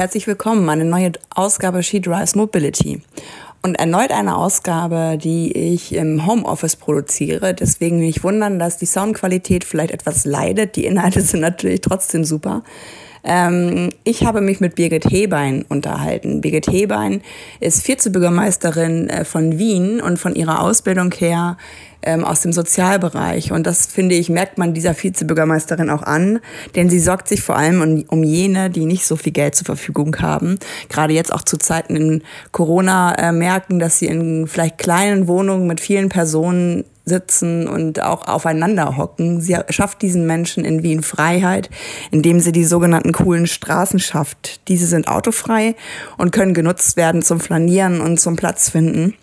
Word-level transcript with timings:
herzlich 0.00 0.26
willkommen, 0.26 0.66
eine 0.70 0.86
neue 0.86 1.12
Ausgabe 1.34 1.82
She 1.82 2.00
Drives 2.00 2.34
Mobility. 2.34 3.02
Und 3.60 3.74
erneut 3.74 4.12
eine 4.12 4.34
Ausgabe, 4.34 5.18
die 5.22 5.52
ich 5.52 5.94
im 5.94 6.24
Homeoffice 6.26 6.76
produziere. 6.76 7.52
Deswegen 7.52 7.98
nicht 7.98 8.24
wundern, 8.24 8.58
dass 8.58 8.78
die 8.78 8.86
Soundqualität 8.86 9.62
vielleicht 9.62 9.90
etwas 9.90 10.24
leidet. 10.24 10.76
Die 10.76 10.86
Inhalte 10.86 11.20
sind 11.20 11.40
natürlich 11.40 11.82
trotzdem 11.82 12.24
super. 12.24 12.62
Ähm, 13.22 13.90
ich 14.04 14.24
habe 14.24 14.40
mich 14.40 14.60
mit 14.60 14.74
Birgit 14.74 15.04
Hebein 15.04 15.66
unterhalten. 15.68 16.40
Birgit 16.40 16.68
Hebein 16.68 17.20
ist 17.60 17.86
Vizebürgermeisterin 17.86 19.10
äh, 19.10 19.26
von 19.26 19.58
Wien 19.58 20.00
und 20.00 20.18
von 20.18 20.34
ihrer 20.34 20.62
Ausbildung 20.62 21.12
her 21.12 21.58
ähm, 22.02 22.24
aus 22.24 22.40
dem 22.40 22.52
Sozialbereich. 22.52 23.52
Und 23.52 23.66
das, 23.66 23.86
finde 23.86 24.14
ich, 24.14 24.28
merkt 24.28 24.58
man 24.58 24.74
dieser 24.74 24.94
Vizebürgermeisterin 24.94 25.90
auch 25.90 26.02
an, 26.02 26.40
denn 26.74 26.88
sie 26.90 27.00
sorgt 27.00 27.28
sich 27.28 27.42
vor 27.42 27.56
allem 27.56 27.80
um, 27.80 28.04
um 28.08 28.24
jene, 28.24 28.70
die 28.70 28.86
nicht 28.86 29.06
so 29.06 29.16
viel 29.16 29.32
Geld 29.32 29.54
zur 29.54 29.66
Verfügung 29.66 30.16
haben. 30.20 30.58
Gerade 30.88 31.12
jetzt 31.12 31.32
auch 31.32 31.42
zu 31.42 31.56
Zeiten 31.56 31.96
in 31.96 32.22
Corona 32.52 33.14
äh, 33.14 33.32
merken, 33.32 33.78
dass 33.78 33.98
sie 33.98 34.06
in 34.06 34.46
vielleicht 34.46 34.78
kleinen 34.78 35.28
Wohnungen 35.28 35.66
mit 35.66 35.80
vielen 35.80 36.08
Personen 36.08 36.84
sitzen 37.04 37.68
und 37.68 38.00
auch 38.00 38.26
aufeinander 38.26 38.96
hocken. 38.96 39.40
Sie 39.40 39.56
schafft 39.68 40.00
diesen 40.00 40.26
Menschen 40.26 40.64
in 40.64 40.82
Wien 40.82 41.02
Freiheit, 41.02 41.68
indem 42.10 42.40
sie 42.40 42.52
die 42.52 42.64
sogenannten 42.64 43.12
coolen 43.12 43.46
Straßen 43.46 43.98
schafft. 43.98 44.66
Diese 44.68 44.86
sind 44.86 45.08
autofrei 45.08 45.74
und 46.16 46.32
können 46.32 46.54
genutzt 46.54 46.96
werden 46.96 47.22
zum 47.22 47.40
Flanieren 47.40 48.00
und 48.00 48.20
zum 48.20 48.36
Platz 48.36 48.70
finden. 48.70 49.14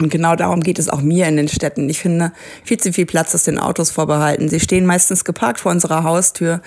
Und 0.00 0.10
genau 0.10 0.34
darum 0.34 0.60
geht 0.60 0.80
es 0.80 0.88
auch 0.88 1.02
mir 1.02 1.28
in 1.28 1.36
den 1.36 1.46
Städten. 1.46 1.88
Ich 1.88 2.00
finde 2.00 2.32
viel 2.64 2.78
zu 2.78 2.92
viel 2.92 3.06
Platz 3.06 3.32
ist 3.32 3.46
den 3.46 3.60
Autos 3.60 3.92
vorbehalten. 3.92 4.48
Sie 4.48 4.58
stehen 4.58 4.86
meistens 4.86 5.24
geparkt 5.24 5.60
vor 5.60 5.70
unserer 5.70 6.02
Haustür, 6.02 6.62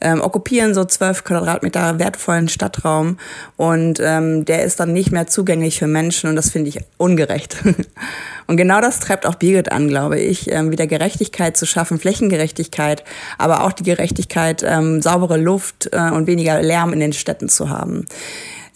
ähm, 0.00 0.20
okkupieren 0.20 0.74
so 0.74 0.84
zwölf 0.84 1.22
Quadratmeter 1.22 2.00
wertvollen 2.00 2.48
Stadtraum 2.48 3.18
und 3.56 4.00
ähm, 4.00 4.44
der 4.44 4.64
ist 4.64 4.80
dann 4.80 4.92
nicht 4.92 5.12
mehr 5.12 5.28
zugänglich 5.28 5.78
für 5.78 5.86
Menschen 5.86 6.28
und 6.28 6.34
das 6.34 6.50
finde 6.50 6.70
ich 6.70 6.80
ungerecht. 6.96 7.58
und 8.48 8.56
genau 8.56 8.80
das 8.80 8.98
treibt 8.98 9.26
auch 9.26 9.36
Birgit 9.36 9.70
an, 9.70 9.86
glaube 9.86 10.18
ich, 10.18 10.50
ähm, 10.50 10.72
wieder 10.72 10.88
Gerechtigkeit 10.88 11.56
zu 11.56 11.66
schaffen, 11.66 12.00
Flächengerechtigkeit, 12.00 13.04
aber 13.38 13.62
auch 13.62 13.72
die 13.72 13.84
Gerechtigkeit, 13.84 14.64
ähm, 14.66 15.00
saubere 15.00 15.36
Luft 15.36 15.88
äh, 15.92 16.10
und 16.10 16.26
weniger 16.26 16.60
Lärm 16.60 16.92
in 16.92 16.98
den 16.98 17.12
Städten 17.12 17.48
zu 17.48 17.70
haben. 17.70 18.06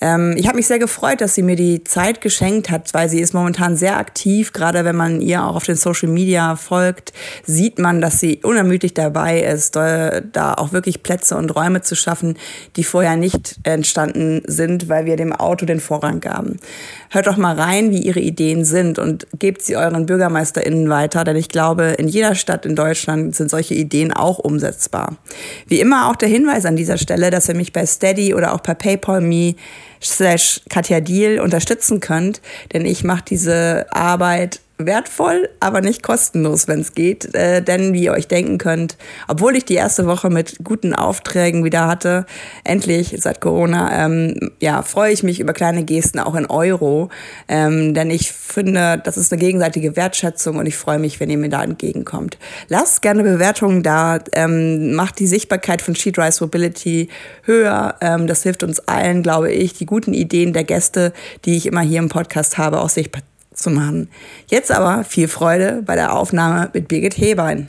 Ähm, 0.00 0.34
ich 0.36 0.46
habe 0.46 0.56
mich 0.56 0.66
sehr 0.66 0.78
gefreut, 0.78 1.20
dass 1.20 1.34
sie 1.34 1.42
mir 1.42 1.56
die 1.56 1.82
Zeit 1.84 2.20
geschenkt 2.20 2.70
hat, 2.70 2.92
weil 2.92 3.08
sie 3.08 3.20
ist 3.20 3.34
momentan 3.34 3.76
sehr 3.76 3.96
aktiv. 3.96 4.52
Gerade 4.52 4.84
wenn 4.84 4.96
man 4.96 5.20
ihr 5.20 5.44
auch 5.44 5.56
auf 5.56 5.64
den 5.64 5.76
Social 5.76 6.08
Media 6.08 6.56
folgt, 6.56 7.12
sieht 7.44 7.78
man, 7.78 8.00
dass 8.00 8.20
sie 8.20 8.40
unermüdlich 8.42 8.94
dabei 8.94 9.40
ist, 9.40 9.76
da 9.76 10.54
auch 10.56 10.72
wirklich 10.72 11.02
Plätze 11.02 11.36
und 11.36 11.54
Räume 11.54 11.82
zu 11.82 11.94
schaffen, 11.94 12.38
die 12.76 12.84
vorher 12.84 13.16
nicht 13.16 13.56
entstanden 13.62 14.42
sind, 14.46 14.88
weil 14.88 15.06
wir 15.06 15.16
dem 15.16 15.32
Auto 15.32 15.66
den 15.66 15.80
Vorrang 15.80 16.20
gaben. 16.20 16.58
Hört 17.10 17.26
doch 17.26 17.36
mal 17.36 17.58
rein, 17.58 17.90
wie 17.90 18.00
ihre 18.00 18.20
Ideen 18.20 18.64
sind 18.64 18.98
und 18.98 19.26
gebt 19.38 19.62
sie 19.62 19.76
euren 19.76 20.06
BürgermeisterInnen 20.06 20.88
weiter, 20.88 21.24
denn 21.24 21.36
ich 21.36 21.48
glaube, 21.48 21.94
in 21.98 22.08
jeder 22.08 22.34
Stadt 22.34 22.66
in 22.66 22.76
Deutschland 22.76 23.34
sind 23.36 23.50
solche 23.50 23.74
Ideen 23.74 24.12
auch 24.12 24.38
umsetzbar. 24.38 25.16
Wie 25.66 25.80
immer 25.80 26.10
auch 26.10 26.16
der 26.16 26.28
Hinweis 26.28 26.64
an 26.64 26.76
dieser 26.76 26.98
Stelle, 26.98 27.30
dass 27.30 27.48
ihr 27.48 27.54
mich 27.54 27.72
bei 27.72 27.86
Steady 27.86 28.34
oder 28.34 28.54
auch 28.54 28.62
per 28.62 28.74
PayPal 28.74 29.20
Me 29.20 29.54
slash 30.02 30.60
Katja 30.68 31.00
Deal 31.00 31.40
unterstützen 31.40 32.00
könnt, 32.00 32.40
denn 32.72 32.84
ich 32.84 33.04
mache 33.04 33.24
diese 33.28 33.86
Arbeit 33.90 34.60
wertvoll, 34.78 35.48
aber 35.60 35.80
nicht 35.80 36.02
kostenlos, 36.02 36.68
wenn 36.68 36.80
es 36.80 36.92
geht. 36.92 37.34
Äh, 37.34 37.62
denn 37.62 37.94
wie 37.94 38.04
ihr 38.04 38.12
euch 38.12 38.28
denken 38.28 38.58
könnt, 38.58 38.96
obwohl 39.28 39.56
ich 39.56 39.64
die 39.64 39.74
erste 39.74 40.06
Woche 40.06 40.28
mit 40.28 40.58
guten 40.62 40.94
Aufträgen 40.94 41.64
wieder 41.64 41.86
hatte, 41.86 42.26
endlich 42.64 43.14
seit 43.18 43.40
Corona, 43.40 44.04
ähm, 44.04 44.52
ja, 44.60 44.82
freue 44.82 45.12
ich 45.12 45.22
mich 45.22 45.40
über 45.40 45.52
kleine 45.52 45.84
Gesten 45.84 46.18
auch 46.18 46.34
in 46.34 46.46
Euro. 46.46 47.08
Ähm, 47.48 47.94
denn 47.94 48.10
ich 48.10 48.32
finde, 48.32 49.00
das 49.02 49.16
ist 49.16 49.32
eine 49.32 49.40
gegenseitige 49.40 49.96
Wertschätzung 49.96 50.56
und 50.56 50.66
ich 50.66 50.76
freue 50.76 50.98
mich, 50.98 51.20
wenn 51.20 51.30
ihr 51.30 51.38
mir 51.38 51.48
da 51.48 51.62
entgegenkommt. 51.62 52.38
Lasst 52.68 53.02
gerne 53.02 53.22
Bewertungen 53.22 53.82
da, 53.82 54.18
ähm, 54.32 54.94
macht 54.94 55.18
die 55.18 55.26
Sichtbarkeit 55.26 55.80
von 55.80 55.94
Sheet 55.94 56.18
Rise 56.18 56.44
Mobility 56.44 57.08
höher. 57.44 57.96
Ähm, 58.00 58.26
das 58.26 58.42
hilft 58.42 58.62
uns 58.62 58.80
allen, 58.80 59.22
glaube 59.22 59.50
ich, 59.52 59.72
die 59.72 59.86
guten 59.86 60.12
Ideen 60.12 60.52
der 60.52 60.64
Gäste, 60.64 61.12
die 61.44 61.56
ich 61.56 61.66
immer 61.66 61.80
hier 61.80 62.00
im 62.00 62.08
Podcast 62.08 62.58
habe, 62.58 62.80
auch 62.80 62.90
sichtbar 62.90 63.22
zu 63.56 63.70
machen. 63.70 64.08
Jetzt 64.48 64.70
aber 64.70 65.04
viel 65.04 65.28
Freude 65.28 65.82
bei 65.84 65.94
der 65.96 66.14
Aufnahme 66.14 66.70
mit 66.72 66.88
Birgit 66.88 67.18
Hebein. 67.18 67.68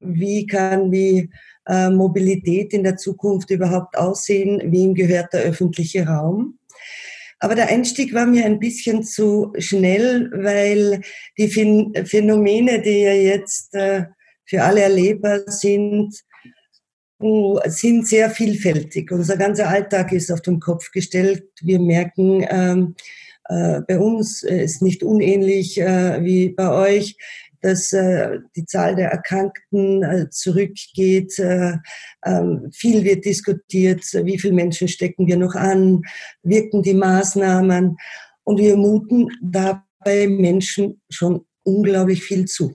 Wie 0.00 0.46
kann 0.46 0.90
die 0.90 1.30
äh, 1.66 1.90
Mobilität 1.90 2.72
in 2.72 2.84
der 2.84 2.96
Zukunft 2.96 3.50
überhaupt 3.50 3.96
aussehen? 3.96 4.60
Wem 4.72 4.94
gehört 4.94 5.32
der 5.32 5.42
öffentliche 5.42 6.06
Raum? 6.06 6.58
Aber 7.38 7.56
der 7.56 7.68
Einstieg 7.68 8.14
war 8.14 8.26
mir 8.26 8.44
ein 8.44 8.60
bisschen 8.60 9.02
zu 9.02 9.52
schnell, 9.58 10.30
weil 10.32 11.00
die 11.36 11.48
Phänomene, 11.48 12.80
die 12.80 13.00
ja 13.00 13.14
jetzt 13.14 13.74
äh, 13.74 14.04
für 14.44 14.62
alle 14.62 14.82
erlebbar 14.82 15.40
sind, 15.46 16.14
uh, 17.20 17.58
sind 17.66 18.06
sehr 18.06 18.30
vielfältig. 18.30 19.10
Unser 19.10 19.36
ganzer 19.36 19.68
Alltag 19.68 20.12
ist 20.12 20.30
auf 20.30 20.42
den 20.42 20.60
Kopf 20.60 20.90
gestellt. 20.92 21.44
Wir 21.62 21.80
merken, 21.80 22.46
ähm, 22.48 22.94
äh, 22.98 23.02
bei 23.86 23.98
uns 23.98 24.42
äh, 24.42 24.64
ist 24.64 24.82
nicht 24.82 25.02
unähnlich 25.02 25.80
äh, 25.80 26.22
wie 26.24 26.50
bei 26.50 26.70
euch, 26.70 27.16
dass 27.60 27.90
die 27.90 28.64
Zahl 28.66 28.96
der 28.96 29.12
Erkrankten 29.12 30.26
zurückgeht. 30.32 31.38
Ähm, 31.38 32.70
viel 32.72 33.04
wird 33.04 33.24
diskutiert, 33.24 34.02
wie 34.24 34.36
viele 34.36 34.54
Menschen 34.54 34.88
stecken 34.88 35.28
wir 35.28 35.36
noch 35.36 35.54
an, 35.54 36.02
wirken 36.42 36.82
die 36.82 36.94
Maßnahmen 36.94 37.96
und 38.42 38.58
wir 38.58 38.76
muten 38.76 39.28
dabei 39.40 40.26
Menschen 40.26 41.00
schon 41.08 41.46
unglaublich 41.62 42.24
viel 42.24 42.46
zu. 42.46 42.74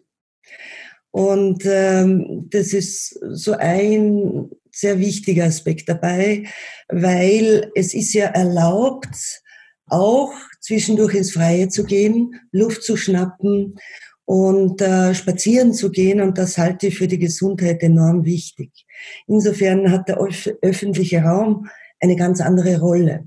Und 1.12 1.64
ähm, 1.66 2.48
das 2.50 2.74
ist 2.74 3.20
so 3.32 3.54
ein 3.54 4.50
sehr 4.72 5.00
wichtiger 5.00 5.46
Aspekt 5.46 5.90
dabei, 5.90 6.44
weil 6.90 7.72
es 7.74 7.94
ist 7.94 8.14
ja 8.14 8.28
erlaubt, 8.28 9.42
auch 9.88 10.34
zwischendurch 10.68 11.16
ins 11.16 11.32
Freie 11.32 11.70
zu 11.70 11.86
gehen, 11.86 12.36
Luft 12.52 12.84
zu 12.84 12.98
schnappen 12.98 13.76
und 14.26 14.82
äh, 14.82 15.16
spazieren 15.16 15.74
zu 15.74 15.90
gehen. 15.90 16.20
Und 16.20 16.38
das 16.38 16.58
halte 16.58 16.88
ich 16.88 16.98
für 16.98 17.08
die 17.08 17.20
Gesundheit 17.20 17.82
enorm 17.82 18.26
wichtig. 18.26 18.72
Insofern 19.28 19.90
hat 19.90 20.10
der 20.10 20.20
öffentliche 20.62 21.22
Raum 21.22 21.70
eine 22.02 22.18
ganz 22.18 22.42
andere 22.42 22.80
Rolle. 22.80 23.26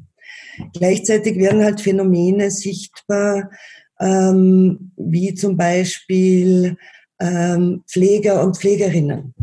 Gleichzeitig 0.75 1.39
werden 1.39 1.65
halt 1.65 1.81
Phänomene 1.81 2.51
sichtbar, 2.51 3.51
ähm, 3.99 4.93
wie 4.97 5.35
zum 5.35 5.57
Beispiel 5.57 6.77
ähm, 7.21 7.83
Pfleger 7.89 8.45
und 8.45 8.59
Pflegerinnen, 8.59 9.35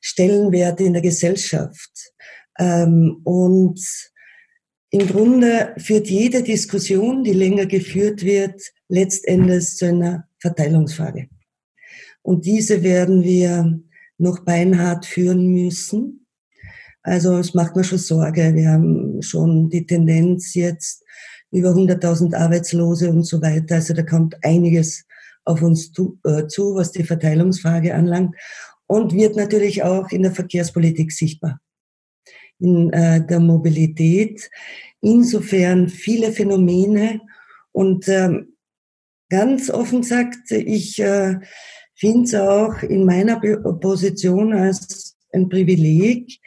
Stellenwerte 0.00 0.84
in 0.84 0.92
der 0.92 1.02
Gesellschaft 1.02 2.12
ähm, 2.60 3.20
und 3.24 3.80
im 4.94 5.08
Grunde 5.08 5.74
führt 5.76 6.06
jede 6.06 6.44
Diskussion, 6.44 7.24
die 7.24 7.32
länger 7.32 7.66
geführt 7.66 8.22
wird, 8.22 8.62
letztendlich 8.88 9.74
zu 9.74 9.86
einer 9.86 10.28
Verteilungsfrage. 10.38 11.26
Und 12.22 12.46
diese 12.46 12.84
werden 12.84 13.24
wir 13.24 13.80
noch 14.18 14.44
beinhart 14.44 15.04
führen 15.04 15.48
müssen. 15.48 16.28
Also 17.02 17.38
es 17.38 17.54
macht 17.54 17.74
mir 17.74 17.82
schon 17.82 17.98
Sorge. 17.98 18.54
Wir 18.54 18.68
haben 18.68 19.20
schon 19.20 19.68
die 19.68 19.84
Tendenz 19.84 20.54
jetzt 20.54 21.02
über 21.50 21.70
100.000 21.70 22.36
Arbeitslose 22.36 23.10
und 23.10 23.24
so 23.24 23.42
weiter. 23.42 23.74
Also 23.74 23.94
da 23.94 24.04
kommt 24.04 24.36
einiges 24.44 25.04
auf 25.44 25.60
uns 25.60 25.90
zu, 25.90 26.20
äh, 26.22 26.46
zu, 26.46 26.76
was 26.76 26.92
die 26.92 27.02
Verteilungsfrage 27.02 27.96
anlangt 27.96 28.36
und 28.86 29.12
wird 29.12 29.34
natürlich 29.34 29.82
auch 29.82 30.10
in 30.10 30.22
der 30.22 30.32
Verkehrspolitik 30.32 31.10
sichtbar 31.10 31.58
in 32.58 32.92
äh, 32.92 33.24
der 33.24 33.40
Mobilität. 33.40 34.50
Insofern 35.04 35.88
viele 35.88 36.32
Phänomene 36.32 37.20
und 37.72 38.08
ähm, 38.08 38.56
ganz 39.28 39.68
offen 39.68 40.00
gesagt, 40.00 40.50
ich 40.50 40.98
äh, 40.98 41.40
finde 41.94 42.24
es 42.24 42.34
auch 42.34 42.82
in 42.82 43.04
meiner 43.04 43.38
Position 43.80 44.54
als 44.54 45.16
ein 45.32 45.50
Privileg, 45.50 46.40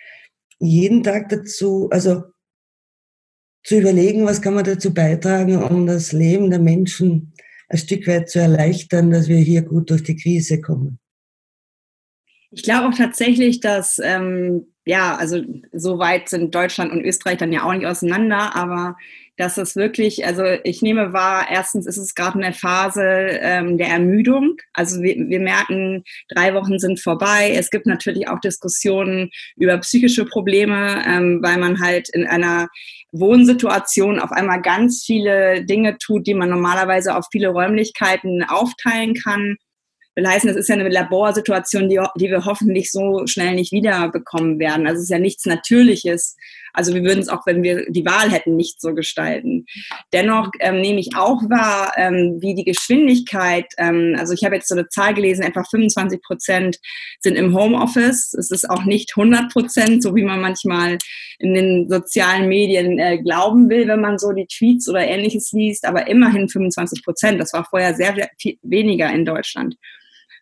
jeden 0.59 1.03
Tag 1.03 1.29
dazu, 1.29 1.87
also 1.91 2.23
zu 3.63 3.77
überlegen, 3.77 4.25
was 4.25 4.41
kann 4.41 4.55
man 4.55 4.63
dazu 4.63 4.93
beitragen, 4.93 5.61
um 5.61 5.85
das 5.85 6.11
Leben 6.11 6.49
der 6.49 6.59
Menschen 6.59 7.33
ein 7.69 7.77
Stück 7.77 8.07
weit 8.07 8.29
zu 8.29 8.39
erleichtern, 8.39 9.11
dass 9.11 9.27
wir 9.27 9.37
hier 9.37 9.61
gut 9.61 9.89
durch 9.91 10.01
die 10.01 10.15
Krise 10.15 10.61
kommen. 10.61 10.99
Ich 12.49 12.63
glaube 12.63 12.87
auch 12.87 12.97
tatsächlich, 12.97 13.59
dass 13.59 13.99
ähm, 14.01 14.73
ja, 14.87 15.15
also 15.17 15.41
so 15.73 15.99
weit 15.99 16.29
sind 16.29 16.55
Deutschland 16.55 16.91
und 16.91 17.03
Österreich 17.03 17.37
dann 17.37 17.51
ja 17.51 17.63
auch 17.63 17.73
nicht 17.73 17.85
auseinander, 17.85 18.55
aber 18.55 18.95
dass 19.35 19.57
es 19.57 19.75
wirklich, 19.75 20.25
also 20.25 20.43
ich 20.63 20.81
nehme 20.81 21.13
wahr, 21.13 21.45
erstens 21.51 21.85
ist 21.85 21.97
es 21.97 22.15
gerade 22.15 22.39
eine 22.39 22.53
Phase 22.53 23.03
ähm, 23.03 23.77
der 23.77 23.89
Ermüdung. 23.89 24.57
Also 24.73 25.01
wir, 25.03 25.15
wir 25.15 25.39
merken, 25.39 26.03
drei 26.29 26.55
Wochen 26.55 26.79
sind 26.79 26.99
vorbei. 26.99 27.51
Es 27.53 27.69
gibt 27.69 27.85
natürlich 27.85 28.29
auch 28.29 28.39
Diskussionen 28.39 29.29
über 29.55 29.77
psychische 29.77 30.25
Probleme, 30.25 31.03
ähm, 31.05 31.39
weil 31.43 31.57
man 31.57 31.79
halt 31.79 32.09
in 32.13 32.25
einer 32.25 32.67
Wohnsituation 33.11 34.19
auf 34.19 34.31
einmal 34.31 34.61
ganz 34.61 35.03
viele 35.05 35.63
Dinge 35.65 35.97
tut, 35.99 36.25
die 36.25 36.33
man 36.33 36.49
normalerweise 36.49 37.15
auf 37.15 37.25
viele 37.31 37.49
Räumlichkeiten 37.49 38.43
aufteilen 38.43 39.13
kann 39.13 39.57
will 40.17 40.27
heißen, 40.27 40.47
das 40.47 40.57
ist 40.57 40.67
ja 40.67 40.75
eine 40.75 40.89
Laborsituation, 40.89 41.89
die, 41.89 42.01
die 42.19 42.29
wir 42.29 42.43
hoffentlich 42.43 42.91
so 42.91 43.27
schnell 43.27 43.53
nicht 43.53 43.71
wiederbekommen 43.71 44.59
werden. 44.59 44.87
Also 44.87 44.97
es 44.97 45.03
ist 45.03 45.11
ja 45.11 45.19
nichts 45.19 45.45
Natürliches. 45.45 46.35
Also 46.73 46.93
wir 46.93 47.03
würden 47.03 47.19
es 47.19 47.29
auch, 47.29 47.45
wenn 47.45 47.63
wir 47.63 47.85
die 47.89 48.05
Wahl 48.05 48.31
hätten, 48.31 48.55
nicht 48.55 48.81
so 48.81 48.93
gestalten. 48.93 49.65
Dennoch 50.13 50.51
ähm, 50.59 50.81
nehme 50.81 50.99
ich 50.99 51.15
auch 51.15 51.41
wahr, 51.49 51.93
ähm, 51.97 52.37
wie 52.39 52.55
die 52.55 52.65
Geschwindigkeit, 52.65 53.65
ähm, 53.77 54.15
also 54.17 54.33
ich 54.33 54.43
habe 54.43 54.55
jetzt 54.55 54.67
so 54.67 54.75
eine 54.75 54.87
Zahl 54.87 55.13
gelesen, 55.13 55.43
etwa 55.43 55.63
25 55.63 56.21
Prozent 56.21 56.77
sind 57.19 57.35
im 57.35 57.55
Homeoffice. 57.55 58.33
Es 58.33 58.51
ist 58.51 58.69
auch 58.69 58.85
nicht 58.85 59.13
100 59.15 59.51
Prozent, 59.51 60.03
so 60.03 60.15
wie 60.15 60.23
man 60.23 60.41
manchmal 60.41 60.97
in 61.39 61.53
den 61.53 61.89
sozialen 61.89 62.47
Medien 62.47 62.97
äh, 62.97 63.19
glauben 63.19 63.69
will, 63.69 63.87
wenn 63.87 64.01
man 64.01 64.17
so 64.17 64.31
die 64.31 64.47
Tweets 64.47 64.89
oder 64.89 65.01
ähnliches 65.01 65.51
liest, 65.51 65.85
aber 65.85 66.07
immerhin 66.07 66.49
25 66.49 67.03
Prozent. 67.03 67.39
Das 67.39 67.53
war 67.53 67.65
vorher 67.65 67.93
sehr, 67.93 68.15
sehr 68.15 68.29
viel 68.39 68.57
weniger 68.63 69.11
in 69.11 69.25
Deutschland 69.25 69.75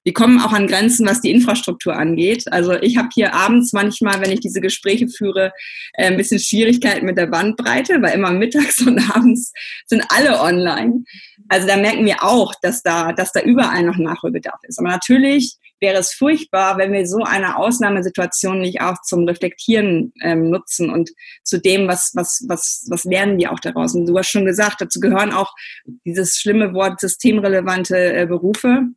wir 0.05 0.13
kommen 0.13 0.39
auch 0.39 0.53
an 0.53 0.67
Grenzen, 0.67 1.07
was 1.07 1.21
die 1.21 1.31
Infrastruktur 1.31 1.95
angeht. 1.95 2.45
Also 2.51 2.73
ich 2.73 2.95
habe 2.95 3.09
hier 3.11 3.33
abends 3.33 3.73
manchmal, 3.73 4.21
wenn 4.21 4.31
ich 4.31 4.39
diese 4.39 4.61
Gespräche 4.61 5.07
führe, 5.07 5.51
äh, 5.93 6.05
ein 6.05 6.17
bisschen 6.17 6.39
Schwierigkeiten 6.39 7.07
mit 7.07 7.17
der 7.17 7.25
Bandbreite, 7.25 8.01
weil 8.03 8.13
immer 8.13 8.31
mittags 8.31 8.79
und 8.85 8.99
abends 9.15 9.51
sind 9.87 10.05
alle 10.09 10.39
online. 10.39 11.03
Also 11.49 11.67
da 11.67 11.75
merken 11.75 12.05
wir 12.05 12.23
auch, 12.23 12.53
dass 12.61 12.83
da, 12.83 13.13
dass 13.13 13.31
da 13.31 13.41
überall 13.41 13.83
noch 13.83 13.97
Nachholbedarf 13.97 14.59
ist. 14.67 14.77
Aber 14.77 14.89
natürlich 14.89 15.57
wäre 15.79 15.97
es 15.97 16.13
furchtbar, 16.13 16.77
wenn 16.77 16.93
wir 16.93 17.07
so 17.07 17.23
eine 17.23 17.57
Ausnahmesituation 17.57 18.59
nicht 18.59 18.81
auch 18.81 19.01
zum 19.01 19.27
Reflektieren 19.27 20.13
ähm, 20.21 20.51
nutzen 20.51 20.91
und 20.91 21.09
zu 21.43 21.59
dem, 21.59 21.87
was, 21.87 22.11
was, 22.13 22.45
was, 22.47 22.85
was 22.89 23.05
lernen 23.05 23.39
wir 23.39 23.51
auch 23.51 23.59
daraus. 23.59 23.95
Und 23.95 24.05
du 24.05 24.15
hast 24.17 24.29
schon 24.29 24.45
gesagt, 24.45 24.81
dazu 24.81 24.99
gehören 24.99 25.33
auch 25.33 25.51
dieses 26.05 26.37
schlimme 26.37 26.75
Wort 26.75 26.99
systemrelevante 26.99 28.13
äh, 28.13 28.25
Berufe 28.27 28.89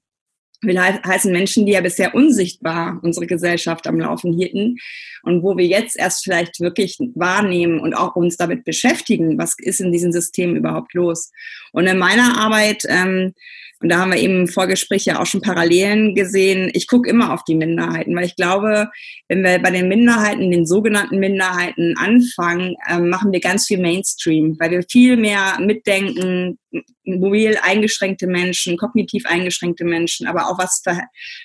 will 0.62 0.80
heißen 0.80 1.32
Menschen, 1.32 1.66
die 1.66 1.72
ja 1.72 1.80
bisher 1.80 2.14
unsichtbar 2.14 2.98
unsere 3.02 3.26
Gesellschaft 3.26 3.86
am 3.86 3.98
Laufen 3.98 4.32
hielten 4.32 4.78
und 5.22 5.42
wo 5.42 5.56
wir 5.56 5.66
jetzt 5.66 5.96
erst 5.96 6.24
vielleicht 6.24 6.60
wirklich 6.60 6.98
wahrnehmen 7.14 7.80
und 7.80 7.94
auch 7.94 8.16
uns 8.16 8.36
damit 8.36 8.64
beschäftigen, 8.64 9.38
was 9.38 9.54
ist 9.58 9.80
in 9.80 9.92
diesem 9.92 10.12
System 10.12 10.56
überhaupt 10.56 10.94
los. 10.94 11.30
Und 11.72 11.86
in 11.86 11.98
meiner 11.98 12.38
Arbeit 12.38 12.82
ähm, 12.88 13.34
und 13.80 13.90
da 13.90 13.98
haben 13.98 14.12
wir 14.12 14.18
eben 14.18 14.40
im 14.40 14.48
Vorgespräch 14.48 15.04
ja 15.04 15.20
auch 15.20 15.26
schon 15.26 15.40
Parallelen 15.40 16.16
gesehen. 16.16 16.68
Ich 16.74 16.88
gucke 16.88 17.08
immer 17.08 17.32
auf 17.32 17.44
die 17.44 17.54
Minderheiten, 17.54 18.14
weil 18.16 18.24
ich 18.24 18.34
glaube, 18.34 18.90
wenn 19.28 19.44
wir 19.44 19.60
bei 19.60 19.70
den 19.70 19.88
Minderheiten, 19.88 20.50
den 20.50 20.66
sogenannten 20.66 21.20
Minderheiten 21.20 21.94
anfangen, 21.96 22.74
äh, 22.88 22.98
machen 22.98 23.32
wir 23.32 23.40
ganz 23.40 23.66
viel 23.66 23.78
Mainstream, 23.78 24.56
weil 24.58 24.72
wir 24.72 24.82
viel 24.90 25.16
mehr 25.16 25.58
mitdenken, 25.60 26.58
mobil 27.04 27.56
eingeschränkte 27.62 28.26
Menschen, 28.26 28.76
kognitiv 28.76 29.24
eingeschränkte 29.26 29.84
Menschen, 29.84 30.26
aber 30.26 30.48
auch 30.48 30.58
was, 30.58 30.82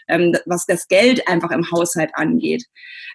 ähm, 0.10 0.36
was 0.46 0.66
das 0.66 0.88
Geld 0.88 1.28
einfach 1.28 1.52
im 1.52 1.70
Haushalt 1.72 2.10
angeht. 2.16 2.66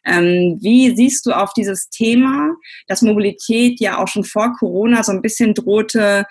Ähm, 0.07 0.59
wie 0.63 0.95
siehst 0.95 1.27
du 1.27 1.33
auf 1.33 1.53
dieses 1.55 1.91
Thema, 1.91 2.55
dass 2.87 3.03
Mobilität 3.03 3.81
ja 3.81 3.99
auch 3.99 4.07
schon 4.07 4.23
vor 4.23 4.55
Corona 4.59 5.03
so 5.03 5.11
ein 5.11 5.23
bisschen 5.23 5.55
drohte, 5.55 6.25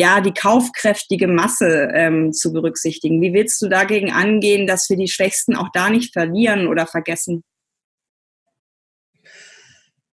ja, 0.00 0.20
die 0.22 0.32
kaufkräftige 0.32 1.28
Masse 1.28 1.90
ähm, 1.94 2.32
zu 2.32 2.54
berücksichtigen. 2.54 3.20
Wie 3.20 3.34
willst 3.34 3.60
du 3.60 3.68
dagegen 3.68 4.10
angehen, 4.10 4.66
dass 4.66 4.88
wir 4.88 4.96
die 4.96 5.08
Schwächsten 5.08 5.54
auch 5.54 5.68
da 5.74 5.90
nicht 5.90 6.14
verlieren 6.14 6.66
oder 6.66 6.86
vergessen? 6.86 7.44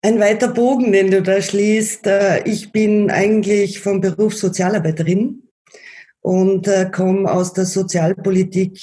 Ein 0.03 0.19
weiter 0.19 0.49
Bogen, 0.49 0.91
den 0.91 1.09
du 1.09 1.23
da 1.23 1.41
schließt. 1.41 2.05
Äh, 2.05 2.47
ich 2.47 2.71
bin 2.71 3.09
eigentlich 3.09 3.79
vom 3.79 4.01
Beruf 4.01 4.35
Sozialarbeiterin 4.35 5.49
und 6.21 6.67
äh, 6.67 6.91
komme 6.91 7.31
aus 7.31 7.53
der 7.53 7.65
Sozialpolitik 7.65 8.77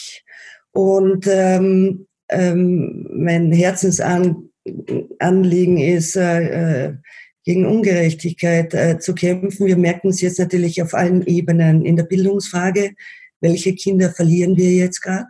und 0.72 1.28
ähm, 1.28 2.08
ähm, 2.28 3.06
mein 3.12 3.52
Herzensanliegen 3.52 5.78
ist, 5.78 6.16
äh, 6.16 6.86
äh 6.86 6.94
gegen 7.48 7.64
Ungerechtigkeit 7.64 8.74
äh, 8.74 8.98
zu 8.98 9.14
kämpfen. 9.14 9.64
Wir 9.64 9.78
merken 9.78 10.10
es 10.10 10.20
jetzt 10.20 10.38
natürlich 10.38 10.82
auf 10.82 10.92
allen 10.92 11.26
Ebenen. 11.26 11.82
In 11.82 11.96
der 11.96 12.02
Bildungsfrage, 12.02 12.90
welche 13.40 13.74
Kinder 13.74 14.10
verlieren 14.10 14.58
wir 14.58 14.70
jetzt 14.70 15.00
gerade? 15.00 15.28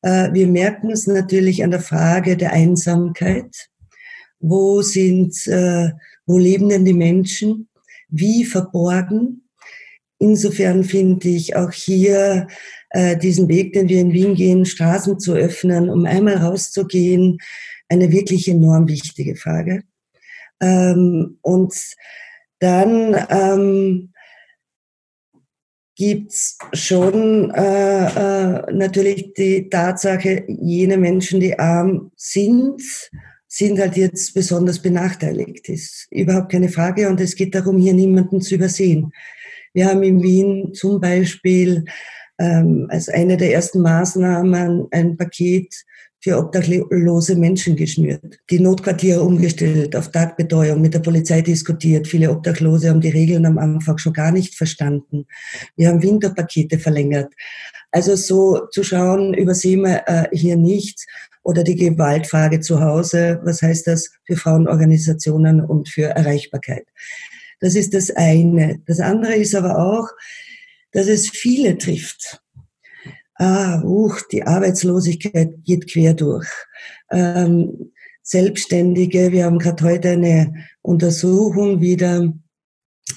Äh, 0.00 0.32
wir 0.32 0.46
merken 0.46 0.90
es 0.90 1.06
natürlich 1.06 1.62
an 1.62 1.70
der 1.70 1.82
Frage 1.82 2.38
der 2.38 2.54
Einsamkeit. 2.54 3.68
Wo 4.40 4.80
sind, 4.80 5.46
äh, 5.48 5.90
wo 6.24 6.38
leben 6.38 6.70
denn 6.70 6.86
die 6.86 6.94
Menschen? 6.94 7.68
Wie 8.08 8.46
verborgen? 8.46 9.50
Insofern 10.18 10.82
finde 10.82 11.28
ich 11.28 11.56
auch 11.56 11.72
hier 11.72 12.46
äh, 12.88 13.18
diesen 13.18 13.48
Weg, 13.48 13.74
den 13.74 13.90
wir 13.90 14.00
in 14.00 14.14
Wien 14.14 14.34
gehen, 14.34 14.64
Straßen 14.64 15.20
zu 15.20 15.34
öffnen, 15.34 15.90
um 15.90 16.06
einmal 16.06 16.38
rauszugehen, 16.38 17.36
eine 17.90 18.10
wirklich 18.10 18.48
enorm 18.48 18.88
wichtige 18.88 19.36
Frage. 19.36 19.82
Ähm, 20.62 21.38
und 21.42 21.74
dann 22.60 23.26
ähm, 23.28 24.12
gibt's 25.96 26.56
schon 26.72 27.50
äh, 27.50 28.06
äh, 28.06 28.72
natürlich 28.72 29.34
die 29.34 29.68
Tatsache, 29.68 30.44
jene 30.46 30.96
Menschen, 30.96 31.40
die 31.40 31.58
arm 31.58 32.12
sind, 32.16 32.80
sind 33.48 33.78
halt 33.78 33.96
jetzt 33.96 34.32
besonders 34.32 34.80
benachteiligt. 34.80 35.68
Ist 35.68 36.06
überhaupt 36.10 36.52
keine 36.52 36.70
Frage 36.70 37.08
und 37.08 37.20
es 37.20 37.34
geht 37.34 37.54
darum, 37.54 37.78
hier 37.78 37.92
niemanden 37.92 38.40
zu 38.40 38.54
übersehen. 38.54 39.12
Wir 39.74 39.86
haben 39.86 40.02
in 40.02 40.22
Wien 40.22 40.72
zum 40.72 41.00
Beispiel 41.00 41.84
ähm, 42.38 42.86
als 42.90 43.08
eine 43.08 43.36
der 43.36 43.52
ersten 43.52 43.80
Maßnahmen 43.80 44.88
ein 44.90 45.16
Paket 45.16 45.84
für 46.22 46.38
obdachlose 46.38 47.34
Menschen 47.34 47.74
geschnürt, 47.74 48.38
die 48.48 48.60
Notquartiere 48.60 49.22
umgestellt, 49.22 49.96
auf 49.96 50.12
Tagbetreuung 50.12 50.80
mit 50.80 50.94
der 50.94 51.00
Polizei 51.00 51.42
diskutiert. 51.42 52.06
Viele 52.06 52.30
Obdachlose 52.30 52.90
haben 52.90 53.00
die 53.00 53.10
Regeln 53.10 53.44
am 53.44 53.58
Anfang 53.58 53.98
schon 53.98 54.12
gar 54.12 54.30
nicht 54.30 54.54
verstanden. 54.54 55.26
Wir 55.76 55.88
haben 55.88 56.00
Winterpakete 56.00 56.78
verlängert. 56.78 57.32
Also 57.90 58.14
so 58.14 58.66
zu 58.70 58.84
schauen, 58.84 59.34
übersehen 59.34 59.82
wir 59.82 60.04
äh, 60.06 60.28
hier 60.32 60.56
nichts. 60.56 61.06
Oder 61.44 61.64
die 61.64 61.74
Gewaltfrage 61.74 62.60
zu 62.60 62.80
Hause, 62.80 63.40
was 63.42 63.62
heißt 63.62 63.88
das 63.88 64.12
für 64.24 64.36
Frauenorganisationen 64.36 65.60
und 65.60 65.88
für 65.88 66.04
Erreichbarkeit. 66.04 66.86
Das 67.58 67.74
ist 67.74 67.94
das 67.94 68.10
eine. 68.10 68.80
Das 68.86 69.00
andere 69.00 69.34
ist 69.34 69.56
aber 69.56 69.76
auch, 69.76 70.08
dass 70.92 71.08
es 71.08 71.30
viele 71.30 71.78
trifft 71.78 72.40
ah, 73.42 73.82
uch, 73.82 74.22
die 74.30 74.44
Arbeitslosigkeit 74.44 75.64
geht 75.64 75.90
quer 75.90 76.14
durch. 76.14 76.48
Ähm, 77.10 77.92
Selbstständige, 78.22 79.32
wir 79.32 79.44
haben 79.44 79.58
gerade 79.58 79.84
heute 79.84 80.10
eine 80.10 80.54
Untersuchung 80.80 81.80
wieder 81.80 82.32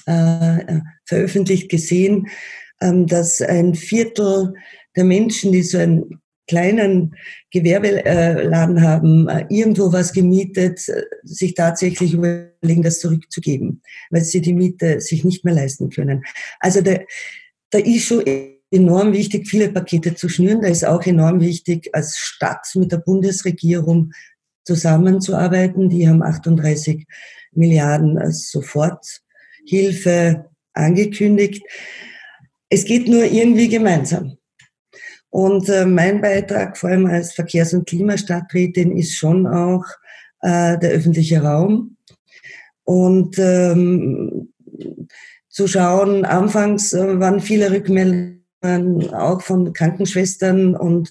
äh, 0.06 0.80
veröffentlicht 1.04 1.70
gesehen, 1.70 2.26
ähm, 2.80 3.06
dass 3.06 3.40
ein 3.40 3.74
Viertel 3.74 4.54
der 4.96 5.04
Menschen, 5.04 5.52
die 5.52 5.62
so 5.62 5.78
einen 5.78 6.20
kleinen 6.48 7.14
Gewerbeladen 7.50 8.82
haben, 8.82 9.28
äh, 9.28 9.46
irgendwo 9.48 9.92
was 9.92 10.12
gemietet, 10.12 10.88
äh, 10.88 11.02
sich 11.22 11.54
tatsächlich 11.54 12.14
überlegen, 12.14 12.82
das 12.82 12.98
zurückzugeben, 12.98 13.82
weil 14.10 14.22
sie 14.22 14.40
die 14.40 14.54
Miete 14.54 15.00
sich 15.00 15.24
nicht 15.24 15.44
mehr 15.44 15.54
leisten 15.54 15.90
können. 15.90 16.24
Also 16.58 16.80
da, 16.80 16.98
da 17.70 17.78
ist 17.78 18.04
schon 18.04 18.22
enorm 18.70 19.12
wichtig, 19.12 19.48
viele 19.48 19.68
Pakete 19.68 20.14
zu 20.14 20.28
schnüren. 20.28 20.60
Da 20.62 20.68
ist 20.68 20.84
auch 20.84 21.04
enorm 21.04 21.40
wichtig, 21.40 21.90
als 21.92 22.18
Stadt 22.18 22.66
mit 22.74 22.92
der 22.92 22.98
Bundesregierung 22.98 24.12
zusammenzuarbeiten. 24.64 25.88
Die 25.88 26.08
haben 26.08 26.22
38 26.22 27.06
Milliarden 27.52 28.18
als 28.18 28.50
Soforthilfe 28.50 30.46
angekündigt. 30.72 31.62
Es 32.68 32.84
geht 32.84 33.08
nur 33.08 33.24
irgendwie 33.24 33.68
gemeinsam. 33.68 34.36
Und 35.30 35.68
äh, 35.68 35.86
mein 35.86 36.20
Beitrag, 36.20 36.76
vor 36.76 36.90
allem 36.90 37.06
als 37.06 37.34
Verkehrs- 37.34 37.74
und 37.74 37.86
Klimastadträtin, 37.86 38.96
ist 38.96 39.14
schon 39.14 39.46
auch 39.46 39.84
äh, 40.40 40.78
der 40.78 40.90
öffentliche 40.90 41.42
Raum. 41.42 41.96
Und 42.84 43.38
ähm, 43.38 44.52
zu 45.48 45.66
schauen, 45.66 46.24
anfangs 46.24 46.92
äh, 46.92 47.20
waren 47.20 47.40
viele 47.40 47.70
Rückmeldungen 47.70 48.35
auch 49.12 49.42
von 49.42 49.72
Krankenschwestern 49.72 50.74
und 50.76 51.10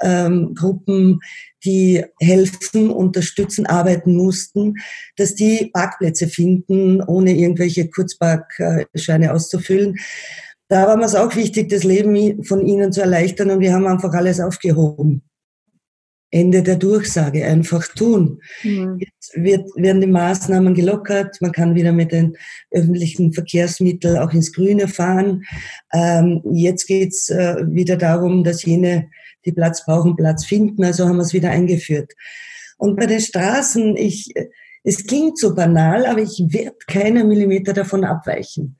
ähm, 0.00 0.54
Gruppen, 0.54 1.20
die 1.64 2.04
helfen, 2.20 2.90
unterstützen, 2.90 3.66
arbeiten 3.66 4.16
mussten, 4.16 4.74
dass 5.16 5.34
die 5.34 5.70
Parkplätze 5.72 6.26
finden, 6.26 7.02
ohne 7.02 7.36
irgendwelche 7.36 7.88
Kurzparkscheine 7.88 9.32
auszufüllen. 9.32 9.96
Da 10.68 10.86
war 10.86 10.98
es 11.00 11.14
auch 11.14 11.36
wichtig, 11.36 11.68
das 11.68 11.84
Leben 11.84 12.44
von 12.44 12.66
ihnen 12.66 12.92
zu 12.92 13.02
erleichtern 13.02 13.50
und 13.50 13.60
wir 13.60 13.74
haben 13.74 13.86
einfach 13.86 14.12
alles 14.14 14.40
aufgehoben. 14.40 15.22
Ende 16.32 16.62
der 16.62 16.76
Durchsage, 16.76 17.44
einfach 17.44 17.86
tun. 17.88 18.40
Mhm. 18.64 18.98
Jetzt 18.98 19.32
wird, 19.34 19.68
werden 19.76 20.00
die 20.00 20.06
Maßnahmen 20.06 20.74
gelockert, 20.74 21.36
man 21.40 21.52
kann 21.52 21.74
wieder 21.74 21.92
mit 21.92 22.10
den 22.10 22.36
öffentlichen 22.70 23.32
Verkehrsmitteln 23.32 24.16
auch 24.16 24.32
ins 24.32 24.52
Grüne 24.52 24.88
fahren. 24.88 25.44
Ähm, 25.92 26.42
jetzt 26.50 26.86
geht's 26.86 27.28
äh, 27.28 27.56
wieder 27.68 27.96
darum, 27.96 28.44
dass 28.44 28.64
jene, 28.64 29.10
die 29.44 29.52
Platz 29.52 29.84
brauchen, 29.84 30.16
Platz 30.16 30.44
finden, 30.46 30.82
also 30.84 31.06
haben 31.06 31.16
wir 31.16 31.22
es 31.22 31.34
wieder 31.34 31.50
eingeführt. 31.50 32.12
Und 32.78 32.96
bei 32.96 33.06
den 33.06 33.20
Straßen, 33.20 33.96
ich, 33.96 34.32
es 34.84 35.06
klingt 35.06 35.38
so 35.38 35.54
banal, 35.54 36.06
aber 36.06 36.20
ich 36.20 36.42
werde 36.48 36.76
keinen 36.86 37.28
Millimeter 37.28 37.72
davon 37.72 38.04
abweichen. 38.04 38.76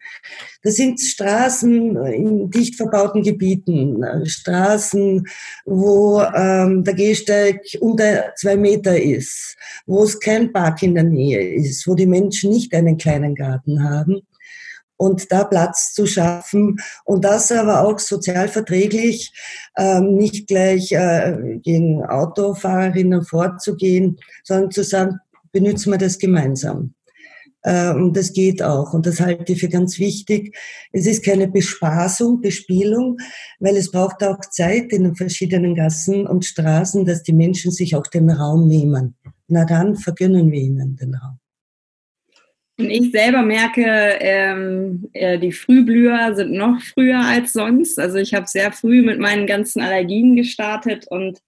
Das 0.62 0.74
sind 0.74 1.00
Straßen 1.00 1.96
in 2.06 2.50
dicht 2.50 2.76
verbauten 2.76 3.22
Gebieten, 3.22 4.04
Straßen, 4.26 5.26
wo 5.64 6.20
ähm, 6.20 6.82
der 6.82 6.94
Gehsteig 6.94 7.60
unter 7.80 8.34
zwei 8.36 8.56
Meter 8.56 9.00
ist, 9.00 9.56
wo 9.86 10.02
es 10.02 10.18
kein 10.18 10.52
Park 10.52 10.82
in 10.82 10.94
der 10.94 11.04
Nähe 11.04 11.54
ist, 11.54 11.86
wo 11.86 11.94
die 11.94 12.06
Menschen 12.06 12.50
nicht 12.50 12.74
einen 12.74 12.96
kleinen 12.96 13.34
Garten 13.34 13.84
haben 13.84 14.22
und 14.96 15.32
da 15.32 15.44
Platz 15.44 15.94
zu 15.94 16.06
schaffen 16.06 16.80
und 17.04 17.24
das 17.24 17.50
aber 17.50 17.86
auch 17.86 17.98
sozial 17.98 18.48
verträglich, 18.48 19.32
ähm, 19.76 20.16
nicht 20.16 20.46
gleich 20.46 20.92
äh, 20.92 21.58
gegen 21.62 22.04
Autofahrerinnen 22.04 23.24
vorzugehen, 23.24 24.18
sondern 24.44 24.70
zu 24.70 24.84
sagen, 24.84 25.18
benutzen 25.52 25.92
wir 25.92 25.98
das 25.98 26.18
gemeinsam. 26.18 26.94
Äh, 27.62 27.92
und 27.92 28.16
das 28.16 28.32
geht 28.32 28.62
auch. 28.62 28.92
Und 28.92 29.06
das 29.06 29.20
halte 29.20 29.52
ich 29.52 29.60
für 29.60 29.68
ganz 29.68 29.98
wichtig. 29.98 30.56
Es 30.92 31.06
ist 31.06 31.24
keine 31.24 31.48
Bespaßung, 31.48 32.40
Bespielung, 32.40 33.18
weil 33.60 33.76
es 33.76 33.90
braucht 33.90 34.22
auch 34.24 34.40
Zeit 34.40 34.92
in 34.92 35.04
den 35.04 35.14
verschiedenen 35.14 35.74
Gassen 35.74 36.26
und 36.26 36.44
Straßen, 36.44 37.04
dass 37.04 37.22
die 37.22 37.32
Menschen 37.32 37.70
sich 37.70 37.94
auch 37.94 38.06
den 38.06 38.30
Raum 38.30 38.66
nehmen. 38.66 39.16
Na 39.48 39.64
dann 39.64 39.96
vergönnen 39.96 40.50
wir 40.50 40.60
ihnen 40.60 40.96
den 40.96 41.14
Raum. 41.14 41.38
Und 42.78 42.90
ich 42.90 43.12
selber 43.12 43.42
merke, 43.42 43.84
ähm, 43.84 45.08
äh, 45.12 45.38
die 45.38 45.52
Frühblüher 45.52 46.34
sind 46.34 46.52
noch 46.52 46.80
früher 46.80 47.20
als 47.20 47.52
sonst. 47.52 47.98
Also 47.98 48.16
ich 48.16 48.34
habe 48.34 48.46
sehr 48.48 48.72
früh 48.72 49.02
mit 49.02 49.20
meinen 49.20 49.46
ganzen 49.46 49.82
Allergien 49.82 50.36
gestartet 50.36 51.06
und 51.08 51.38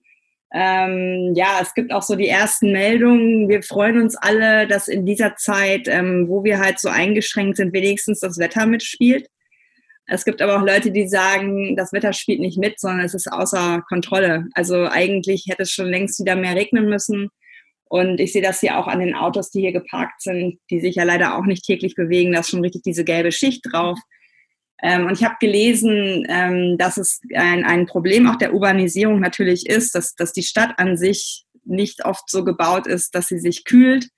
ähm, 0.57 1.33
ja, 1.35 1.59
es 1.61 1.75
gibt 1.75 1.93
auch 1.93 2.03
so 2.03 2.15
die 2.15 2.29
ersten 2.29 2.71
Meldungen. 2.71 3.49
Wir 3.49 3.65
freuen 3.65 4.01
uns 4.01 4.15
alle, 4.15 4.69
dass 4.69 4.87
in 4.87 5.05
dieser 5.05 5.35
Zeit, 5.35 5.89
ähm, 5.89 6.29
wo 6.29 6.45
wir 6.45 6.61
halt 6.61 6.79
so 6.79 6.89
eingeschränkt 6.89 7.57
sind, 7.57 7.73
wenigstens 7.73 8.21
das 8.21 8.39
Wetter 8.39 8.65
mitspielt. 8.65 9.27
Es 10.07 10.25
gibt 10.25 10.41
aber 10.41 10.57
auch 10.57 10.65
Leute, 10.65 10.93
die 10.93 11.09
sagen, 11.09 11.75
das 11.75 11.93
Wetter 11.93 12.13
spielt 12.13 12.39
nicht 12.39 12.57
mit, 12.57 12.79
sondern 12.79 13.05
es 13.05 13.15
ist 13.15 13.33
außer 13.33 13.83
Kontrolle. 13.89 14.47
Also 14.55 14.87
eigentlich 14.87 15.47
hätte 15.49 15.63
es 15.63 15.73
schon 15.73 15.89
längst 15.89 16.21
wieder 16.21 16.37
mehr 16.37 16.55
regnen 16.55 16.89
müssen. 16.89 17.31
Und 17.87 18.21
ich 18.21 18.33
sehe 18.33 18.43
das 18.43 18.61
hier 18.61 18.79
auch 18.79 18.87
an 18.87 19.01
den 19.01 19.15
Autos, 19.17 19.51
die 19.51 19.61
hier 19.61 19.73
geparkt 19.73 20.23
sind, 20.23 20.61
die 20.71 20.79
sich 20.79 20.95
ja 20.95 21.03
leider 21.03 21.37
auch 21.37 21.47
nicht 21.47 21.65
täglich 21.65 21.97
bewegen. 21.97 22.31
Da 22.31 22.41
ist 22.41 22.51
schon 22.51 22.61
richtig 22.61 22.83
diese 22.83 23.05
gelbe 23.05 23.33
Schicht 23.33 23.63
drauf. 23.73 23.99
Ähm, 24.83 25.07
und 25.07 25.13
ich 25.13 25.25
habe 25.25 25.37
gelesen, 25.41 26.27
ähm, 26.29 26.77
dass 26.79 26.97
es 26.97 27.21
ein, 27.35 27.65
ein 27.65 27.87
Problem 27.87 28.29
auch 28.29 28.37
der 28.37 28.53
Urbanisierung 28.53 29.21
natürlich 29.21 29.67
ist, 29.67 29.95
dass, 29.95 30.15
dass 30.15 30.33
die 30.33 30.43
Stadt 30.43 30.79
an 30.79 30.97
sich 30.97 31.45
nicht 31.65 32.05
oft 32.05 32.29
so 32.29 32.45
gebaut 32.45 32.87
ist, 32.87 33.15
dass 33.15 33.29
sie 33.29 33.39
sich 33.39 33.65
kühlt, 33.65 34.09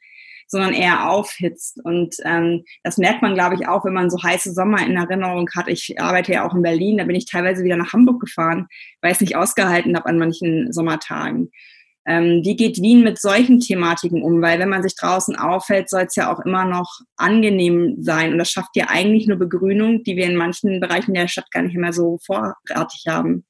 sondern 0.48 0.72
eher 0.72 1.10
aufhitzt. 1.10 1.80
Und 1.84 2.16
ähm, 2.24 2.64
das 2.82 2.98
merkt 2.98 3.22
man, 3.22 3.34
glaube 3.34 3.56
ich, 3.56 3.66
auch, 3.66 3.84
wenn 3.84 3.92
man 3.92 4.10
so 4.10 4.22
heiße 4.22 4.52
Sommer 4.52 4.84
in 4.84 4.96
Erinnerung 4.96 5.48
hat. 5.54 5.68
Ich 5.68 6.00
arbeite 6.00 6.32
ja 6.32 6.46
auch 6.46 6.54
in 6.54 6.62
Berlin, 6.62 6.98
da 6.98 7.04
bin 7.04 7.16
ich 7.16 7.26
teilweise 7.26 7.64
wieder 7.64 7.76
nach 7.76 7.92
Hamburg 7.92 8.20
gefahren, 8.20 8.68
weil 9.00 9.10
ich 9.10 9.16
es 9.16 9.20
nicht 9.20 9.36
ausgehalten 9.36 9.96
habe 9.96 10.06
an 10.06 10.18
manchen 10.18 10.72
Sommertagen. 10.72 11.50
Ähm, 12.06 12.42
wie 12.44 12.56
geht 12.56 12.80
Wien 12.80 13.02
mit 13.02 13.20
solchen 13.20 13.58
Thematiken 13.58 14.22
um? 14.22 14.40
Weil 14.40 14.58
wenn 14.60 14.68
man 14.68 14.82
sich 14.82 14.94
draußen 14.94 15.34
aufhält, 15.36 15.90
soll 15.90 16.02
es 16.02 16.14
ja 16.14 16.32
auch 16.32 16.40
immer 16.44 16.64
noch 16.64 17.00
angenehm 17.16 17.96
sein. 17.98 18.32
Und 18.32 18.38
das 18.38 18.50
schafft 18.50 18.76
ja 18.76 18.86
eigentlich 18.88 19.26
nur 19.26 19.38
Begrünung, 19.38 20.04
die 20.04 20.16
wir 20.16 20.26
in 20.26 20.36
manchen 20.36 20.80
Bereichen 20.80 21.14
der 21.14 21.26
Stadt 21.26 21.50
gar 21.50 21.62
nicht 21.62 21.76
mehr 21.76 21.92
so 21.92 22.18
vorratig 22.24 23.04
haben. 23.08 23.44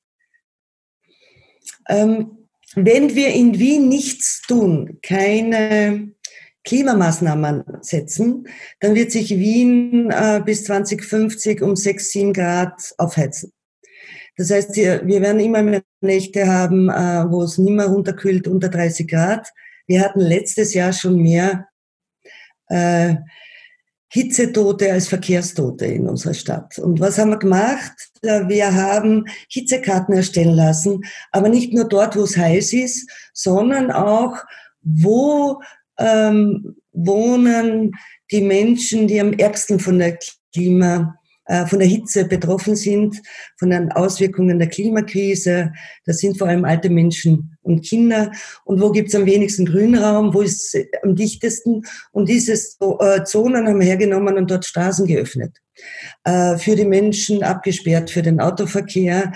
Ähm, 1.88 2.48
wenn 2.74 3.14
wir 3.14 3.28
in 3.28 3.58
Wien 3.58 3.88
nichts 3.88 4.42
tun, 4.42 4.98
keine 5.02 6.12
Klimamaßnahmen 6.64 7.64
setzen, 7.80 8.48
dann 8.80 8.94
wird 8.94 9.12
sich 9.12 9.30
Wien 9.30 10.10
äh, 10.10 10.42
bis 10.44 10.64
2050 10.64 11.62
um 11.62 11.76
6, 11.76 12.10
7 12.10 12.32
Grad 12.32 12.94
aufheizen. 12.98 13.52
Das 14.36 14.50
heißt, 14.50 14.76
wir 14.76 15.06
werden 15.06 15.40
immer 15.40 15.62
mehr 15.62 15.82
Nächte 16.00 16.46
haben, 16.46 16.90
äh, 16.90 17.24
wo 17.30 17.42
es 17.42 17.58
nicht 17.58 17.72
mehr 17.72 17.86
runterkühlt 17.86 18.46
unter 18.46 18.68
30 18.68 19.08
Grad. 19.08 19.48
Wir 19.86 20.02
hatten 20.02 20.20
letztes 20.20 20.74
Jahr 20.74 20.92
schon 20.92 21.16
mehr 21.16 21.68
äh, 22.68 23.16
Hitzetote 24.08 24.92
als 24.92 25.08
Verkehrstote 25.08 25.86
in 25.86 26.08
unserer 26.08 26.34
Stadt. 26.34 26.78
Und 26.78 27.00
was 27.00 27.18
haben 27.18 27.30
wir 27.30 27.38
gemacht? 27.38 27.92
Wir 28.22 28.74
haben 28.74 29.24
Hitzekarten 29.48 30.14
erstellen 30.14 30.54
lassen, 30.54 31.00
aber 31.32 31.48
nicht 31.48 31.72
nur 31.72 31.88
dort, 31.88 32.16
wo 32.16 32.22
es 32.22 32.36
heiß 32.36 32.72
ist, 32.72 33.10
sondern 33.32 33.90
auch, 33.90 34.36
wo 34.82 35.60
ähm, 35.98 36.76
wohnen 36.92 37.92
die 38.30 38.42
Menschen, 38.42 39.08
die 39.08 39.20
am 39.20 39.32
ärgsten 39.32 39.80
von 39.80 39.98
der 39.98 40.18
Klima 40.52 41.18
äh, 41.24 41.25
von 41.68 41.78
der 41.78 41.86
Hitze 41.86 42.24
betroffen 42.24 42.74
sind, 42.74 43.22
von 43.56 43.70
den 43.70 43.92
Auswirkungen 43.92 44.58
der 44.58 44.68
Klimakrise. 44.68 45.72
Das 46.04 46.18
sind 46.18 46.38
vor 46.38 46.48
allem 46.48 46.64
alte 46.64 46.90
Menschen 46.90 47.56
und 47.62 47.84
Kinder. 47.84 48.32
Und 48.64 48.80
wo 48.80 48.90
gibt 48.90 49.08
es 49.08 49.14
am 49.14 49.26
wenigsten 49.26 49.64
Grünraum? 49.64 50.34
Wo 50.34 50.40
ist 50.40 50.76
am 51.02 51.14
dichtesten? 51.14 51.82
Und 52.12 52.28
diese 52.28 52.54
äh, 52.54 53.22
Zonen 53.24 53.68
haben 53.68 53.78
wir 53.78 53.86
hergenommen 53.86 54.36
und 54.36 54.50
dort 54.50 54.64
Straßen 54.64 55.06
geöffnet. 55.06 55.56
Äh, 56.24 56.56
für 56.58 56.74
die 56.74 56.84
Menschen 56.84 57.42
abgesperrt, 57.42 58.10
für 58.10 58.22
den 58.22 58.40
Autoverkehr. 58.40 59.32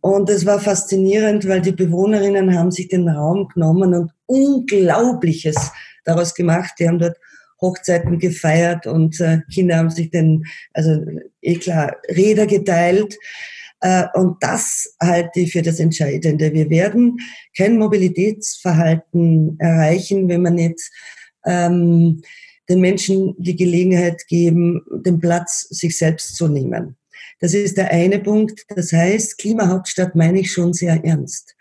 Und 0.00 0.30
es 0.30 0.46
war 0.46 0.58
faszinierend, 0.58 1.46
weil 1.46 1.60
die 1.60 1.72
Bewohnerinnen 1.72 2.58
haben 2.58 2.70
sich 2.70 2.88
den 2.88 3.08
Raum 3.08 3.48
genommen 3.48 3.94
und 3.94 4.10
Unglaubliches 4.26 5.70
daraus 6.04 6.34
gemacht. 6.34 6.72
Die 6.78 6.88
haben 6.88 6.98
dort 6.98 7.16
Hochzeiten 7.62 8.18
gefeiert 8.18 8.86
und 8.86 9.18
äh, 9.20 9.38
Kinder 9.52 9.76
haben 9.76 9.90
sich 9.90 10.10
den, 10.10 10.44
also 10.74 11.00
eh 11.40 11.54
klar, 11.54 11.96
Räder 12.08 12.46
geteilt. 12.46 13.16
Äh, 13.80 14.04
und 14.14 14.42
das 14.42 14.94
halte 15.00 15.40
ich 15.40 15.52
für 15.52 15.62
das 15.62 15.80
Entscheidende. 15.80 16.52
Wir 16.52 16.68
werden 16.68 17.18
kein 17.56 17.78
Mobilitätsverhalten 17.78 19.56
erreichen, 19.58 20.28
wenn 20.28 20.42
man 20.42 20.56
nicht 20.56 20.90
ähm, 21.46 22.22
den 22.68 22.80
Menschen 22.80 23.34
die 23.38 23.56
Gelegenheit 23.56 24.26
geben, 24.28 24.82
den 25.04 25.18
Platz 25.18 25.66
sich 25.70 25.96
selbst 25.96 26.36
zu 26.36 26.48
nehmen. 26.48 26.96
Das 27.40 27.54
ist 27.54 27.76
der 27.76 27.90
eine 27.90 28.20
Punkt. 28.20 28.64
Das 28.68 28.92
heißt, 28.92 29.38
Klimahauptstadt 29.38 30.14
meine 30.14 30.40
ich 30.40 30.52
schon 30.52 30.72
sehr 30.72 31.04
ernst. 31.04 31.56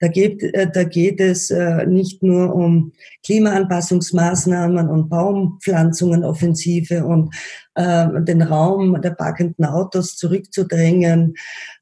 Da 0.00 0.08
geht, 0.08 0.42
äh, 0.42 0.68
da 0.72 0.84
geht 0.84 1.20
es 1.20 1.50
äh, 1.50 1.86
nicht 1.86 2.22
nur 2.22 2.54
um 2.54 2.92
Klimaanpassungsmaßnahmen 3.24 4.88
und 4.88 5.10
Baumpflanzungen, 5.10 6.24
Offensive 6.24 7.04
und 7.04 7.34
äh, 7.74 8.06
den 8.22 8.42
Raum 8.42 9.00
der 9.00 9.10
parkenden 9.10 9.66
Autos 9.66 10.16
zurückzudrängen, 10.16 11.34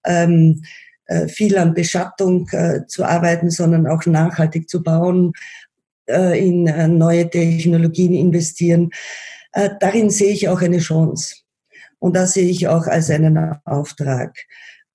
ähm, 0.05 0.63
viel 1.29 1.57
an 1.57 1.73
Beschattung 1.73 2.47
zu 2.87 3.03
arbeiten, 3.03 3.51
sondern 3.51 3.87
auch 3.87 4.05
nachhaltig 4.05 4.69
zu 4.69 4.83
bauen, 4.83 5.33
in 6.07 6.65
neue 6.99 7.31
Technologien 7.31 8.13
investieren. 8.13 8.91
Darin 9.81 10.11
sehe 10.11 10.35
ich 10.35 10.51
auch 10.51 10.61
eine 10.61 10.81
Chance. 10.81 11.37
Und 11.99 12.15
das 12.15 12.35
sehe 12.35 12.51
ich 12.51 12.69
auch 12.69 12.87
als 12.87 13.09
einen 13.09 13.39
Auftrag. 13.65 14.37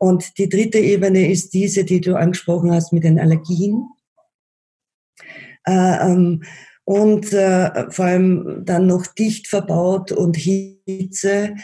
Und 0.04 0.38
die 0.38 0.50
dritte 0.50 0.80
Ebene 0.80 1.32
ist 1.32 1.54
diese, 1.54 1.86
die 1.86 2.02
du 2.02 2.18
angesprochen 2.18 2.74
hast 2.74 2.92
mit 2.92 3.06
den 3.06 3.18
Allergien. 3.18 3.88
Äh, 5.66 6.12
ähm, 6.12 6.44
und 6.84 7.32
äh, 7.32 7.90
vor 7.90 8.04
allem 8.04 8.64
dann 8.66 8.88
noch 8.88 9.08
dicht 9.08 9.48
verbaut 9.48 10.12
und 10.12 10.36
Hitze. 10.36 11.56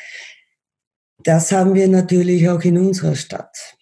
Das 1.21 1.51
haben 1.51 1.73
wir 1.73 1.89
natürlich 1.89 2.47
auch 2.47 2.61
in 2.61 2.77
unserer 2.77 3.15
Stadt. 3.15 3.75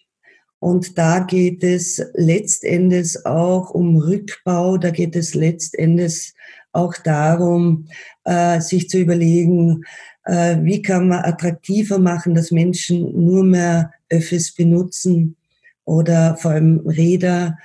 Und 0.58 0.98
da 0.98 1.20
geht 1.20 1.62
es 1.62 2.04
letztendlich 2.14 3.24
auch 3.26 3.70
um 3.70 3.96
Rückbau, 3.96 4.76
da 4.76 4.90
geht 4.90 5.14
es 5.14 5.34
letztendlich 5.34 6.34
auch 6.72 6.96
darum, 6.96 7.86
äh, 8.24 8.60
sich 8.60 8.88
zu 8.88 8.98
überlegen, 8.98 9.84
wie 10.30 10.82
kann 10.82 11.08
man 11.08 11.24
attraktiver 11.24 11.98
machen, 11.98 12.34
dass 12.34 12.50
Menschen 12.50 13.24
nur 13.24 13.44
mehr 13.44 13.92
Öffis 14.10 14.54
benutzen 14.54 15.36
oder 15.84 16.36
vor 16.36 16.52
allem 16.52 16.80
Räder. 16.86 17.56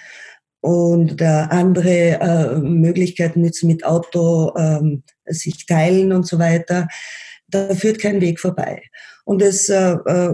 und 0.62 1.22
andere 1.22 2.20
äh, 2.22 2.56
Möglichkeiten 2.58 3.44
jetzt 3.44 3.64
mit 3.64 3.86
Auto 3.86 4.54
ähm, 4.58 5.04
sich 5.26 5.66
teilen 5.66 6.14
und 6.14 6.26
so 6.26 6.40
weiter. 6.40 6.88
Da 7.50 7.76
führt 7.76 8.00
kein 8.00 8.22
Weg 8.22 8.40
vorbei. 8.40 8.82
Und 9.26 9.42
das 9.42 9.70
äh, 9.70 9.94
äh, 9.94 10.34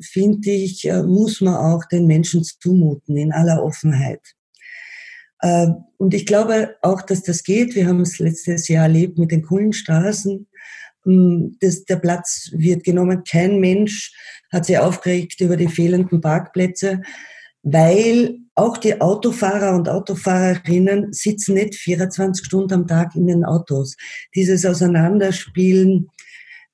finde 0.00 0.50
ich, 0.50 0.86
äh, 0.88 1.02
muss 1.02 1.40
man 1.40 1.54
auch 1.54 1.84
den 1.84 2.06
Menschen 2.06 2.42
zumuten 2.42 3.16
in 3.16 3.32
aller 3.32 3.62
Offenheit. 3.62 4.20
Äh, 5.40 5.68
und 5.98 6.14
ich 6.14 6.26
glaube 6.26 6.76
auch, 6.82 7.02
dass 7.02 7.22
das 7.22 7.42
geht. 7.42 7.74
Wir 7.74 7.86
haben 7.86 8.00
es 8.00 8.18
letztes 8.18 8.68
Jahr 8.68 8.84
erlebt 8.84 9.18
mit 9.18 9.30
den 9.30 9.42
Kohlenstraßen. 9.42 10.34
Ähm, 10.36 10.46
das, 11.60 11.84
der 11.84 11.96
Platz 11.96 12.50
wird 12.52 12.84
genommen. 12.84 13.24
Kein 13.24 13.60
Mensch 13.60 14.12
hat 14.52 14.66
sich 14.66 14.78
aufgeregt 14.78 15.40
über 15.40 15.56
die 15.56 15.68
fehlenden 15.68 16.20
Parkplätze, 16.20 17.00
weil 17.62 18.38
auch 18.54 18.76
die 18.76 19.00
Autofahrer 19.00 19.74
und 19.76 19.88
Autofahrerinnen 19.88 21.12
sitzen 21.12 21.54
nicht 21.54 21.76
24 21.76 22.44
Stunden 22.44 22.74
am 22.74 22.86
Tag 22.86 23.14
in 23.14 23.26
den 23.26 23.44
Autos. 23.44 23.96
Dieses 24.34 24.66
Auseinanderspielen, 24.66 26.08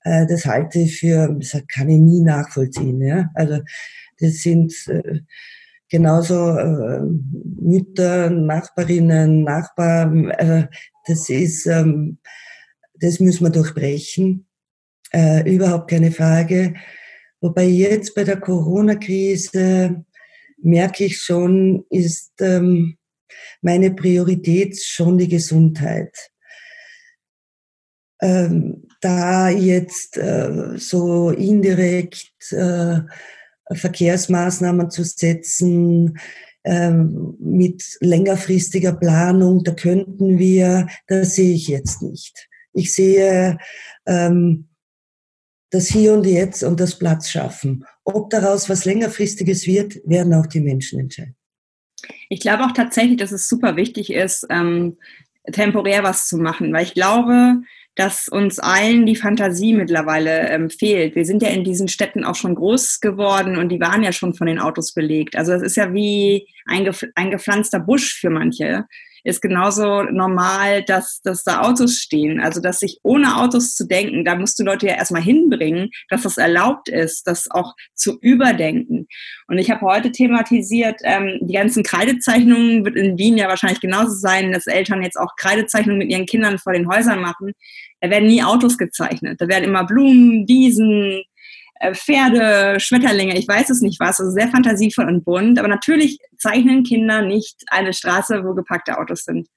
äh, 0.02 0.26
das 0.26 0.46
halte 0.46 0.80
ich 0.80 0.98
für, 0.98 1.36
das 1.38 1.62
kann 1.72 1.90
ich 1.90 1.98
nie 1.98 2.22
nachvollziehen. 2.22 3.00
Ja? 3.02 3.30
Also 3.34 3.60
das 4.18 4.34
sind 4.36 4.72
äh, 4.88 5.20
genauso 5.90 6.56
äh, 6.56 7.02
Mütter, 7.60 8.30
Nachbarinnen, 8.30 9.44
Nachbarn. 9.44 10.32
Das 11.06 11.28
ist, 11.28 11.66
ähm, 11.66 12.18
das 13.04 13.20
müssen 13.20 13.44
wir 13.44 13.50
durchbrechen. 13.50 14.46
Äh, 15.12 15.48
überhaupt 15.54 15.90
keine 15.90 16.10
Frage. 16.10 16.74
Wobei 17.40 17.64
jetzt 17.64 18.14
bei 18.14 18.24
der 18.24 18.40
Corona-Krise 18.40 20.04
merke 20.62 21.04
ich 21.04 21.20
schon, 21.20 21.84
ist 21.90 22.32
ähm, 22.40 22.96
meine 23.60 23.90
Priorität 23.90 24.82
schon 24.82 25.18
die 25.18 25.28
Gesundheit. 25.28 26.16
Ähm, 28.22 28.88
da 29.02 29.50
jetzt 29.50 30.16
äh, 30.16 30.78
so 30.78 31.30
indirekt 31.30 32.52
äh, 32.52 33.00
Verkehrsmaßnahmen 33.70 34.90
zu 34.90 35.04
setzen, 35.04 36.18
ähm, 36.64 37.36
mit 37.38 37.98
längerfristiger 38.00 38.94
Planung, 38.94 39.62
da 39.62 39.72
könnten 39.72 40.38
wir, 40.38 40.86
das 41.06 41.34
sehe 41.34 41.54
ich 41.54 41.68
jetzt 41.68 42.00
nicht. 42.00 42.48
Ich 42.74 42.94
sehe 42.94 43.58
ähm, 44.06 44.68
das 45.70 45.88
Hier 45.88 46.12
und 46.12 46.26
Jetzt 46.26 46.62
und 46.62 46.78
das 46.78 46.98
Platz 46.98 47.30
schaffen. 47.30 47.84
Ob 48.04 48.30
daraus 48.30 48.68
was 48.68 48.84
längerfristiges 48.84 49.66
wird, 49.66 49.96
werden 50.04 50.34
auch 50.34 50.46
die 50.46 50.60
Menschen 50.60 51.00
entscheiden. 51.00 51.36
Ich 52.28 52.40
glaube 52.40 52.64
auch 52.64 52.72
tatsächlich, 52.72 53.16
dass 53.16 53.32
es 53.32 53.48
super 53.48 53.76
wichtig 53.76 54.12
ist, 54.12 54.46
ähm, 54.50 54.98
temporär 55.50 56.02
was 56.02 56.28
zu 56.28 56.36
machen, 56.36 56.72
weil 56.72 56.84
ich 56.84 56.94
glaube, 56.94 57.62
dass 57.94 58.28
uns 58.28 58.58
allen 58.58 59.06
die 59.06 59.16
Fantasie 59.16 59.72
mittlerweile 59.72 60.48
ähm, 60.48 60.68
fehlt. 60.68 61.14
Wir 61.14 61.24
sind 61.24 61.42
ja 61.42 61.50
in 61.50 61.64
diesen 61.64 61.88
Städten 61.88 62.24
auch 62.24 62.34
schon 62.34 62.54
groß 62.56 63.00
geworden 63.00 63.56
und 63.56 63.68
die 63.68 63.80
waren 63.80 64.02
ja 64.02 64.12
schon 64.12 64.34
von 64.34 64.48
den 64.48 64.58
Autos 64.58 64.94
belegt. 64.94 65.36
Also 65.36 65.52
es 65.52 65.62
ist 65.62 65.76
ja 65.76 65.92
wie 65.92 66.48
ein, 66.66 66.90
ein 67.14 67.30
gepflanzter 67.30 67.78
Busch 67.78 68.18
für 68.18 68.30
manche 68.30 68.86
ist 69.24 69.40
genauso 69.40 70.02
normal, 70.04 70.84
dass, 70.84 71.20
dass 71.22 71.42
da 71.42 71.62
Autos 71.62 71.96
stehen. 71.96 72.40
Also, 72.40 72.60
dass 72.60 72.80
sich 72.80 72.98
ohne 73.02 73.38
Autos 73.38 73.74
zu 73.74 73.86
denken, 73.86 74.24
da 74.24 74.36
musst 74.36 74.58
du 74.58 74.64
Leute 74.64 74.86
ja 74.86 74.94
erstmal 74.94 75.22
hinbringen, 75.22 75.90
dass 76.10 76.22
das 76.22 76.36
erlaubt 76.36 76.88
ist, 76.88 77.26
das 77.26 77.50
auch 77.50 77.74
zu 77.94 78.18
überdenken. 78.20 79.08
Und 79.48 79.58
ich 79.58 79.70
habe 79.70 79.80
heute 79.80 80.12
thematisiert, 80.12 81.00
ähm, 81.04 81.38
die 81.40 81.54
ganzen 81.54 81.82
Kreidezeichnungen 81.82 82.84
wird 82.84 82.96
in 82.96 83.18
Wien 83.18 83.38
ja 83.38 83.48
wahrscheinlich 83.48 83.80
genauso 83.80 84.12
sein, 84.12 84.52
dass 84.52 84.66
Eltern 84.66 85.02
jetzt 85.02 85.16
auch 85.16 85.34
Kreidezeichnungen 85.36 85.98
mit 85.98 86.10
ihren 86.10 86.26
Kindern 86.26 86.58
vor 86.58 86.74
den 86.74 86.88
Häusern 86.88 87.20
machen. 87.20 87.52
Da 88.00 88.10
werden 88.10 88.28
nie 88.28 88.42
Autos 88.42 88.76
gezeichnet. 88.76 89.40
Da 89.40 89.48
werden 89.48 89.64
immer 89.64 89.84
Blumen, 89.84 90.46
Wiesen, 90.46 91.22
Pferde, 91.92 92.78
Schmetterlinge, 92.80 93.36
ich 93.38 93.48
weiß 93.48 93.70
es 93.70 93.80
nicht 93.80 94.00
was, 94.00 94.20
also 94.20 94.30
sehr 94.32 94.48
fantasievoll 94.48 95.06
und 95.06 95.24
bunt. 95.24 95.58
Aber 95.58 95.68
natürlich 95.68 96.18
zeichnen 96.38 96.84
Kinder 96.84 97.22
nicht 97.22 97.56
eine 97.68 97.92
Straße, 97.92 98.44
wo 98.44 98.54
gepackte 98.54 98.98
Autos 98.98 99.24
sind. 99.24 99.48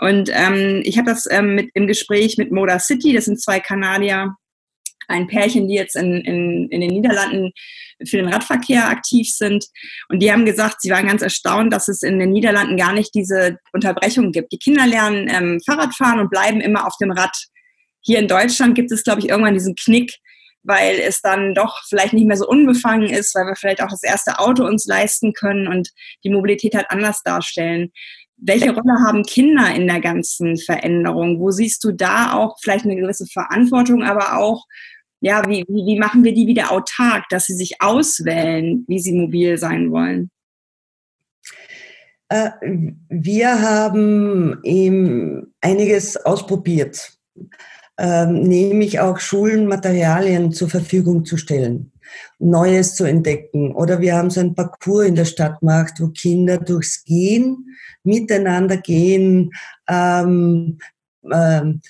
Und 0.00 0.30
ähm, 0.32 0.82
ich 0.84 0.96
habe 0.96 1.10
das 1.10 1.26
ähm, 1.30 1.54
mit, 1.54 1.70
im 1.74 1.86
Gespräch 1.86 2.38
mit 2.38 2.52
Moda 2.52 2.78
City, 2.78 3.12
das 3.12 3.24
sind 3.24 3.40
zwei 3.40 3.58
Kanadier, 3.58 4.36
ein 5.08 5.26
Pärchen, 5.26 5.66
die 5.66 5.74
jetzt 5.74 5.96
in, 5.96 6.20
in, 6.20 6.68
in 6.68 6.80
den 6.80 6.90
Niederlanden 6.90 7.52
für 8.06 8.18
den 8.18 8.28
Radverkehr 8.28 8.88
aktiv 8.88 9.28
sind. 9.30 9.66
Und 10.08 10.22
die 10.22 10.30
haben 10.30 10.44
gesagt, 10.44 10.82
sie 10.82 10.90
waren 10.90 11.06
ganz 11.06 11.22
erstaunt, 11.22 11.72
dass 11.72 11.88
es 11.88 12.02
in 12.02 12.18
den 12.18 12.30
Niederlanden 12.30 12.76
gar 12.76 12.92
nicht 12.92 13.14
diese 13.14 13.58
Unterbrechung 13.72 14.32
gibt. 14.32 14.52
Die 14.52 14.58
Kinder 14.58 14.86
lernen 14.86 15.28
ähm, 15.28 15.60
Fahrradfahren 15.64 16.20
und 16.20 16.30
bleiben 16.30 16.60
immer 16.60 16.86
auf 16.86 16.94
dem 17.00 17.10
Rad. 17.10 17.36
Hier 18.02 18.18
in 18.18 18.28
Deutschland 18.28 18.74
gibt 18.74 18.92
es, 18.92 19.02
glaube 19.02 19.20
ich, 19.20 19.30
irgendwann 19.30 19.54
diesen 19.54 19.74
Knick, 19.74 20.14
weil 20.68 21.00
es 21.00 21.22
dann 21.22 21.54
doch 21.54 21.82
vielleicht 21.88 22.12
nicht 22.12 22.26
mehr 22.26 22.36
so 22.36 22.46
unbefangen 22.46 23.08
ist, 23.08 23.34
weil 23.34 23.46
wir 23.46 23.56
vielleicht 23.56 23.82
auch 23.82 23.88
das 23.88 24.02
erste 24.02 24.38
Auto 24.38 24.66
uns 24.66 24.84
leisten 24.84 25.32
können 25.32 25.66
und 25.66 25.90
die 26.24 26.30
Mobilität 26.30 26.74
halt 26.74 26.90
anders 26.90 27.22
darstellen. 27.22 27.90
Welche 28.36 28.74
Rolle 28.74 29.00
haben 29.04 29.24
Kinder 29.24 29.74
in 29.74 29.88
der 29.88 30.00
ganzen 30.00 30.58
Veränderung? 30.58 31.40
Wo 31.40 31.50
siehst 31.50 31.82
du 31.84 31.92
da 31.92 32.34
auch 32.34 32.58
vielleicht 32.60 32.84
eine 32.84 32.96
gewisse 32.96 33.26
Verantwortung, 33.26 34.02
aber 34.02 34.38
auch, 34.38 34.66
ja, 35.20 35.42
wie, 35.48 35.64
wie, 35.68 35.98
machen 35.98 36.22
wir 36.22 36.34
die 36.34 36.46
wieder 36.46 36.70
autark, 36.70 37.24
dass 37.30 37.46
sie 37.46 37.54
sich 37.54 37.80
auswählen, 37.80 38.84
wie 38.86 39.00
sie 39.00 39.12
mobil 39.12 39.56
sein 39.56 39.90
wollen? 39.90 40.30
Äh, 42.28 42.50
wir 43.08 43.62
haben 43.62 44.60
eben 44.62 45.54
einiges 45.62 46.18
ausprobiert 46.18 47.18
ähm, 47.98 48.42
nämlich 48.42 49.00
auch 49.00 49.18
Schulen 49.18 49.66
Materialien 49.66 50.52
zur 50.52 50.70
Verfügung 50.70 51.24
zu 51.24 51.36
stellen, 51.36 51.92
Neues 52.38 52.94
zu 52.94 53.04
entdecken. 53.04 53.72
Oder 53.74 54.00
wir 54.00 54.14
haben 54.14 54.30
so 54.30 54.40
ein 54.40 54.54
Parcours 54.54 55.06
in 55.06 55.16
der 55.16 55.24
Stadt 55.24 55.60
gemacht, 55.60 55.94
wo 55.98 56.08
Kinder 56.08 56.58
durchs 56.58 57.04
Gehen, 57.04 57.76
miteinander 58.04 58.76
gehen, 58.76 59.50
ähm, 59.88 60.78
ähm, 61.32 61.80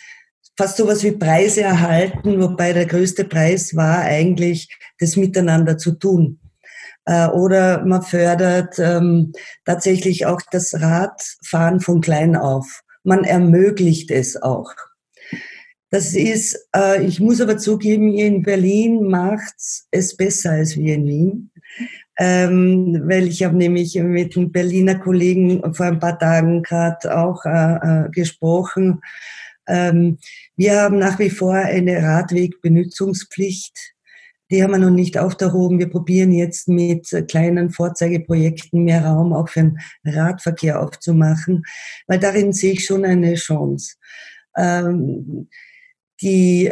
fast 0.56 0.78
sowas 0.78 1.04
wie 1.04 1.12
Preise 1.12 1.60
erhalten, 1.60 2.40
wobei 2.40 2.72
der 2.72 2.86
größte 2.86 3.24
Preis 3.24 3.76
war 3.76 4.00
eigentlich, 4.00 4.68
das 4.98 5.16
miteinander 5.16 5.78
zu 5.78 5.92
tun. 5.92 6.40
Äh, 7.04 7.28
oder 7.28 7.84
man 7.84 8.02
fördert 8.02 8.78
ähm, 8.78 9.32
tatsächlich 9.64 10.26
auch 10.26 10.40
das 10.50 10.74
Radfahren 10.74 11.80
von 11.80 12.00
klein 12.00 12.34
auf. 12.34 12.82
Man 13.04 13.24
ermöglicht 13.24 14.10
es 14.10 14.40
auch. 14.42 14.72
Das 15.90 16.14
ist, 16.14 16.68
äh, 16.76 17.02
ich 17.04 17.18
muss 17.18 17.40
aber 17.40 17.56
zugeben, 17.56 18.10
hier 18.10 18.26
in 18.26 18.42
Berlin 18.42 19.08
macht's 19.08 19.86
es 19.90 20.16
besser 20.16 20.52
als 20.52 20.76
wir 20.76 20.94
in 20.94 21.06
Wien. 21.06 21.50
Ähm, 22.18 23.02
weil 23.04 23.28
ich 23.28 23.42
habe 23.44 23.56
nämlich 23.56 23.94
mit 23.94 24.36
einem 24.36 24.50
Berliner 24.52 24.96
Kollegen 24.96 25.62
vor 25.74 25.86
ein 25.86 26.00
paar 26.00 26.18
Tagen 26.18 26.62
gerade 26.62 27.16
auch 27.16 27.44
äh, 27.46 28.06
äh, 28.06 28.10
gesprochen. 28.10 29.00
Ähm, 29.66 30.18
wir 30.56 30.80
haben 30.80 30.98
nach 30.98 31.18
wie 31.18 31.30
vor 31.30 31.54
eine 31.54 32.02
Radwegbenutzungspflicht. 32.02 33.94
Die 34.50 34.62
haben 34.62 34.72
wir 34.72 34.78
noch 34.78 34.90
nicht 34.90 35.16
aufgehoben. 35.16 35.78
Wir 35.78 35.90
probieren 35.90 36.32
jetzt 36.32 36.68
mit 36.68 37.08
kleinen 37.30 37.70
Vorzeigeprojekten 37.70 38.82
mehr 38.82 39.04
Raum 39.04 39.32
auch 39.32 39.48
für 39.48 39.60
den 39.60 39.78
Radverkehr 40.04 40.82
aufzumachen, 40.82 41.64
weil 42.06 42.18
darin 42.18 42.52
sehe 42.52 42.72
ich 42.72 42.84
schon 42.84 43.04
eine 43.04 43.34
Chance. 43.34 43.96
Ähm, 44.56 45.48
die, 46.20 46.70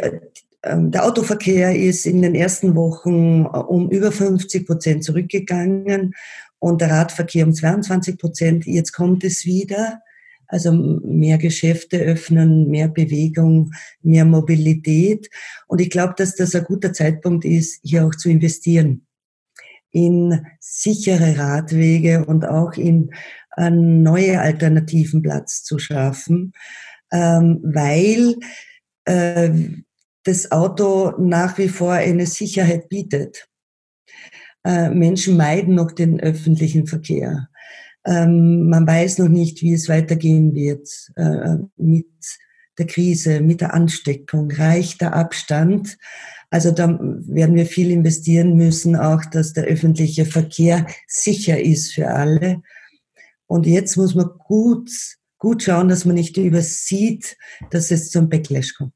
ähm, 0.63 0.91
der 0.91 1.05
Autoverkehr 1.05 1.75
ist 1.75 2.05
in 2.05 2.21
den 2.21 2.35
ersten 2.35 2.75
Wochen 2.75 3.45
äh, 3.45 3.57
um 3.57 3.89
über 3.89 4.11
50 4.11 4.65
Prozent 4.65 5.03
zurückgegangen 5.03 6.13
und 6.59 6.81
der 6.81 6.91
Radverkehr 6.91 7.45
um 7.45 7.53
22 7.53 8.17
Prozent. 8.17 8.65
Jetzt 8.65 8.91
kommt 8.93 9.23
es 9.23 9.45
wieder. 9.45 10.01
Also 10.49 10.71
mehr 10.71 11.37
Geschäfte 11.37 11.97
öffnen, 11.99 12.69
mehr 12.69 12.87
Bewegung, 12.87 13.71
mehr 14.01 14.23
Mobilität. 14.23 15.29
Und 15.67 15.81
ich 15.81 15.89
glaube, 15.89 16.13
dass 16.15 16.35
das 16.35 16.55
ein 16.55 16.63
guter 16.63 16.93
Zeitpunkt 16.93 17.43
ist, 17.43 17.81
hier 17.83 18.05
auch 18.05 18.15
zu 18.15 18.29
investieren 18.29 19.07
in 19.91 20.45
sichere 20.59 21.37
Radwege 21.37 22.25
und 22.25 22.45
auch 22.45 22.73
in 22.73 23.09
neue 23.57 24.39
Alternativen 24.39 25.23
Platz 25.23 25.63
zu 25.63 25.79
schaffen, 25.79 26.53
ähm, 27.11 27.59
weil 27.63 28.35
äh, 29.07 29.51
das 30.23 30.51
Auto 30.51 31.13
nach 31.17 31.57
wie 31.57 31.69
vor 31.69 31.93
eine 31.93 32.25
Sicherheit 32.25 32.89
bietet. 32.89 33.47
Äh, 34.63 34.89
Menschen 34.89 35.37
meiden 35.37 35.75
noch 35.75 35.91
den 35.91 36.19
öffentlichen 36.19 36.85
Verkehr. 36.85 37.47
Ähm, 38.05 38.69
man 38.69 38.85
weiß 38.85 39.19
noch 39.19 39.29
nicht, 39.29 39.61
wie 39.61 39.73
es 39.73 39.87
weitergehen 39.87 40.53
wird 40.53 40.89
äh, 41.15 41.57
mit 41.77 42.07
der 42.77 42.85
Krise, 42.85 43.41
mit 43.41 43.61
der 43.61 43.73
Ansteckung. 43.73 44.51
Reicht 44.51 45.01
der 45.01 45.13
Abstand? 45.13 45.97
Also 46.49 46.71
da 46.71 46.87
werden 46.99 47.55
wir 47.55 47.65
viel 47.65 47.91
investieren 47.91 48.55
müssen, 48.55 48.95
auch 48.95 49.23
dass 49.25 49.53
der 49.53 49.65
öffentliche 49.65 50.25
Verkehr 50.25 50.85
sicher 51.07 51.59
ist 51.61 51.93
für 51.93 52.09
alle. 52.09 52.61
Und 53.47 53.65
jetzt 53.65 53.95
muss 53.95 54.15
man 54.15 54.29
gut, 54.37 54.89
gut 55.37 55.63
schauen, 55.63 55.87
dass 55.87 56.05
man 56.05 56.15
nicht 56.15 56.37
übersieht, 56.37 57.37
dass 57.71 57.91
es 57.91 58.11
zum 58.11 58.29
Backlash 58.29 58.73
kommt. 58.75 58.93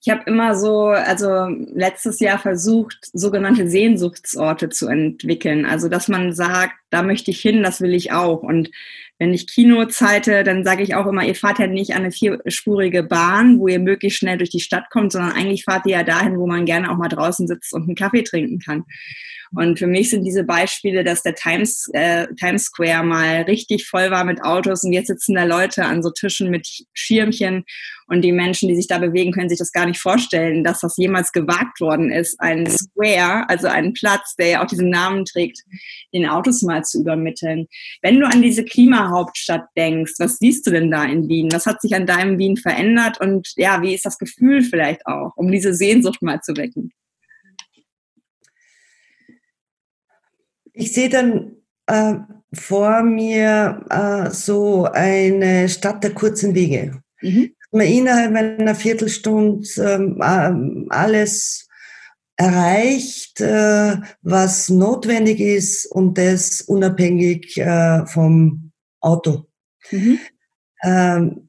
Ich 0.00 0.10
habe 0.10 0.22
immer 0.26 0.54
so, 0.54 0.86
also 0.86 1.46
letztes 1.74 2.20
Jahr 2.20 2.38
versucht, 2.38 2.98
sogenannte 3.12 3.68
Sehnsuchtsorte 3.68 4.68
zu 4.68 4.86
entwickeln. 4.86 5.66
Also, 5.66 5.88
dass 5.88 6.06
man 6.06 6.32
sagt, 6.32 6.74
da 6.90 7.02
möchte 7.02 7.32
ich 7.32 7.40
hin, 7.40 7.64
das 7.64 7.80
will 7.80 7.94
ich 7.94 8.12
auch. 8.12 8.42
Und 8.42 8.70
wenn 9.18 9.34
ich 9.34 9.48
Kino 9.48 9.86
zeite, 9.86 10.44
dann 10.44 10.64
sage 10.64 10.84
ich 10.84 10.94
auch 10.94 11.06
immer, 11.06 11.24
ihr 11.24 11.34
fahrt 11.34 11.58
ja 11.58 11.66
nicht 11.66 11.92
an 11.92 12.02
eine 12.02 12.12
vierspurige 12.12 13.02
Bahn, 13.02 13.58
wo 13.58 13.66
ihr 13.66 13.80
möglichst 13.80 14.20
schnell 14.20 14.38
durch 14.38 14.50
die 14.50 14.60
Stadt 14.60 14.90
kommt, 14.90 15.10
sondern 15.10 15.32
eigentlich 15.32 15.64
fahrt 15.64 15.86
ihr 15.86 15.96
ja 15.96 16.04
dahin, 16.04 16.38
wo 16.38 16.46
man 16.46 16.64
gerne 16.64 16.90
auch 16.90 16.96
mal 16.96 17.08
draußen 17.08 17.48
sitzt 17.48 17.74
und 17.74 17.82
einen 17.82 17.96
Kaffee 17.96 18.22
trinken 18.22 18.60
kann. 18.60 18.84
Und 19.54 19.78
für 19.78 19.86
mich 19.86 20.10
sind 20.10 20.24
diese 20.24 20.44
Beispiele, 20.44 21.04
dass 21.04 21.22
der 21.22 21.34
Times, 21.34 21.88
äh, 21.92 22.26
Times 22.34 22.64
Square 22.64 23.04
mal 23.04 23.42
richtig 23.42 23.86
voll 23.86 24.10
war 24.10 24.24
mit 24.24 24.42
Autos 24.42 24.84
und 24.84 24.92
jetzt 24.92 25.08
sitzen 25.08 25.34
da 25.34 25.44
Leute 25.44 25.84
an 25.84 26.02
so 26.02 26.10
Tischen 26.10 26.50
mit 26.50 26.68
Schirmchen 26.92 27.64
und 28.08 28.22
die 28.22 28.32
Menschen, 28.32 28.68
die 28.68 28.74
sich 28.74 28.86
da 28.86 28.98
bewegen, 28.98 29.32
können 29.32 29.50
sich 29.50 29.58
das 29.58 29.72
gar 29.72 29.86
nicht 29.86 30.00
vorstellen, 30.00 30.64
dass 30.64 30.80
das 30.80 30.96
jemals 30.96 31.30
gewagt 31.32 31.80
worden 31.80 32.10
ist, 32.10 32.40
einen 32.40 32.66
Square, 32.66 33.48
also 33.48 33.68
einen 33.68 33.92
Platz, 33.92 34.34
der 34.36 34.48
ja 34.48 34.62
auch 34.62 34.66
diesen 34.66 34.88
Namen 34.88 35.26
trägt, 35.26 35.58
den 36.14 36.26
Autos 36.26 36.62
mal 36.62 36.84
zu 36.84 37.00
übermitteln. 37.00 37.66
Wenn 38.00 38.18
du 38.18 38.26
an 38.26 38.40
diese 38.40 38.64
Klimahauptstadt 38.64 39.66
denkst, 39.76 40.14
was 40.18 40.38
siehst 40.38 40.66
du 40.66 40.70
denn 40.70 40.90
da 40.90 41.04
in 41.04 41.28
Wien? 41.28 41.52
Was 41.52 41.66
hat 41.66 41.82
sich 41.82 41.94
an 41.94 42.06
deinem 42.06 42.38
Wien 42.38 42.56
verändert 42.56 43.20
und 43.20 43.52
ja, 43.56 43.82
wie 43.82 43.94
ist 43.94 44.06
das 44.06 44.18
Gefühl 44.18 44.62
vielleicht 44.62 45.06
auch, 45.06 45.32
um 45.36 45.52
diese 45.52 45.74
Sehnsucht 45.74 46.22
mal 46.22 46.40
zu 46.40 46.56
wecken? 46.56 46.92
Ich 50.78 50.92
sehe 50.92 51.08
dann 51.08 51.56
äh, 51.86 52.14
vor 52.52 53.02
mir 53.02 53.84
äh, 53.90 54.30
so 54.30 54.84
eine 54.84 55.68
Stadt 55.68 56.04
der 56.04 56.14
kurzen 56.14 56.54
Wege. 56.54 57.02
Mhm. 57.20 57.50
Man 57.72 57.86
innerhalb 57.86 58.34
einer 58.36 58.76
Viertelstunde 58.76 59.68
ähm, 59.76 60.20
äh, 60.22 60.86
alles 60.94 61.68
erreicht, 62.36 63.40
äh, 63.40 63.96
was 64.22 64.68
notwendig 64.68 65.40
ist 65.40 65.86
und 65.86 66.16
das 66.16 66.60
unabhängig 66.60 67.58
äh, 67.58 68.06
vom 68.06 68.70
Auto. 69.00 69.48
Mhm. 69.90 70.20
Ähm, 70.84 71.48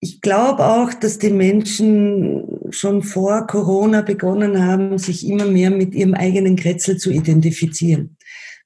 ich 0.00 0.20
glaube 0.20 0.64
auch, 0.64 0.94
dass 0.94 1.18
die 1.18 1.30
Menschen 1.30 2.44
schon 2.70 3.02
vor 3.02 3.46
Corona 3.46 4.02
begonnen 4.02 4.64
haben, 4.64 4.98
sich 4.98 5.26
immer 5.26 5.46
mehr 5.46 5.70
mit 5.70 5.94
ihrem 5.94 6.14
eigenen 6.14 6.56
Kretzel 6.56 6.98
zu 6.98 7.10
identifizieren. 7.10 8.16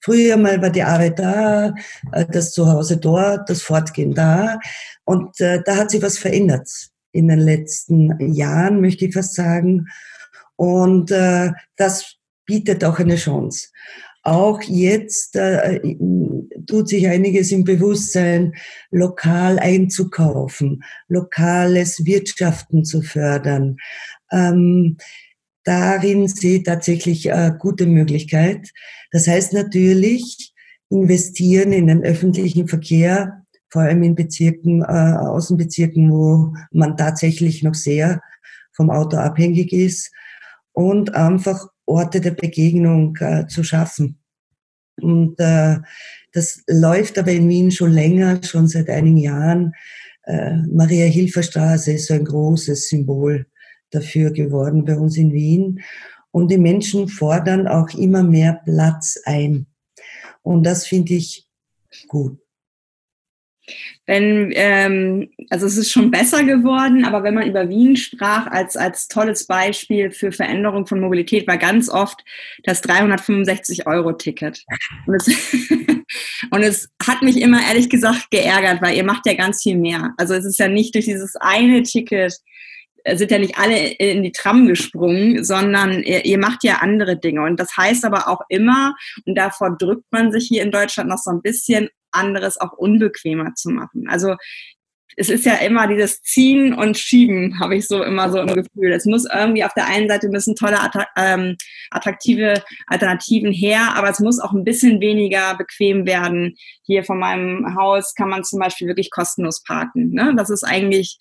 Früher 0.01 0.37
mal 0.37 0.61
war 0.61 0.71
die 0.71 0.83
Arbeit 0.83 1.19
da, 1.19 1.75
äh, 2.11 2.27
das 2.31 2.53
Zuhause 2.53 2.97
dort, 2.99 3.49
das 3.49 3.63
Fortgehen 3.63 4.15
da. 4.15 4.59
Und 5.05 5.41
äh, 5.41 5.63
da 5.65 5.77
hat 5.77 5.91
sich 5.91 6.03
was 6.03 6.19
verändert 6.19 6.69
in 7.13 7.29
den 7.29 7.39
letzten 7.39 8.33
Jahren, 8.33 8.81
möchte 8.81 9.07
ich 9.07 9.15
fast 9.15 9.35
sagen. 9.35 9.87
Und 10.57 11.11
äh, 11.13 11.53
das 11.77 12.17
bietet 12.45 12.85
auch 12.85 12.99
eine 12.99 13.17
Chance. 13.17 13.69
Auch 14.23 14.63
jetzt 14.63 15.35
äh, 15.35 15.81
tut 16.67 16.89
sich 16.89 17.09
einiges 17.09 17.51
im 17.51 17.65
Bewusstsein, 17.65 18.55
lokal 18.91 19.59
einzukaufen, 19.59 20.85
lokales 21.09 22.05
Wirtschaften 22.05 22.85
zu 22.85 23.03
fördern. 23.03 23.79
Ähm, 24.31 24.97
darin 25.65 26.29
sehe 26.29 26.59
ich 26.59 26.63
tatsächlich 26.63 27.33
eine 27.33 27.59
gute 27.59 27.87
Möglichkeit. 27.87 28.71
Das 29.11 29.27
heißt 29.27 29.55
natürlich, 29.55 30.53
investieren 30.89 31.73
in 31.73 31.89
den 31.89 32.05
öffentlichen 32.05 32.69
Verkehr, 32.69 33.45
vor 33.71 33.83
allem 33.83 34.03
in 34.03 34.15
Bezirken, 34.15 34.83
äh, 34.83 35.17
Außenbezirken, 35.19 36.13
wo 36.13 36.55
man 36.71 36.97
tatsächlich 36.97 37.63
noch 37.63 37.75
sehr 37.75 38.21
vom 38.73 38.91
Auto 38.91 39.17
abhängig 39.17 39.73
ist 39.73 40.13
und 40.73 41.15
einfach 41.15 41.72
Orte 41.93 42.21
der 42.21 42.33
Begegnung 42.33 43.17
äh, 43.21 43.47
zu 43.47 43.63
schaffen. 43.63 44.19
Und 45.01 45.39
äh, 45.39 45.79
das 46.33 46.63
läuft 46.69 47.19
aber 47.19 47.33
in 47.33 47.49
Wien 47.49 47.71
schon 47.71 47.93
länger, 47.93 48.43
schon 48.43 48.69
seit 48.69 48.89
einigen 48.89 49.19
Jahren. 49.19 49.73
Äh, 50.25 50.57
Maria-Hilfer-Straße 50.71 51.93
ist 51.93 52.07
so 52.07 52.15
ein 52.15 52.25
großes 52.25 52.89
Symbol 52.89 53.47
dafür 53.91 54.31
geworden 54.31 54.85
bei 54.85 54.97
uns 54.97 55.17
in 55.17 55.33
Wien. 55.33 55.81
Und 56.31 56.51
die 56.51 56.59
Menschen 56.59 57.09
fordern 57.09 57.69
auch 57.69 57.91
immer 57.91 58.23
mehr 58.23 58.61
Platz 58.65 59.19
ein. 59.25 59.67
Und 60.43 60.65
das 60.65 60.87
finde 60.87 61.15
ich 61.15 61.47
gut 62.09 62.39
wenn, 64.07 64.53
ähm, 64.55 65.31
also 65.51 65.67
es 65.67 65.77
ist 65.77 65.91
schon 65.91 66.11
besser 66.11 66.45
geworden, 66.45 67.05
aber 67.05 67.23
wenn 67.23 67.35
man 67.35 67.49
über 67.49 67.69
Wien 67.69 67.97
sprach 67.97 68.47
als, 68.49 68.77
als 68.77 69.09
tolles 69.09 69.47
Beispiel 69.47 70.11
für 70.11 70.33
Veränderung 70.33 70.87
von 70.87 71.01
Mobilität, 71.01 71.47
war 71.47 71.59
ganz 71.59 71.89
oft 71.89 72.25
das 72.65 72.83
365-Euro-Ticket. 72.83 74.65
Und 75.07 75.23
und 76.51 76.63
es 76.63 76.89
hat 77.07 77.23
mich 77.23 77.41
immer 77.41 77.61
ehrlich 77.67 77.89
gesagt 77.89 78.31
geärgert, 78.31 78.83
weil 78.83 78.97
ihr 78.97 79.05
macht 79.05 79.27
ja 79.27 79.35
ganz 79.35 79.63
viel 79.63 79.77
mehr. 79.77 80.13
Also 80.17 80.35
es 80.35 80.45
ist 80.45 80.59
ja 80.59 80.69
nicht 80.69 80.95
durch 80.95 81.05
dieses 81.05 81.37
eine 81.37 81.83
Ticket, 81.83 82.37
äh, 83.05 83.17
sind 83.17 83.31
ja 83.31 83.39
nicht 83.39 83.59
alle 83.59 83.93
in 83.93 84.23
die 84.23 84.33
Tram 84.33 84.67
gesprungen, 84.67 85.45
sondern 85.45 86.03
ihr, 86.03 86.25
ihr, 86.25 86.39
macht 86.39 86.65
ja 86.65 86.77
andere 86.77 87.19
Dinge. 87.19 87.43
Und 87.43 87.59
das 87.59 87.77
heißt 87.77 88.05
aber 88.05 88.29
auch 88.29 88.43
immer, 88.49 88.95
und 89.27 89.37
davor 89.37 89.77
drückt 89.77 90.11
man 90.11 90.33
sich 90.33 90.47
hier 90.49 90.63
in 90.63 90.71
Deutschland 90.71 91.09
noch 91.09 91.19
so 91.19 91.31
ein 91.31 91.43
bisschen, 91.43 91.89
anderes 92.13 92.61
auch 92.61 92.73
unbequemer 92.73 93.55
zu 93.55 93.71
machen. 93.71 94.07
Also 94.09 94.37
es 95.17 95.29
ist 95.29 95.45
ja 95.45 95.57
immer 95.57 95.87
dieses 95.89 96.23
Ziehen 96.23 96.73
und 96.73 96.97
Schieben, 96.97 97.61
habe 97.61 97.77
ich 97.77 97.87
so 97.87 98.03
immer 98.03 98.31
so 98.31 98.39
im 98.39 98.55
Gefühl. 98.55 98.93
Es 98.93 99.05
muss 99.05 99.27
irgendwie 99.27 99.65
auf 99.65 99.75
der 99.75 99.87
einen 99.87 100.09
Seite 100.09 100.29
müssen 100.29 100.57
tolle, 100.57 100.79
ähm, 101.17 101.57
attraktive 101.91 102.63
Alternativen 102.87 103.53
her, 103.53 103.95
aber 103.95 104.09
es 104.09 104.21
muss 104.21 104.41
auch 104.41 104.53
ein 104.53 104.65
bisschen 104.65 105.01
weniger 105.01 105.55
bequem 105.57 106.07
werden. 106.07 106.55
Hier 106.85 107.05
von 107.05 107.19
meinem 107.19 107.77
Haus 107.77 108.15
kann 108.15 108.31
man 108.31 108.45
zum 108.45 108.59
Beispiel 108.59 108.89
wirklich 108.89 109.11
kostenlos 109.11 109.63
parken. 109.63 110.11
Ne? 110.11 110.35
Das 110.37 110.51
ist 110.51 110.65
eigentlich 110.65 111.19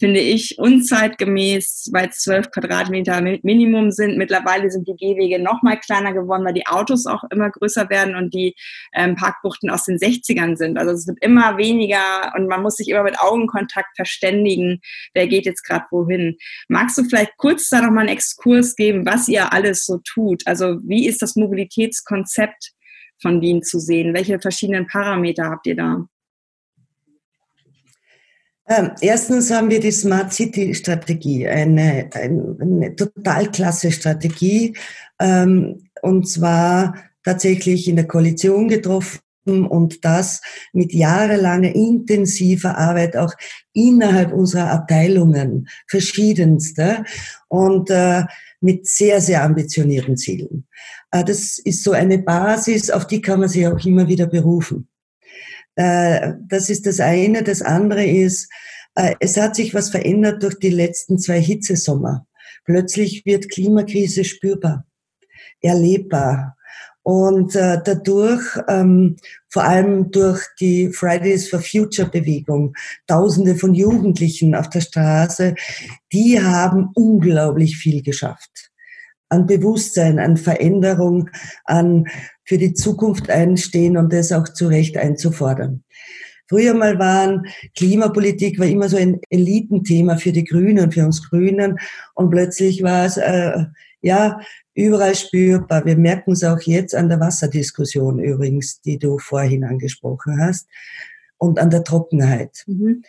finde 0.00 0.20
ich, 0.20 0.58
unzeitgemäß, 0.58 1.90
weil 1.92 2.08
es 2.08 2.18
zwölf 2.18 2.50
Quadratmeter 2.50 3.20
Minimum 3.20 3.90
sind. 3.90 4.16
Mittlerweile 4.16 4.70
sind 4.70 4.88
die 4.88 4.96
Gehwege 4.96 5.40
noch 5.40 5.62
mal 5.62 5.78
kleiner 5.78 6.12
geworden, 6.12 6.44
weil 6.44 6.54
die 6.54 6.66
Autos 6.66 7.06
auch 7.06 7.22
immer 7.30 7.50
größer 7.50 7.88
werden 7.90 8.16
und 8.16 8.34
die 8.34 8.54
ähm, 8.92 9.14
Parkbuchten 9.14 9.70
aus 9.70 9.84
den 9.84 9.98
60ern 9.98 10.56
sind. 10.56 10.78
Also 10.78 10.92
es 10.92 11.06
wird 11.06 11.18
immer 11.22 11.58
weniger 11.58 12.32
und 12.36 12.48
man 12.48 12.62
muss 12.62 12.76
sich 12.76 12.88
immer 12.88 13.04
mit 13.04 13.20
Augenkontakt 13.20 13.94
verständigen, 13.96 14.80
wer 15.14 15.28
geht 15.28 15.46
jetzt 15.46 15.62
gerade 15.62 15.86
wohin. 15.90 16.36
Magst 16.68 16.98
du 16.98 17.04
vielleicht 17.04 17.36
kurz 17.36 17.68
da 17.68 17.80
noch 17.80 17.90
mal 17.90 18.00
einen 18.00 18.08
Exkurs 18.08 18.74
geben, 18.74 19.06
was 19.06 19.28
ihr 19.28 19.52
alles 19.52 19.86
so 19.86 20.00
tut? 20.04 20.42
Also 20.46 20.78
wie 20.82 21.06
ist 21.06 21.22
das 21.22 21.36
Mobilitätskonzept 21.36 22.72
von 23.22 23.40
Wien 23.40 23.62
zu 23.62 23.78
sehen? 23.78 24.12
Welche 24.12 24.40
verschiedenen 24.40 24.86
Parameter 24.86 25.50
habt 25.50 25.66
ihr 25.66 25.76
da? 25.76 26.06
Ähm, 28.66 28.92
erstens 29.00 29.50
haben 29.50 29.68
wir 29.68 29.80
die 29.80 29.92
Smart 29.92 30.32
City 30.32 30.74
Strategie, 30.74 31.46
eine, 31.46 32.08
eine, 32.14 32.56
eine 32.60 32.96
total 32.96 33.50
klasse 33.50 33.92
Strategie, 33.92 34.74
ähm, 35.20 35.88
und 36.00 36.28
zwar 36.28 36.94
tatsächlich 37.24 37.88
in 37.88 37.96
der 37.96 38.06
Koalition 38.06 38.68
getroffen 38.68 39.20
und 39.44 40.04
das 40.04 40.40
mit 40.72 40.94
jahrelanger 40.94 41.74
intensiver 41.74 42.78
Arbeit 42.78 43.16
auch 43.16 43.34
innerhalb 43.74 44.32
unserer 44.32 44.70
Abteilungen, 44.70 45.68
verschiedenste 45.86 47.04
und 47.48 47.90
äh, 47.90 48.24
mit 48.60 48.86
sehr, 48.86 49.20
sehr 49.20 49.44
ambitionierten 49.44 50.16
Zielen. 50.16 50.66
Äh, 51.10 51.24
das 51.24 51.58
ist 51.58 51.84
so 51.84 51.92
eine 51.92 52.18
Basis, 52.18 52.90
auf 52.90 53.06
die 53.06 53.20
kann 53.20 53.40
man 53.40 53.50
sich 53.50 53.66
auch 53.66 53.84
immer 53.84 54.08
wieder 54.08 54.26
berufen. 54.26 54.88
Äh, 55.76 56.34
das 56.48 56.70
ist 56.70 56.86
das 56.86 57.00
eine. 57.00 57.42
Das 57.42 57.62
andere 57.62 58.04
ist, 58.04 58.48
äh, 58.94 59.14
es 59.20 59.36
hat 59.36 59.56
sich 59.56 59.74
was 59.74 59.90
verändert 59.90 60.42
durch 60.42 60.58
die 60.58 60.70
letzten 60.70 61.18
zwei 61.18 61.40
Hitzesommer. 61.40 62.26
Plötzlich 62.64 63.24
wird 63.26 63.50
Klimakrise 63.50 64.24
spürbar, 64.24 64.86
erlebbar. 65.60 66.56
Und 67.02 67.54
äh, 67.54 67.80
dadurch, 67.84 68.42
ähm, 68.66 69.16
vor 69.50 69.64
allem 69.64 70.10
durch 70.10 70.42
die 70.58 70.88
Fridays 70.88 71.50
for 71.50 71.60
Future 71.60 72.08
Bewegung, 72.08 72.74
Tausende 73.06 73.56
von 73.56 73.74
Jugendlichen 73.74 74.54
auf 74.54 74.70
der 74.70 74.80
Straße, 74.80 75.54
die 76.12 76.40
haben 76.40 76.88
unglaublich 76.94 77.76
viel 77.76 78.02
geschafft. 78.02 78.70
An 79.34 79.46
Bewusstsein, 79.46 80.18
an 80.18 80.36
Veränderung, 80.36 81.28
an 81.64 82.06
für 82.44 82.58
die 82.58 82.74
Zukunft 82.74 83.30
einstehen 83.30 83.96
und 83.96 84.12
das 84.12 84.30
auch 84.30 84.48
zu 84.48 84.68
Recht 84.68 84.96
einzufordern. 84.96 85.82
Früher 86.46 86.74
mal 86.74 86.98
waren 86.98 87.46
Klimapolitik 87.74 88.58
war 88.58 88.66
immer 88.66 88.88
so 88.88 88.96
ein 88.96 89.20
Elitenthema 89.30 90.18
für 90.18 90.30
die 90.30 90.44
Grünen, 90.44 90.92
für 90.92 91.04
uns 91.04 91.28
Grünen. 91.28 91.78
Und 92.14 92.30
plötzlich 92.30 92.82
war 92.82 93.06
es 93.06 93.16
äh, 93.16 93.64
ja 94.02 94.38
überall 94.74 95.14
spürbar. 95.14 95.84
Wir 95.84 95.96
merken 95.96 96.32
es 96.32 96.44
auch 96.44 96.60
jetzt 96.60 96.94
an 96.94 97.08
der 97.08 97.18
Wasserdiskussion 97.18 98.18
übrigens, 98.18 98.80
die 98.82 98.98
du 98.98 99.18
vorhin 99.18 99.64
angesprochen 99.64 100.38
hast, 100.38 100.68
und 101.38 101.58
an 101.58 101.70
der 101.70 101.84
Trockenheit. 101.84 102.64
Mhm. 102.66 103.02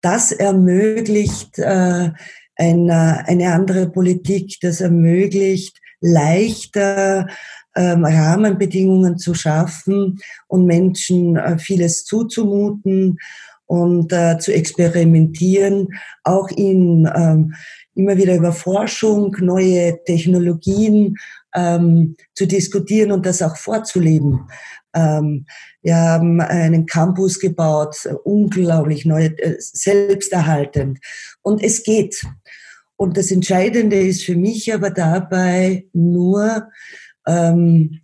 Das 0.00 0.32
ermöglicht 0.32 1.58
äh, 1.58 2.10
eine, 2.56 3.26
eine 3.26 3.52
andere 3.52 3.88
Politik, 3.88 4.58
das 4.60 4.80
ermöglicht 4.80 5.78
leichter 6.00 7.26
ähm, 7.74 8.04
Rahmenbedingungen 8.04 9.18
zu 9.18 9.34
schaffen 9.34 10.18
und 10.48 10.66
Menschen 10.66 11.36
äh, 11.36 11.58
vieles 11.58 12.04
zuzumuten 12.04 13.18
und 13.66 14.12
äh, 14.12 14.38
zu 14.38 14.52
experimentieren, 14.52 15.88
auch 16.22 16.48
in 16.50 17.10
ähm, 17.14 17.54
immer 17.94 18.16
wieder 18.16 18.36
über 18.36 18.52
Forschung, 18.52 19.36
neue 19.40 20.02
Technologien 20.04 21.16
ähm, 21.54 22.16
zu 22.34 22.46
diskutieren 22.46 23.12
und 23.12 23.26
das 23.26 23.42
auch 23.42 23.56
vorzuleben. 23.56 24.48
Ähm, 24.96 25.46
wir 25.82 25.96
haben 25.96 26.40
einen 26.40 26.86
Campus 26.86 27.38
gebaut, 27.38 28.08
unglaublich 28.24 29.04
neu, 29.04 29.26
äh, 29.26 29.56
selbsterhaltend. 29.58 30.98
Und 31.42 31.62
es 31.62 31.84
geht. 31.84 32.22
Und 32.96 33.16
das 33.16 33.30
Entscheidende 33.30 34.00
ist 34.00 34.24
für 34.24 34.36
mich 34.36 34.72
aber 34.72 34.90
dabei 34.90 35.84
nur, 35.92 36.68
ähm, 37.26 38.00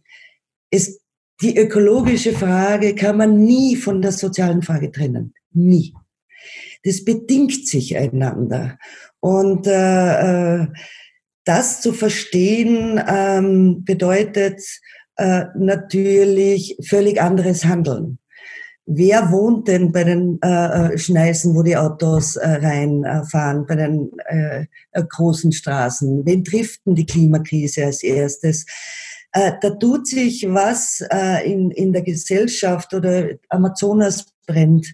ist 0.71 1.01
die 1.41 1.57
ökologische 1.57 2.33
Frage 2.33 2.95
kann 2.95 3.17
man 3.17 3.45
nie 3.45 3.75
von 3.75 4.01
der 4.01 4.13
sozialen 4.13 4.63
Frage 4.63 4.93
trennen. 4.93 5.35
Nie. 5.53 5.95
Das 6.85 7.05
bedingt 7.05 7.67
sich 7.67 7.97
einander. 7.97 8.79
Und 9.21 9.67
äh, 9.67 10.63
äh, 10.63 10.67
das 11.45 11.81
zu 11.81 11.93
verstehen 11.93 13.01
ähm, 13.07 13.85
bedeutet 13.85 14.61
äh, 15.17 15.45
natürlich 15.57 16.77
völlig 16.83 17.21
anderes 17.21 17.65
Handeln. 17.65 18.19
Wer 18.85 19.31
wohnt 19.31 19.69
denn 19.69 19.93
bei 19.93 20.03
den 20.03 20.39
äh, 20.43 20.95
äh, 20.95 20.99
Schneisen, 20.99 21.55
wo 21.55 21.63
die 21.63 21.77
Autos 21.77 22.35
äh, 22.37 22.49
reinfahren, 22.49 23.65
bei 23.65 23.77
den 23.77 24.11
äh, 24.29 24.67
äh, 24.91 25.05
großen 25.09 25.53
Straßen? 25.53 26.27
Wen 26.27 26.43
trifft 26.43 26.85
denn 26.85 26.97
die 26.97 27.07
Klimakrise 27.07 27.85
als 27.85 28.03
erstes? 28.03 28.67
Äh, 29.33 29.53
da 29.61 29.71
tut 29.71 30.09
sich 30.09 30.45
was 30.49 31.03
in, 31.45 31.71
in 31.71 31.93
der 31.93 32.03
Gesellschaft 32.03 32.93
oder 32.93 33.31
Amazonas 33.49 34.27
brennt. 34.47 34.93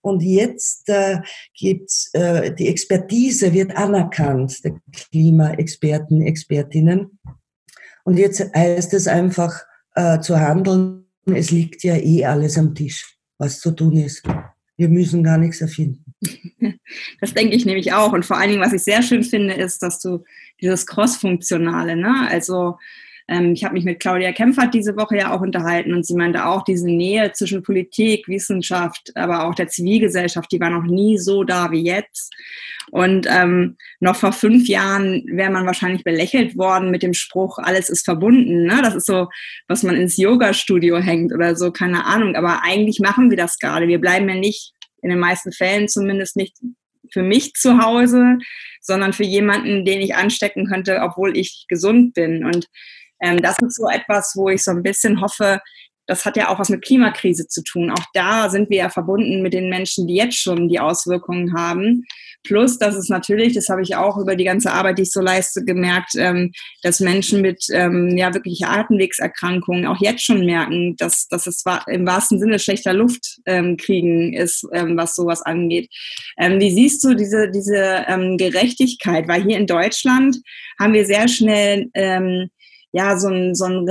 Und 0.00 0.22
jetzt 0.22 0.88
äh, 0.88 1.18
gibt's 1.54 2.10
äh, 2.14 2.54
die 2.54 2.68
Expertise 2.68 3.52
wird 3.52 3.76
anerkannt, 3.76 4.64
der 4.64 4.80
Klimaexperten, 5.10 6.22
Expertinnen. 6.22 7.17
Und 8.08 8.16
jetzt 8.16 8.42
heißt 8.54 8.94
es 8.94 9.06
einfach 9.06 9.66
äh, 9.94 10.18
zu 10.20 10.40
handeln. 10.40 11.04
Es 11.26 11.50
liegt 11.50 11.84
ja 11.84 11.94
eh 11.94 12.24
alles 12.24 12.56
am 12.56 12.74
Tisch 12.74 13.18
was 13.36 13.60
zu 13.60 13.70
tun 13.70 13.98
ist. 13.98 14.26
Wir 14.78 14.88
müssen 14.88 15.22
gar 15.22 15.36
nichts 15.36 15.60
erfinden. 15.60 16.14
Das 17.20 17.34
denke 17.34 17.54
ich 17.54 17.66
nämlich 17.66 17.92
auch. 17.92 18.14
Und 18.14 18.24
vor 18.24 18.38
allen 18.38 18.48
Dingen, 18.48 18.62
was 18.62 18.72
ich 18.72 18.82
sehr 18.82 19.02
schön 19.02 19.22
finde, 19.22 19.52
ist, 19.52 19.82
dass 19.82 20.00
du 20.00 20.24
dieses 20.62 20.86
Cross-Funktionale, 20.86 21.96
ne? 21.96 22.26
also 22.30 22.78
ähm, 23.28 23.52
ich 23.52 23.62
habe 23.62 23.74
mich 23.74 23.84
mit 23.84 24.00
Claudia 24.00 24.32
Kempfert 24.32 24.72
diese 24.72 24.96
Woche 24.96 25.18
ja 25.18 25.34
auch 25.34 25.42
unterhalten 25.42 25.92
und 25.92 26.06
sie 26.06 26.14
meinte 26.14 26.46
auch, 26.46 26.64
diese 26.64 26.86
Nähe 26.86 27.32
zwischen 27.32 27.62
Politik, 27.62 28.26
Wissenschaft, 28.26 29.12
aber 29.14 29.44
auch 29.44 29.54
der 29.54 29.68
Zivilgesellschaft, 29.68 30.50
die 30.50 30.60
war 30.60 30.70
noch 30.70 30.84
nie 30.84 31.18
so 31.18 31.44
da 31.44 31.70
wie 31.70 31.84
jetzt. 31.84 32.32
Und 32.90 33.26
ähm, 33.28 33.76
noch 34.00 34.16
vor 34.16 34.32
fünf 34.32 34.66
Jahren 34.66 35.24
wäre 35.26 35.50
man 35.50 35.66
wahrscheinlich 35.66 36.04
belächelt 36.04 36.56
worden 36.56 36.90
mit 36.90 37.02
dem 37.02 37.12
Spruch, 37.12 37.58
alles 37.58 37.90
ist 37.90 38.06
verbunden. 38.06 38.64
Ne? 38.64 38.80
Das 38.82 38.94
ist 38.94 39.06
so, 39.06 39.28
was 39.66 39.82
man 39.82 39.94
ins 39.94 40.16
Yoga-Studio 40.16 40.96
hängt 40.96 41.34
oder 41.34 41.54
so, 41.54 41.70
keine 41.70 42.06
Ahnung. 42.06 42.34
Aber 42.34 42.62
eigentlich 42.64 42.98
machen 42.98 43.28
wir 43.28 43.36
das 43.36 43.58
gerade. 43.58 43.88
Wir 43.88 44.00
bleiben 44.00 44.26
ja 44.28 44.36
nicht, 44.36 44.72
in 45.02 45.10
den 45.10 45.18
meisten 45.18 45.52
Fällen 45.52 45.86
zumindest 45.86 46.34
nicht 46.36 46.56
für 47.12 47.22
mich 47.22 47.52
zu 47.54 47.78
Hause, 47.78 48.38
sondern 48.80 49.12
für 49.12 49.24
jemanden, 49.24 49.84
den 49.84 50.00
ich 50.00 50.14
anstecken 50.14 50.66
könnte, 50.66 51.00
obwohl 51.02 51.36
ich 51.36 51.66
gesund 51.68 52.14
bin. 52.14 52.44
Und 52.44 52.66
ähm, 53.20 53.40
das 53.42 53.56
ist 53.60 53.76
so 53.76 53.88
etwas, 53.88 54.32
wo 54.36 54.48
ich 54.48 54.62
so 54.62 54.70
ein 54.70 54.82
bisschen 54.82 55.20
hoffe, 55.20 55.60
das 56.08 56.24
hat 56.24 56.36
ja 56.38 56.48
auch 56.48 56.58
was 56.58 56.70
mit 56.70 56.82
Klimakrise 56.82 57.46
zu 57.46 57.62
tun. 57.62 57.90
Auch 57.90 58.04
da 58.14 58.48
sind 58.48 58.70
wir 58.70 58.78
ja 58.78 58.88
verbunden 58.88 59.42
mit 59.42 59.52
den 59.52 59.68
Menschen, 59.68 60.06
die 60.06 60.14
jetzt 60.14 60.38
schon 60.38 60.68
die 60.68 60.80
Auswirkungen 60.80 61.54
haben. 61.54 62.06
Plus, 62.44 62.78
dass 62.78 62.94
es 62.94 63.10
natürlich, 63.10 63.52
das 63.52 63.68
habe 63.68 63.82
ich 63.82 63.94
auch 63.94 64.16
über 64.16 64.34
die 64.34 64.44
ganze 64.44 64.72
Arbeit, 64.72 64.96
die 64.96 65.02
ich 65.02 65.12
so 65.12 65.20
leiste, 65.20 65.64
gemerkt, 65.64 66.12
ähm, 66.16 66.52
dass 66.82 67.00
Menschen 67.00 67.42
mit 67.42 67.62
ähm, 67.72 68.16
ja 68.16 68.32
wirklich 68.32 68.64
Atemwegserkrankungen 68.64 69.86
auch 69.86 70.00
jetzt 70.00 70.22
schon 70.24 70.46
merken, 70.46 70.96
dass, 70.96 71.28
dass 71.28 71.46
es 71.46 71.62
im 71.88 72.06
wahrsten 72.06 72.38
Sinne 72.40 72.58
schlechter 72.58 72.94
Luft 72.94 73.40
ähm, 73.44 73.76
kriegen 73.76 74.32
ist, 74.32 74.62
was 74.62 75.14
sowas 75.14 75.42
angeht. 75.42 75.90
Wie 76.38 76.70
siehst 76.70 77.04
du 77.04 77.14
diese, 77.14 77.50
diese 77.50 78.04
Gerechtigkeit? 78.38 79.28
Weil 79.28 79.42
hier 79.42 79.58
in 79.58 79.66
Deutschland 79.66 80.38
haben 80.80 80.92
wir 80.92 81.04
sehr 81.04 81.28
schnell 81.28 81.88
ja, 82.92 83.18
so 83.18 83.28
ein, 83.28 83.54
so 83.54 83.66
ein, 83.66 83.86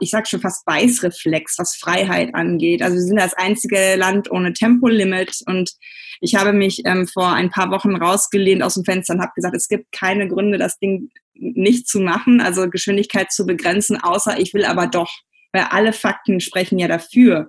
ich 0.00 0.10
sag 0.10 0.26
schon 0.26 0.40
fast 0.40 0.64
Beißreflex, 0.64 1.54
was 1.58 1.76
Freiheit 1.76 2.34
angeht. 2.34 2.82
Also 2.82 2.96
wir 2.96 3.02
sind 3.02 3.16
das 3.16 3.34
einzige 3.34 3.94
Land 3.96 4.30
ohne 4.30 4.52
Tempolimit 4.52 5.40
und 5.46 5.72
ich 6.20 6.34
habe 6.34 6.52
mich 6.52 6.82
ähm, 6.84 7.06
vor 7.06 7.32
ein 7.32 7.50
paar 7.50 7.70
Wochen 7.70 7.94
rausgelehnt 7.96 8.62
aus 8.62 8.74
dem 8.74 8.84
Fenster 8.84 9.14
und 9.14 9.22
habe 9.22 9.32
gesagt, 9.34 9.56
es 9.56 9.68
gibt 9.68 9.92
keine 9.92 10.28
Gründe, 10.28 10.58
das 10.58 10.78
Ding 10.78 11.10
nicht 11.34 11.88
zu 11.88 12.00
machen, 12.00 12.40
also 12.40 12.68
Geschwindigkeit 12.68 13.32
zu 13.32 13.46
begrenzen, 13.46 13.98
außer 13.98 14.38
ich 14.38 14.52
will 14.52 14.64
aber 14.64 14.86
doch, 14.86 15.10
weil 15.52 15.66
alle 15.70 15.92
Fakten 15.92 16.40
sprechen 16.40 16.78
ja 16.78 16.88
dafür, 16.88 17.48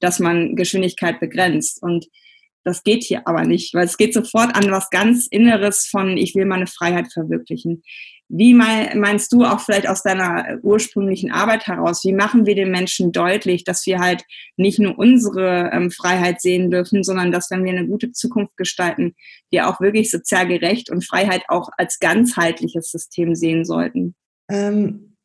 dass 0.00 0.18
man 0.18 0.56
Geschwindigkeit 0.56 1.20
begrenzt 1.20 1.82
und 1.82 2.06
das 2.64 2.82
geht 2.82 3.04
hier 3.04 3.26
aber 3.26 3.44
nicht, 3.44 3.72
weil 3.74 3.84
es 3.84 3.96
geht 3.96 4.12
sofort 4.12 4.54
an 4.54 4.70
was 4.70 4.90
ganz 4.90 5.26
Inneres 5.26 5.86
von, 5.86 6.16
ich 6.16 6.34
will 6.34 6.44
meine 6.44 6.66
Freiheit 6.66 7.12
verwirklichen. 7.12 7.82
Wie 8.30 8.52
meinst 8.52 9.32
du 9.32 9.44
auch 9.44 9.60
vielleicht 9.60 9.88
aus 9.88 10.02
deiner 10.02 10.58
ursprünglichen 10.62 11.32
Arbeit 11.32 11.66
heraus, 11.66 12.04
wie 12.04 12.12
machen 12.12 12.44
wir 12.44 12.54
den 12.54 12.70
Menschen 12.70 13.10
deutlich, 13.10 13.64
dass 13.64 13.86
wir 13.86 14.00
halt 14.00 14.24
nicht 14.58 14.78
nur 14.78 14.98
unsere 14.98 15.70
ähm, 15.72 15.90
Freiheit 15.90 16.42
sehen 16.42 16.70
dürfen, 16.70 17.02
sondern 17.02 17.32
dass, 17.32 17.50
wenn 17.50 17.64
wir 17.64 17.72
eine 17.72 17.86
gute 17.86 18.12
Zukunft 18.12 18.58
gestalten, 18.58 19.14
wir 19.50 19.68
auch 19.68 19.80
wirklich 19.80 20.10
sozial 20.10 20.46
gerecht 20.46 20.90
und 20.90 21.06
Freiheit 21.06 21.44
auch 21.48 21.70
als 21.78 22.00
ganzheitliches 22.00 22.90
System 22.90 23.34
sehen 23.34 23.64
sollten? 23.64 24.14
Ähm, 24.50 25.16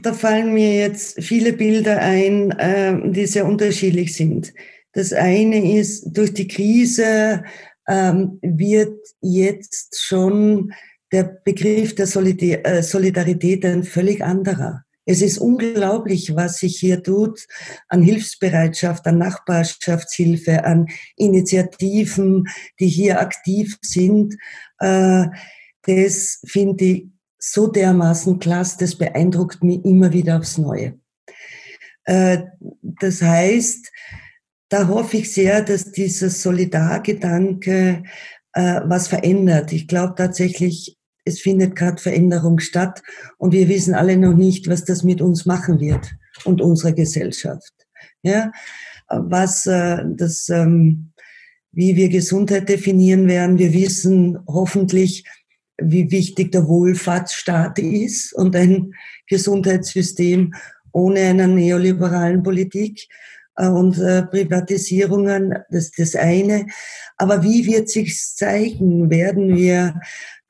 da 0.00 0.12
fallen 0.12 0.54
mir 0.54 0.76
jetzt 0.76 1.22
viele 1.22 1.52
Bilder 1.52 1.98
ein, 1.98 2.52
äh, 2.52 3.10
die 3.10 3.26
sehr 3.26 3.44
unterschiedlich 3.44 4.14
sind. 4.14 4.54
Das 4.92 5.12
eine 5.12 5.78
ist, 5.78 6.16
durch 6.16 6.32
die 6.32 6.48
Krise 6.48 7.44
ähm, 7.88 8.38
wird 8.42 8.98
jetzt 9.20 10.00
schon 10.00 10.72
der 11.12 11.24
Begriff 11.44 11.94
der 11.94 12.66
äh, 12.66 12.82
Solidarität 12.82 13.64
ein 13.64 13.84
völlig 13.84 14.22
anderer. 14.22 14.84
Es 15.04 15.22
ist 15.22 15.38
unglaublich, 15.38 16.34
was 16.36 16.58
sich 16.58 16.78
hier 16.78 17.02
tut 17.02 17.46
an 17.88 18.02
Hilfsbereitschaft, 18.02 19.06
an 19.06 19.16
Nachbarschaftshilfe, 19.16 20.64
an 20.64 20.86
Initiativen, 21.16 22.46
die 22.78 22.88
hier 22.88 23.18
aktiv 23.20 23.78
sind. 23.80 24.36
Äh, 24.80 25.28
das 25.82 26.40
finde 26.44 26.84
ich 26.84 27.06
so 27.38 27.68
dermaßen 27.68 28.38
klasse, 28.38 28.76
das 28.80 28.96
beeindruckt 28.96 29.64
mich 29.64 29.82
immer 29.84 30.12
wieder 30.12 30.38
aufs 30.38 30.58
Neue. 30.58 30.98
Äh, 32.04 32.42
das 32.82 33.22
heißt, 33.22 33.90
da 34.68 34.88
hoffe 34.88 35.16
ich 35.16 35.32
sehr, 35.32 35.62
dass 35.62 35.90
dieser 35.92 36.28
Solidargedanke 36.28 38.02
was 38.54 39.08
verändert. 39.08 39.72
Ich 39.72 39.86
glaube 39.86 40.14
tatsächlich, 40.16 40.97
es 41.28 41.40
findet 41.40 41.76
gerade 41.76 42.02
Veränderung 42.02 42.58
statt 42.58 43.02
und 43.36 43.52
wir 43.52 43.68
wissen 43.68 43.94
alle 43.94 44.16
noch 44.16 44.34
nicht, 44.34 44.68
was 44.68 44.84
das 44.84 45.04
mit 45.04 45.20
uns 45.20 45.46
machen 45.46 45.78
wird 45.78 46.14
und 46.44 46.60
unserer 46.60 46.92
Gesellschaft. 46.92 47.72
Ja, 48.22 48.50
was 49.08 49.66
äh, 49.66 49.98
das, 50.16 50.48
ähm, 50.48 51.12
wie 51.72 51.96
wir 51.96 52.08
Gesundheit 52.08 52.68
definieren 52.68 53.28
werden. 53.28 53.58
Wir 53.58 53.72
wissen 53.72 54.38
hoffentlich, 54.46 55.24
wie 55.80 56.10
wichtig 56.10 56.50
der 56.50 56.66
Wohlfahrtsstaat 56.66 57.78
ist 57.78 58.32
und 58.32 58.56
ein 58.56 58.92
Gesundheitssystem 59.28 60.54
ohne 60.92 61.20
einer 61.20 61.46
neoliberalen 61.46 62.42
Politik 62.42 63.06
und 63.66 63.98
äh, 63.98 64.22
Privatisierungen, 64.22 65.54
das 65.70 65.86
ist 65.86 65.98
das 65.98 66.16
eine. 66.16 66.66
Aber 67.16 67.42
wie 67.42 67.66
wird 67.66 67.88
sich 67.88 68.16
zeigen? 68.16 69.10
Werden 69.10 69.56
wir 69.56 70.00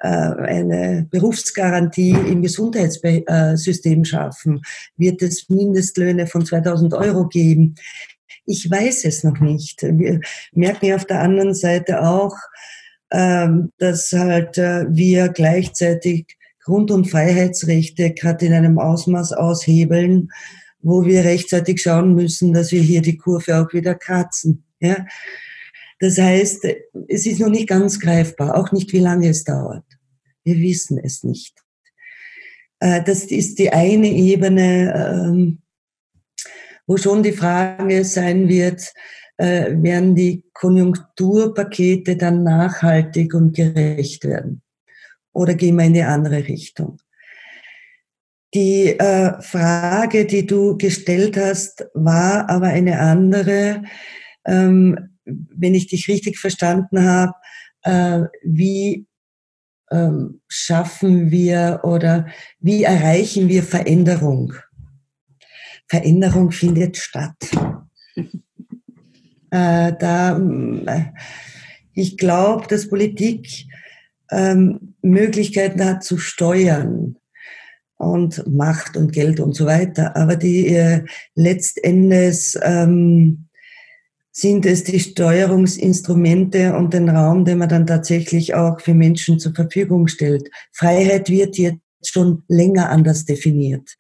äh, 0.01 0.09
eine 0.09 1.07
Berufsgarantie 1.11 2.11
im 2.11 2.43
Gesundheitssystem 2.43 4.05
schaffen? 4.05 4.61
Wird 4.97 5.23
es 5.23 5.49
Mindestlöhne 5.49 6.27
von 6.27 6.45
2000 6.45 6.95
Euro 6.95 7.27
geben? 7.29 7.75
Ich 8.45 8.71
weiß 8.71 9.05
es 9.07 9.25
noch 9.25 9.41
nicht. 9.41 9.83
Wir 9.83 10.21
merken 10.53 10.87
ja 10.87 10.97
auf 10.97 11.05
der 11.05 11.21
anderen 11.21 11.55
Seite 11.55 12.03
auch, 12.03 12.35
ähm, 13.11 13.73
dass 13.79 14.13
halt 14.13 14.59
äh, 14.59 14.87
wir 14.89 15.29
gleichzeitig 15.29 16.37
Grund- 16.63 16.91
und 16.91 17.11
Freiheitsrechte 17.11 18.13
gerade 18.13 18.47
in 18.47 18.53
einem 18.53 18.79
Ausmaß 18.79 19.33
aushebeln, 19.33 20.29
wo 20.81 21.05
wir 21.05 21.25
rechtzeitig 21.25 21.83
schauen 21.83 22.15
müssen, 22.15 22.53
dass 22.53 22.73
wir 22.73 22.83
hier 22.83 23.03
die 23.03 23.17
Kurve 23.17 23.61
auch 23.61 23.73
wieder 23.73 23.95
kratzen. 23.95 24.65
Ja? 24.81 25.07
Das 25.99 26.19
heißt, 26.19 26.65
es 27.09 27.27
ist 27.27 27.41
noch 27.41 27.49
nicht 27.49 27.69
ganz 27.69 27.99
greifbar, 27.99 28.57
auch 28.57 28.73
nicht, 28.73 28.93
wie 28.93 29.01
lange 29.01 29.29
es 29.29 29.45
dauert. 29.45 29.85
Wir 30.45 30.57
wissen 30.57 30.99
es 30.99 31.25
nicht. 31.25 31.55
Äh, 32.81 33.03
das 33.03 33.25
ist 33.25 33.59
die 33.59 33.73
eine 33.73 34.09
Ebene, 34.09 34.95
ähm, 34.95 35.59
wo 36.87 36.97
schon 36.97 37.23
die 37.23 37.33
Frage 37.33 38.05
sein 38.05 38.49
wird, 38.49 38.93
äh, 39.37 39.73
werden 39.83 40.15
die 40.15 40.45
Konjunkturpakete 40.53 42.17
dann 42.17 42.45
nachhaltig 42.45 43.35
und 43.35 43.55
gerecht 43.55 44.25
werden? 44.25 44.63
Oder 45.33 45.55
gehen 45.55 45.77
wir 45.77 45.85
in 45.85 45.95
die 45.95 46.03
andere 46.03 46.49
Richtung? 46.49 46.99
Die 48.55 48.99
äh, 48.99 49.41
Frage, 49.43 50.25
die 50.25 50.47
du 50.47 50.79
gestellt 50.79 51.37
hast, 51.37 51.87
war 51.93 52.49
aber 52.49 52.69
eine 52.69 52.99
andere. 52.99 53.83
Ähm, 54.47 55.19
wenn 55.25 55.75
ich 55.75 55.89
dich 55.89 56.09
richtig 56.09 56.39
verstanden 56.39 57.05
habe, 57.05 57.33
äh, 57.83 58.23
wie 58.43 59.07
ähm, 59.91 60.41
schaffen 60.49 61.31
wir 61.31 61.81
oder 61.83 62.27
wie 62.59 62.85
erreichen 62.85 63.49
wir 63.49 63.63
Veränderung? 63.63 64.55
Veränderung 65.87 66.51
findet 66.51 66.97
statt. 66.97 67.37
Äh, 69.51 69.95
da, 69.99 70.37
äh, 70.37 71.05
ich 71.95 72.19
glaube, 72.19 72.67
dass 72.69 72.91
Politik 72.91 73.65
ähm, 74.31 74.95
Möglichkeiten 75.01 75.83
hat 75.83 76.05
zu 76.05 76.19
steuern 76.19 77.17
und 77.99 78.47
Macht 78.47 78.97
und 78.97 79.13
Geld 79.13 79.41
und 79.41 79.55
so 79.55 79.67
weiter. 79.67 80.17
Aber 80.17 80.37
die 80.37 80.69
äh, 80.69 81.05
letztendes 81.35 82.59
ähm, 82.63 83.49
sind 84.33 84.67
es 84.67 84.85
die 84.85 85.01
Steuerungsinstrumente 85.01 86.77
und 86.77 86.95
den 86.95 87.09
Raum, 87.09 87.45
den 87.45 87.59
man 87.59 87.69
dann 87.69 87.87
tatsächlich 87.87 88.55
auch 88.55 88.81
für 88.81 88.95
Menschen 88.95 89.41
zur 89.41 89.53
Verfügung 89.53 90.07
stellt. 90.07 90.49
Freiheit 90.73 91.29
wird 91.29 91.59
jetzt 91.59 91.81
schon 92.05 92.45
länger 92.47 92.89
anders 92.89 93.25
definiert. 93.25 93.97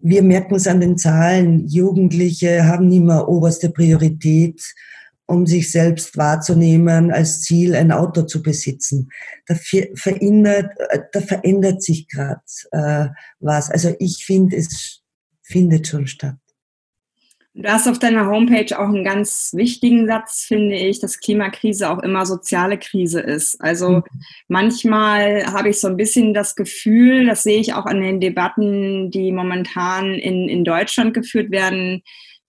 Wir 0.00 0.22
merken 0.22 0.56
es 0.56 0.66
an 0.66 0.80
den 0.80 0.98
Zahlen. 0.98 1.66
Jugendliche 1.68 2.66
haben 2.66 2.88
nicht 2.88 3.04
mehr 3.04 3.28
oberste 3.28 3.70
Priorität, 3.70 4.60
um 5.26 5.46
sich 5.46 5.72
selbst 5.72 6.16
wahrzunehmen, 6.16 7.10
als 7.10 7.42
Ziel 7.42 7.74
ein 7.74 7.92
Auto 7.92 8.22
zu 8.22 8.42
besitzen. 8.42 9.10
Da 9.46 9.54
verändert, 9.54 10.72
da 11.12 11.20
verändert 11.20 11.82
sich 11.82 12.08
gerade 12.08 12.42
äh, 12.72 13.08
was. 13.40 13.70
Also 13.70 13.94
ich 13.98 14.24
finde, 14.24 14.56
es 14.56 15.02
findet 15.42 15.86
schon 15.86 16.06
statt. 16.06 16.36
Du 17.56 17.68
hast 17.68 17.86
auf 17.86 18.00
deiner 18.00 18.26
Homepage 18.26 18.76
auch 18.76 18.88
einen 18.88 19.04
ganz 19.04 19.52
wichtigen 19.54 20.08
Satz, 20.08 20.42
finde 20.42 20.74
ich, 20.74 20.98
dass 20.98 21.20
Klimakrise 21.20 21.88
auch 21.88 22.00
immer 22.00 22.26
soziale 22.26 22.78
Krise 22.78 23.20
ist. 23.20 23.60
Also 23.60 23.90
mhm. 23.90 24.02
manchmal 24.48 25.46
habe 25.46 25.68
ich 25.68 25.78
so 25.78 25.86
ein 25.86 25.96
bisschen 25.96 26.34
das 26.34 26.56
Gefühl, 26.56 27.26
das 27.26 27.44
sehe 27.44 27.60
ich 27.60 27.72
auch 27.74 27.86
an 27.86 28.00
den 28.00 28.18
Debatten, 28.18 29.12
die 29.12 29.30
momentan 29.30 30.14
in, 30.14 30.48
in 30.48 30.64
Deutschland 30.64 31.14
geführt 31.14 31.52
werden, 31.52 32.02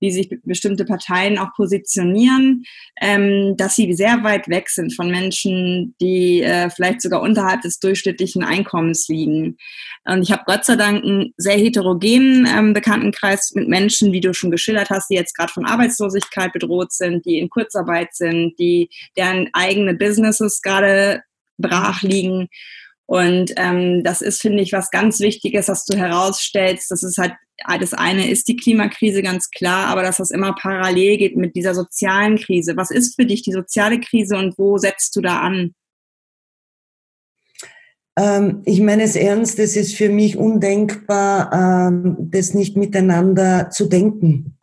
wie 0.06 0.12
sich 0.12 0.30
bestimmte 0.44 0.86
Parteien 0.86 1.40
auch 1.40 1.52
positionieren, 1.56 2.64
ähm, 3.02 3.56
dass 3.58 3.76
sie 3.76 3.92
sehr 3.94 4.24
weit 4.24 4.48
weg 4.48 4.70
sind 4.70 4.96
von 4.96 5.10
Menschen, 5.10 5.96
die 6.00 6.44
äh, 6.44 6.70
vielleicht 6.70 7.02
sogar 7.02 7.22
unterhalb 7.22 7.62
des 7.62 7.80
durchschnittlichen 7.80 8.44
Einkommens 8.44 9.08
liegen. 9.08 9.58
Und 10.06 10.22
ich 10.22 10.32
habe 10.32 10.44
Gott 10.46 10.64
sei 10.64 10.76
Dank 10.76 11.04
einen 11.04 11.34
sehr 11.38 11.58
heterogenen 11.58 12.48
ähm, 12.48 12.74
Bekanntenkreis 12.74 13.54
mit 13.56 13.68
Menschen, 13.68 14.14
wie 14.14 14.22
du 14.22 14.34
schon 14.34 14.52
geschildert 14.52 14.92
hast, 14.92 15.10
die 15.10 15.16
jetzt 15.16 15.36
gerade 15.36 15.52
von 15.52 15.66
Arbeitslosigkeit 15.66 16.54
bedroht 16.54 16.94
sind, 16.94 17.26
die 17.26 17.40
in 17.40 17.50
Kurzarbeit 17.50 18.14
sind, 18.14 18.54
die 18.60 18.90
deren 19.18 19.50
eigene 19.54 19.96
Businesses 19.96 20.62
gerade 20.62 21.24
brach 21.58 22.04
liegen. 22.04 22.48
Und 23.08 23.54
ähm, 23.58 24.04
das 24.04 24.22
ist, 24.22 24.42
finde 24.42 24.64
ich, 24.64 24.74
was 24.74 24.90
ganz 24.90 25.20
Wichtiges, 25.20 25.68
dass 25.68 25.86
du 25.86 25.98
herausstellst. 25.98 26.90
Das 26.90 27.04
ist 27.04 27.18
halt, 27.18 27.34
das 27.80 27.94
eine 27.94 28.30
ist 28.30 28.48
die 28.48 28.56
Klimakrise 28.56 29.22
ganz 29.22 29.52
klar, 29.52 29.88
aber 29.88 30.02
dass 30.02 30.18
das 30.18 30.32
immer 30.32 30.54
parallel 30.54 31.18
geht 31.18 31.38
mit 31.38 31.56
dieser 31.56 31.76
sozialen 31.76 32.38
Krise. 32.38 32.76
Was 32.78 32.90
ist 32.90 33.16
für 33.16 33.26
dich 33.26 33.44
die 33.44 33.52
soziale 33.52 34.00
Krise 34.00 34.38
und 34.38 34.58
wo 34.58 34.78
setzt 34.78 35.16
du 35.16 35.22
da 35.22 35.40
an? 35.40 35.76
Ähm, 38.18 38.62
ich 38.66 38.82
meine 38.82 39.04
es 39.04 39.16
ernst, 39.16 39.60
es 39.60 39.76
ist 39.76 39.96
für 39.96 40.10
mich 40.10 40.38
undenkbar, 40.38 41.52
ähm, 41.54 42.18
das 42.32 42.54
nicht 42.54 42.78
miteinander 42.78 43.70
zu 43.70 43.88
denken. 43.88 44.58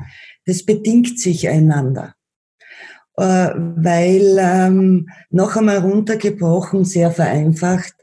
Das 0.46 0.64
bedingt 0.64 1.20
sich 1.20 1.48
einander. 1.48 2.14
Äh, 3.16 3.50
weil 3.54 4.38
ähm, 4.40 5.10
noch 5.30 5.54
einmal 5.56 5.78
runtergebrochen, 5.78 6.84
sehr 6.84 7.10
vereinfacht, 7.10 7.94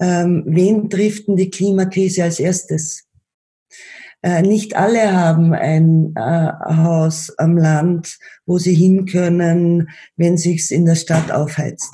ähm, 0.00 0.44
wen 0.46 0.88
trifft 0.90 1.28
denn 1.28 1.36
die 1.36 1.50
Klimakrise 1.50 2.24
als 2.24 2.38
erstes? 2.38 3.08
Äh, 4.22 4.42
nicht 4.42 4.76
alle 4.76 5.12
haben 5.12 5.52
ein 5.52 6.12
äh, 6.16 6.20
Haus 6.20 7.32
am 7.38 7.56
Land, 7.56 8.18
wo 8.46 8.58
sie 8.58 8.74
hin 8.74 9.06
können, 9.06 9.88
wenn 10.16 10.36
sich's 10.36 10.70
in 10.70 10.86
der 10.86 10.96
Stadt 10.96 11.30
aufheizt. 11.30 11.92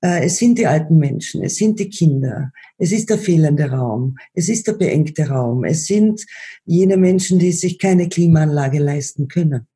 Äh, 0.00 0.24
es 0.26 0.38
sind 0.38 0.58
die 0.58 0.66
alten 0.66 0.98
Menschen, 0.98 1.42
es 1.42 1.56
sind 1.56 1.78
die 1.78 1.90
Kinder, 1.90 2.52
es 2.76 2.92
ist 2.92 3.10
der 3.10 3.18
fehlende 3.18 3.70
Raum, 3.70 4.16
es 4.34 4.48
ist 4.48 4.66
der 4.66 4.74
beengte 4.74 5.28
Raum, 5.28 5.64
es 5.64 5.86
sind 5.86 6.24
jene 6.64 6.96
Menschen, 6.96 7.38
die 7.38 7.52
sich 7.52 7.78
keine 7.78 8.08
Klimaanlage 8.08 8.78
leisten 8.78 9.28
können. 9.28 9.66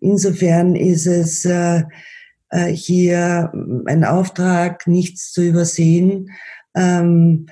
Insofern 0.00 0.74
ist 0.74 1.06
es 1.06 1.44
äh, 1.46 1.84
hier 2.64 3.52
ein 3.86 4.04
Auftrag, 4.04 4.86
nichts 4.86 5.32
zu 5.32 5.42
übersehen, 5.42 6.30
ähm, 6.74 7.46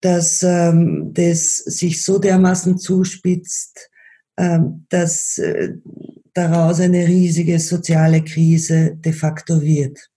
dass 0.00 0.42
ähm, 0.42 1.12
das 1.12 1.58
sich 1.58 2.04
so 2.04 2.18
dermaßen 2.18 2.78
zuspitzt, 2.78 3.90
ähm, 4.36 4.86
dass 4.90 5.38
äh, 5.38 5.74
daraus 6.34 6.80
eine 6.80 7.06
riesige 7.06 7.58
soziale 7.58 8.22
Krise 8.22 8.96
de 8.96 9.12
facto 9.12 9.60
wird. 9.60 10.10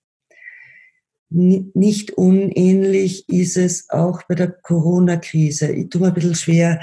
Nicht 1.34 2.12
unähnlich 2.12 3.28
ist 3.30 3.56
es 3.56 3.90
auch 3.90 4.24
bei 4.28 4.36
der 4.36 4.50
Corona-Krise. 4.50 5.72
Ich 5.72 5.90
tue 5.90 6.02
mir 6.02 6.08
ein 6.10 6.14
bisschen 6.14 6.36
schwer, 6.36 6.82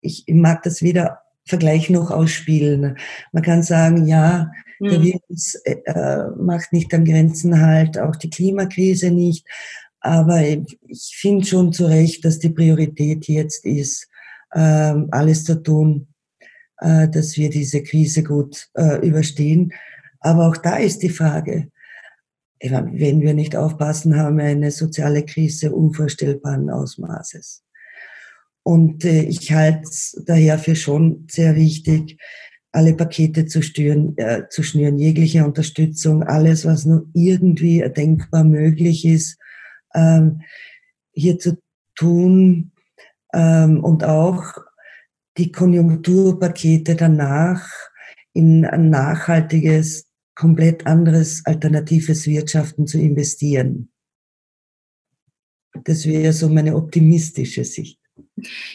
ich 0.00 0.24
mag 0.28 0.62
das 0.62 0.80
weder 0.80 1.18
Vergleich 1.50 1.90
noch 1.90 2.10
ausspielen. 2.10 2.96
Man 3.32 3.42
kann 3.42 3.62
sagen, 3.62 4.06
ja, 4.06 4.50
der 4.80 4.98
mhm. 4.98 5.02
Virus 5.02 5.54
äh, 5.64 6.30
macht 6.38 6.72
nicht 6.72 6.92
an 6.94 7.04
Grenzen 7.04 7.60
halt, 7.60 7.98
auch 7.98 8.16
die 8.16 8.30
Klimakrise 8.30 9.10
nicht. 9.10 9.46
Aber 10.00 10.40
ich 10.40 11.16
finde 11.20 11.44
schon 11.44 11.72
zu 11.74 11.84
Recht, 11.84 12.24
dass 12.24 12.38
die 12.38 12.48
Priorität 12.48 13.26
jetzt 13.28 13.66
ist, 13.66 14.08
äh, 14.52 14.94
alles 15.10 15.44
zu 15.44 15.62
tun, 15.62 16.08
äh, 16.78 17.08
dass 17.08 17.36
wir 17.36 17.50
diese 17.50 17.82
Krise 17.82 18.22
gut 18.22 18.68
äh, 18.74 19.06
überstehen. 19.06 19.72
Aber 20.20 20.48
auch 20.48 20.56
da 20.56 20.76
ist 20.76 21.02
die 21.02 21.10
Frage, 21.10 21.70
wenn 22.62 23.20
wir 23.20 23.34
nicht 23.34 23.56
aufpassen, 23.56 24.16
haben 24.16 24.38
wir 24.38 24.44
eine 24.44 24.70
soziale 24.70 25.24
Krise 25.24 25.72
unvorstellbaren 25.72 26.70
Ausmaßes. 26.70 27.62
Und 28.70 29.04
äh, 29.04 29.22
ich 29.22 29.50
halte 29.50 29.82
es 29.82 30.22
daher 30.26 30.56
für 30.56 30.76
schon 30.76 31.26
sehr 31.28 31.56
wichtig, 31.56 32.20
alle 32.70 32.94
Pakete 32.94 33.46
zu, 33.46 33.62
stüren, 33.62 34.16
äh, 34.16 34.48
zu 34.48 34.62
schnüren, 34.62 34.96
jegliche 34.96 35.44
Unterstützung, 35.44 36.22
alles, 36.22 36.64
was 36.64 36.84
nur 36.84 37.08
irgendwie 37.12 37.80
denkbar 37.80 38.44
möglich 38.44 39.04
ist, 39.04 39.40
ähm, 39.92 40.42
hier 41.10 41.36
zu 41.40 41.58
tun 41.96 42.70
ähm, 43.34 43.82
und 43.82 44.04
auch 44.04 44.44
die 45.36 45.50
Konjunkturpakete 45.50 46.94
danach 46.94 47.68
in 48.34 48.64
ein 48.64 48.88
nachhaltiges, 48.88 50.06
komplett 50.36 50.86
anderes, 50.86 51.42
alternatives 51.44 52.24
Wirtschaften 52.24 52.86
zu 52.86 53.00
investieren. 53.00 53.90
Das 55.82 56.06
wäre 56.06 56.32
so 56.32 56.48
meine 56.48 56.76
optimistische 56.76 57.64
Sicht. 57.64 57.99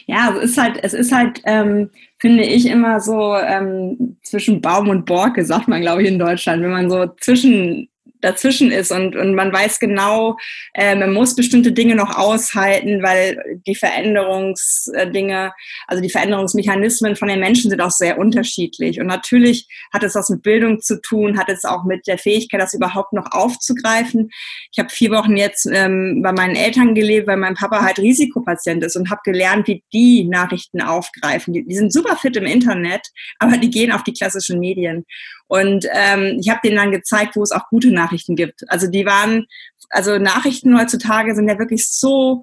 Ja, 0.06 0.36
es 0.38 0.52
ist 0.52 0.58
halt, 0.58 0.80
es 0.84 0.94
ist 0.94 1.12
halt, 1.12 1.42
ähm, 1.46 1.90
finde 2.20 2.44
ich, 2.44 2.66
immer 2.68 3.00
so 3.00 3.36
ähm, 3.36 4.18
zwischen 4.24 4.62
Baum 4.62 4.90
und 4.90 5.06
Borke, 5.06 5.46
sagt 5.46 5.68
man, 5.68 5.82
glaube 5.82 6.04
ich, 6.04 6.08
in 6.08 6.20
Deutschland. 6.20 6.64
Wenn 6.64 6.72
man 6.72 6.90
so 6.90 7.08
zwischen 7.20 7.90
dazwischen 8.26 8.72
ist 8.72 8.92
und, 8.92 9.16
und 9.16 9.36
man 9.36 9.54
weiß 9.54 9.80
genau, 9.80 10.38
äh, 10.74 10.96
man 10.96 11.14
muss 11.14 11.36
bestimmte 11.36 11.72
Dinge 11.72 11.96
noch 11.96 12.18
aushalten, 12.18 13.04
weil 13.04 13.60
die 13.68 13.76
Veränderungsdinge, 13.76 15.54
also 15.88 16.02
die 16.02 16.10
Veränderungsmechanismen 16.10 17.16
von 17.16 17.28
den 17.28 17.40
Menschen 17.40 17.70
sind 17.70 17.82
auch 17.82 17.92
sehr 17.92 18.18
unterschiedlich. 18.18 19.00
Und 19.00 19.08
natürlich 19.08 19.68
hat 19.94 20.04
es 20.04 20.16
was 20.16 20.30
mit 20.30 20.42
Bildung 20.42 20.82
zu 20.82 21.00
tun, 21.02 21.38
hat 21.38 21.50
es 21.50 21.64
auch 21.64 21.86
mit 21.86 22.08
der 22.08 22.18
Fähigkeit, 22.18 22.60
das 22.60 22.74
überhaupt 22.74 23.14
noch 23.14 23.32
aufzugreifen. 23.32 24.30
Ich 24.72 24.80
habe 24.80 24.90
vier 24.90 25.12
Wochen 25.12 25.38
jetzt 25.38 25.68
ähm, 25.72 26.22
bei 26.24 26.32
meinen 26.32 26.56
Eltern 26.56 26.96
gelebt, 26.96 27.28
weil 27.28 27.38
mein 27.38 27.56
Papa 27.56 27.84
halt 27.84 28.00
Risikopatient 28.00 28.84
ist 28.84 28.96
und 28.96 29.10
habe 29.10 29.22
gelernt, 29.24 29.68
wie 29.68 29.84
die 29.94 30.24
Nachrichten 30.26 30.82
aufgreifen. 30.82 31.54
Die, 31.54 31.66
die 31.66 31.76
sind 31.76 31.94
super 31.94 32.16
fit 32.16 32.36
im 32.38 32.46
Internet, 32.46 33.08
aber 33.38 33.58
die 33.58 33.70
gehen 33.70 33.92
auf 33.92 34.04
die 34.04 34.14
klassischen 34.14 34.60
Medien. 34.60 35.06
Und 35.48 35.86
ähm, 35.94 36.40
ich 36.40 36.50
habe 36.50 36.62
denen 36.64 36.78
dann 36.78 36.92
gezeigt, 36.92 37.36
wo 37.36 37.44
es 37.44 37.52
auch 37.52 37.68
gute 37.70 37.92
Nachrichten 37.92 38.15
gibt. 38.28 38.64
Also 38.70 38.88
die 38.88 39.06
waren, 39.06 39.46
also 39.90 40.18
Nachrichten 40.18 40.80
heutzutage 40.80 41.36
sind 41.36 41.48
ja 41.48 41.60
wirklich 41.60 41.90
so 41.90 42.42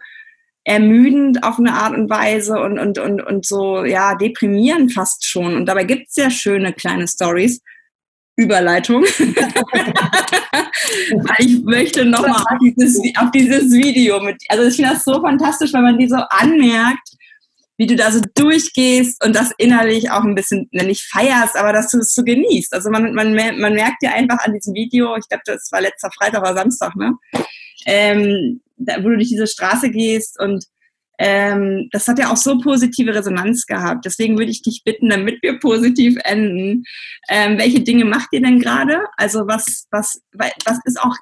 ermüdend 0.65 1.43
auf 1.43 1.59
eine 1.59 1.73
Art 1.73 1.95
und 1.95 2.09
Weise 2.09 2.61
und, 2.61 2.79
und, 2.79 2.99
und, 2.99 3.21
und 3.21 3.45
so, 3.45 3.85
ja, 3.85 4.15
deprimierend 4.15 4.93
fast 4.93 5.27
schon. 5.27 5.57
Und 5.57 5.67
dabei 5.67 5.85
gibt 5.85 6.09
es 6.09 6.17
ja 6.17 6.31
schöne 6.31 6.73
kleine 6.73 7.09
Stories. 7.09 7.61
Überleitung. 8.37 9.05
ich 11.39 11.63
möchte 11.65 12.07
nochmal 12.07 12.31
auf 12.31 12.59
dieses, 12.63 12.99
auf 13.19 13.31
dieses 13.31 13.71
Video 13.73 14.21
mit, 14.21 14.37
also 14.49 14.65
ich 14.65 14.77
finde 14.77 14.93
das 14.93 15.05
so 15.05 15.21
fantastisch, 15.21 15.75
wenn 15.75 15.83
man 15.83 15.99
die 15.99 16.09
so 16.09 16.17
anmerkt, 16.17 17.11
wie 17.83 17.87
du 17.89 17.97
da 17.97 18.13
so 18.13 18.21
durchgehst 18.37 19.25
und 19.25 19.35
das 19.35 19.51
innerlich 19.59 20.09
auch 20.13 20.23
ein 20.23 20.37
bisschen, 20.37 20.69
nicht 20.71 21.03
feierst, 21.11 21.57
aber 21.57 21.73
dass 21.73 21.91
du 21.91 21.99
es 21.99 22.15
so 22.15 22.23
genießt. 22.23 22.73
Also 22.73 22.91
man, 22.91 23.13
man, 23.13 23.35
man 23.35 23.75
merkt 23.75 24.03
dir 24.03 24.13
einfach 24.13 24.39
an 24.39 24.55
diesem 24.55 24.73
Video, 24.73 25.17
ich 25.17 25.29
glaube, 25.29 25.43
das 25.47 25.67
war 25.73 25.81
letzter 25.81 26.09
Freitag 26.17 26.43
oder 26.43 26.55
Samstag, 26.55 26.95
ne? 26.95 27.17
Ähm, 27.85 28.61
da, 28.77 28.99
wo 29.03 29.09
du 29.09 29.17
durch 29.17 29.31
diese 29.31 29.49
Straße 29.49 29.91
gehst 29.91 30.39
und 30.39 30.65
ähm, 31.19 31.89
das 31.91 32.07
hat 32.07 32.21
ja 32.21 32.31
auch 32.31 32.37
so 32.37 32.57
positive 32.61 33.13
Resonanz 33.13 33.67
gehabt. 33.67 34.05
Deswegen 34.05 34.39
würde 34.39 34.53
ich 34.53 34.63
dich 34.63 34.83
bitten, 34.85 35.09
damit 35.09 35.43
wir 35.43 35.59
positiv 35.59 36.17
enden, 36.23 36.85
ähm, 37.29 37.59
welche 37.59 37.81
Dinge 37.81 38.05
macht 38.05 38.29
ihr 38.31 38.43
denn 38.43 38.61
gerade? 38.61 39.01
Also 39.17 39.49
was, 39.49 39.89
was, 39.91 40.23
was 40.33 40.79
ist 40.85 41.01
auch, 41.01 41.17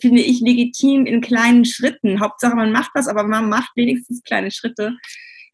finde 0.00 0.22
ich, 0.22 0.40
legitim 0.42 1.06
in 1.06 1.20
kleinen 1.20 1.64
Schritten? 1.64 2.20
Hauptsache 2.20 2.54
man 2.54 2.70
macht 2.70 2.92
was, 2.94 3.08
aber 3.08 3.24
man 3.24 3.48
macht 3.48 3.72
wenigstens 3.74 4.22
kleine 4.22 4.52
Schritte. 4.52 4.96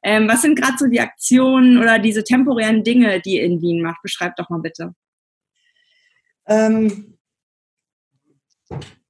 Ähm, 0.05 0.29
was 0.29 0.43
sind 0.43 0.61
gerade 0.61 0.77
so 0.79 0.87
die 0.87 1.01
Aktionen 1.01 1.79
oder 1.79 1.99
diese 1.99 2.23
temporären 2.23 2.85
Dinge, 2.85 3.21
die 3.21 3.37
ihr 3.37 3.45
in 3.45 3.63
Wien 3.63 3.83
macht? 3.83 4.03
Beschreibt 4.03 4.39
doch 4.39 4.51
mal 4.51 4.61
bitte. 4.61 4.95
Ähm, 6.47 7.17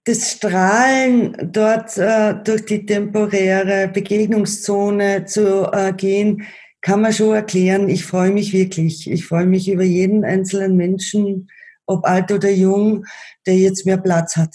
das 0.05 0.33
Strahlen 0.33 1.51
dort 1.53 1.99
äh, 1.99 2.35
durch 2.45 2.65
die 2.67 2.87
temporäre 2.87 3.89
Begegnungszone 3.89 5.25
zu 5.25 5.69
äh, 5.73 5.93
gehen, 5.93 6.47
kann 6.81 7.01
man 7.01 7.13
schon 7.13 7.35
erklären. 7.35 7.89
Ich 7.89 8.05
freue 8.05 8.31
mich 8.31 8.53
wirklich. 8.53 9.11
Ich 9.11 9.27
freue 9.27 9.47
mich 9.47 9.69
über 9.69 9.83
jeden 9.83 10.25
einzelnen 10.25 10.77
Menschen, 10.77 11.49
ob 11.87 12.07
alt 12.07 12.31
oder 12.31 12.51
jung, 12.51 13.05
der 13.47 13.57
jetzt 13.57 13.85
mehr 13.85 13.99
Platz 13.99 14.37
hat. 14.37 14.55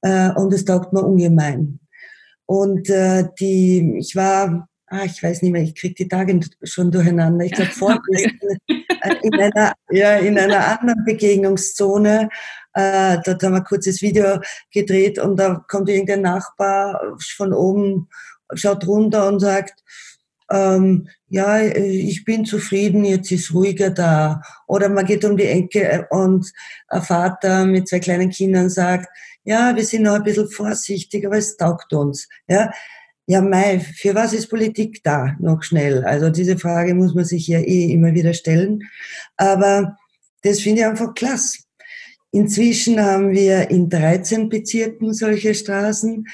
Äh, 0.00 0.30
und 0.32 0.52
es 0.52 0.64
taugt 0.64 0.92
mir 0.92 1.02
ungemein. 1.02 1.78
Und 2.46 2.90
äh, 2.90 3.28
die, 3.38 3.98
ich 3.98 4.16
war 4.16 4.68
ah, 4.94 5.04
ich 5.04 5.22
weiß 5.22 5.42
nicht 5.42 5.52
mehr, 5.52 5.62
ich 5.62 5.74
kriege 5.74 5.94
die 5.94 6.08
Tage 6.08 6.38
schon 6.62 6.90
durcheinander. 6.90 7.44
Ich 7.44 7.52
glaube, 7.52 7.70
vorgestern 7.72 8.58
äh, 8.68 9.14
in 9.22 9.34
einer, 9.34 9.72
ja, 9.90 10.16
in 10.16 10.38
einer 10.38 10.78
anderen 10.78 11.04
Begegnungszone, 11.04 12.28
äh, 12.74 13.18
dort 13.24 13.42
haben 13.42 13.52
wir 13.52 13.58
ein 13.58 13.64
kurzes 13.64 14.02
Video 14.02 14.40
gedreht 14.72 15.18
und 15.18 15.36
da 15.36 15.64
kommt 15.68 15.88
irgendein 15.88 16.22
Nachbar 16.22 17.16
von 17.36 17.52
oben, 17.52 18.08
schaut 18.54 18.86
runter 18.86 19.28
und 19.28 19.40
sagt, 19.40 19.82
ähm, 20.50 21.08
ja, 21.28 21.60
ich 21.60 22.24
bin 22.24 22.44
zufrieden, 22.44 23.04
jetzt 23.04 23.32
ist 23.32 23.54
ruhiger 23.54 23.90
da. 23.90 24.42
Oder 24.66 24.88
man 24.88 25.06
geht 25.06 25.24
um 25.24 25.36
die 25.36 25.46
Ecke 25.46 26.06
und 26.10 26.52
ein 26.88 27.02
Vater 27.02 27.64
mit 27.64 27.88
zwei 27.88 27.98
kleinen 27.98 28.30
Kindern 28.30 28.68
sagt, 28.68 29.08
ja, 29.44 29.74
wir 29.74 29.84
sind 29.84 30.02
noch 30.02 30.14
ein 30.14 30.22
bisschen 30.22 30.48
vorsichtig, 30.48 31.26
aber 31.26 31.36
es 31.36 31.56
taugt 31.56 31.92
uns. 31.92 32.28
Ja, 32.48 32.70
ja, 33.26 33.40
Mai, 33.40 33.80
für 33.80 34.14
was 34.14 34.32
ist 34.32 34.48
Politik 34.48 35.02
da? 35.02 35.34
Noch 35.40 35.62
schnell. 35.62 36.04
Also 36.04 36.28
diese 36.28 36.58
Frage 36.58 36.94
muss 36.94 37.14
man 37.14 37.24
sich 37.24 37.46
ja 37.46 37.58
eh 37.58 37.92
immer 37.92 38.12
wieder 38.12 38.34
stellen. 38.34 38.82
Aber 39.36 39.96
das 40.42 40.60
finde 40.60 40.80
ich 40.80 40.86
einfach 40.86 41.14
klasse. 41.14 41.58
Inzwischen 42.32 43.00
haben 43.00 43.30
wir 43.30 43.70
in 43.70 43.88
13 43.88 44.48
Bezirken 44.48 45.14
solche 45.14 45.54
Straßen. 45.54 46.26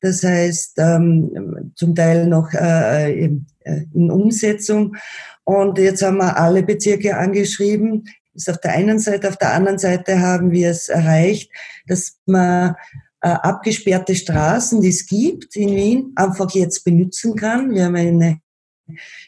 Das 0.00 0.22
heißt, 0.22 0.78
ähm, 0.78 1.72
zum 1.74 1.94
Teil 1.94 2.26
noch 2.28 2.52
äh, 2.54 3.24
in, 3.24 3.46
äh, 3.64 3.82
in 3.92 4.10
Umsetzung. 4.10 4.96
Und 5.44 5.76
jetzt 5.78 6.02
haben 6.02 6.18
wir 6.18 6.38
alle 6.38 6.62
Bezirke 6.62 7.16
angeschrieben. 7.16 8.04
Das 8.32 8.46
ist 8.46 8.50
auf 8.50 8.60
der 8.60 8.72
einen 8.72 9.00
Seite. 9.00 9.28
Auf 9.28 9.36
der 9.36 9.52
anderen 9.52 9.78
Seite 9.78 10.20
haben 10.20 10.52
wir 10.52 10.70
es 10.70 10.88
erreicht, 10.88 11.50
dass 11.88 12.18
man 12.26 12.76
äh, 13.20 13.28
abgesperrte 13.28 14.14
Straßen, 14.14 14.80
die 14.80 14.88
es 14.88 15.06
gibt 15.06 15.56
in 15.56 15.74
Wien, 15.74 16.12
einfach 16.16 16.50
jetzt 16.50 16.84
benutzen 16.84 17.34
kann. 17.34 17.74
Wir 17.74 17.84
haben 17.84 17.96
eine 17.96 18.40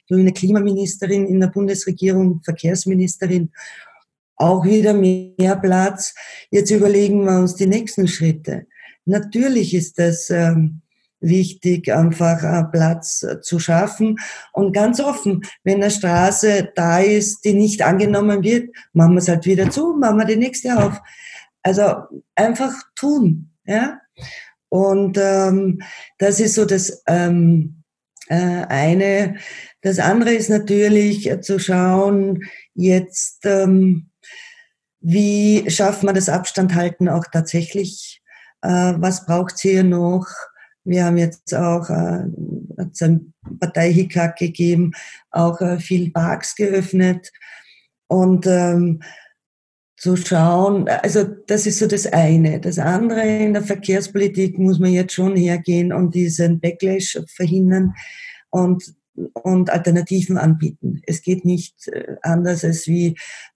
grüne 0.09 0.33
Klimaministerin 0.33 1.27
in 1.27 1.41
der 1.41 1.49
Bundesregierung, 1.49 2.41
Verkehrsministerin, 2.45 3.51
auch 4.37 4.65
wieder 4.65 4.95
mehr 4.95 5.57
Platz. 5.57 6.15
Jetzt 6.51 6.71
überlegen 6.71 7.25
wir 7.25 7.39
uns 7.39 7.57
die 7.57 7.67
nächsten 7.67 8.09
Schritte. 8.09 8.67
Natürlich 9.05 9.75
ist 9.75 9.99
das 9.99 10.31
ähm, 10.31 10.83
wichtig, 11.21 11.93
einfach 11.93 12.43
äh, 12.43 12.65
Platz 12.71 13.23
äh, 13.23 13.41
zu 13.41 13.59
schaffen. 13.59 14.19
Und 14.53 14.73
ganz 14.73 15.01
offen, 15.01 15.43
wenn 15.65 15.83
eine 15.83 15.91
Straße 15.91 16.73
da 16.75 17.01
ist, 17.01 17.45
die 17.45 17.53
nicht 17.53 17.83
angenommen 17.83 18.43
wird, 18.43 18.75
machen 18.93 19.15
wir 19.15 19.19
es 19.19 19.29
halt 19.29 19.45
wieder 19.45 19.71
zu, 19.71 19.95
machen 19.95 20.19
wir 20.19 20.27
die 20.27 20.37
nächste 20.37 20.79
auf. 20.79 21.01
Also 21.63 21.83
einfach 22.35 22.73
tun. 22.95 23.50
Ja? 23.65 24.01
Und 24.69 25.19
ähm, 25.19 25.81
das 26.19 26.41
ist 26.41 26.55
so 26.55 26.65
das 26.65 27.03
ähm, 27.07 27.83
äh, 28.29 28.65
eine. 28.69 29.37
Das 29.83 29.99
andere 29.99 30.33
ist 30.33 30.49
natürlich 30.49 31.29
äh, 31.29 31.41
zu 31.41 31.59
schauen, 31.59 32.45
jetzt, 32.75 33.45
ähm, 33.45 34.11
wie 35.01 35.69
schafft 35.71 36.03
man 36.05 36.15
das 36.15 36.29
Abstandhalten 36.29 37.09
auch 37.09 37.25
tatsächlich? 37.33 38.23
Äh, 38.63 38.95
was 38.97 39.27
braucht 39.27 39.55
es 39.55 39.63
hier 39.63 39.83
noch? 39.83 40.27
Wir 40.85 41.05
haben 41.05 41.19
jetzt 41.19 41.55
auch 41.55 41.91
äh, 41.91 42.25
ein 43.01 43.35
Parteihickhack 43.59 44.37
gegeben, 44.37 44.93
auch 45.31 45.61
äh, 45.61 45.79
viel 45.79 46.11
Parks 46.11 46.55
geöffnet. 46.55 47.31
Und 48.07 48.47
ähm, 48.47 49.03
zu 50.01 50.17
schauen, 50.17 50.89
also 50.89 51.25
das 51.25 51.67
ist 51.67 51.79
so 51.79 51.87
das 51.87 52.07
eine. 52.07 52.59
Das 52.59 52.79
andere 52.79 53.21
in 53.21 53.53
der 53.53 53.63
Verkehrspolitik 53.63 54.59
muss 54.59 54.79
man 54.79 54.93
jetzt 54.93 55.13
schon 55.13 55.37
hergehen 55.37 55.93
und 55.93 56.15
diesen 56.15 56.59
Backlash 56.59 57.21
verhindern 57.29 57.93
und, 58.49 58.95
und 59.35 59.69
Alternativen 59.69 60.39
anbieten. 60.39 61.03
Es 61.07 61.21
geht 61.21 61.45
nicht 61.45 61.87
äh, 61.89 62.17
anders 62.23 62.65
als 62.65 62.87
wie 62.87 63.09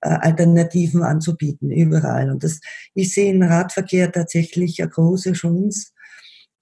äh, 0.02 0.08
Alternativen 0.10 1.02
anzubieten, 1.02 1.70
überall. 1.70 2.30
Und 2.30 2.44
das, 2.44 2.60
ich 2.92 3.14
sehe 3.14 3.32
im 3.32 3.42
Radverkehr 3.42 4.12
tatsächlich 4.12 4.82
eine 4.82 4.90
große 4.90 5.32
Chance 5.32 5.92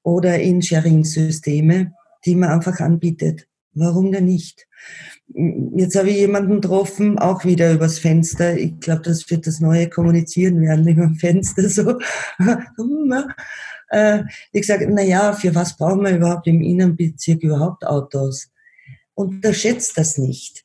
oder 0.05 0.39
in 0.39 0.62
Sharing-Systeme, 0.62 1.93
die 2.24 2.37
man 2.37 2.51
einfach 2.51 2.78
anbietet. 2.78 3.49
Warum 3.75 4.12
denn 4.12 4.27
nicht? 4.27 4.66
Jetzt 5.77 5.97
habe 5.97 6.11
ich 6.11 6.16
jemanden 6.16 6.61
getroffen, 6.61 7.18
auch 7.18 7.45
wieder 7.45 7.73
übers 7.73 7.99
Fenster. 7.99 8.57
Ich 8.57 8.79
glaube, 8.81 9.03
das 9.03 9.31
wird 9.31 9.47
das 9.47 9.61
neue 9.61 9.89
Kommunizieren 9.89 10.61
werden 10.61 10.87
über 10.87 11.07
dem 11.07 11.16
Fenster 11.16 11.68
so. 11.68 11.99
Äh, 13.93 14.25
ich 14.53 14.66
sage, 14.66 14.89
na 14.91 15.35
für 15.35 15.55
was 15.55 15.77
brauchen 15.77 16.03
wir 16.03 16.16
überhaupt 16.16 16.47
im 16.47 16.62
Innenbezirk 16.62 17.43
überhaupt 17.43 17.85
Autos? 17.85 18.51
Unterschätzt 19.12 19.99
das 19.99 20.16
nicht. 20.16 20.64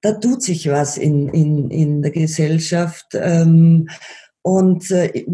Da 0.00 0.12
tut 0.12 0.40
sich 0.40 0.70
was 0.70 0.96
in, 0.96 1.28
in, 1.30 1.68
in 1.72 2.02
der 2.02 2.12
Gesellschaft. 2.12 3.06
Ähm, 3.14 3.88
und 4.44 4.90
äh, 4.90 5.24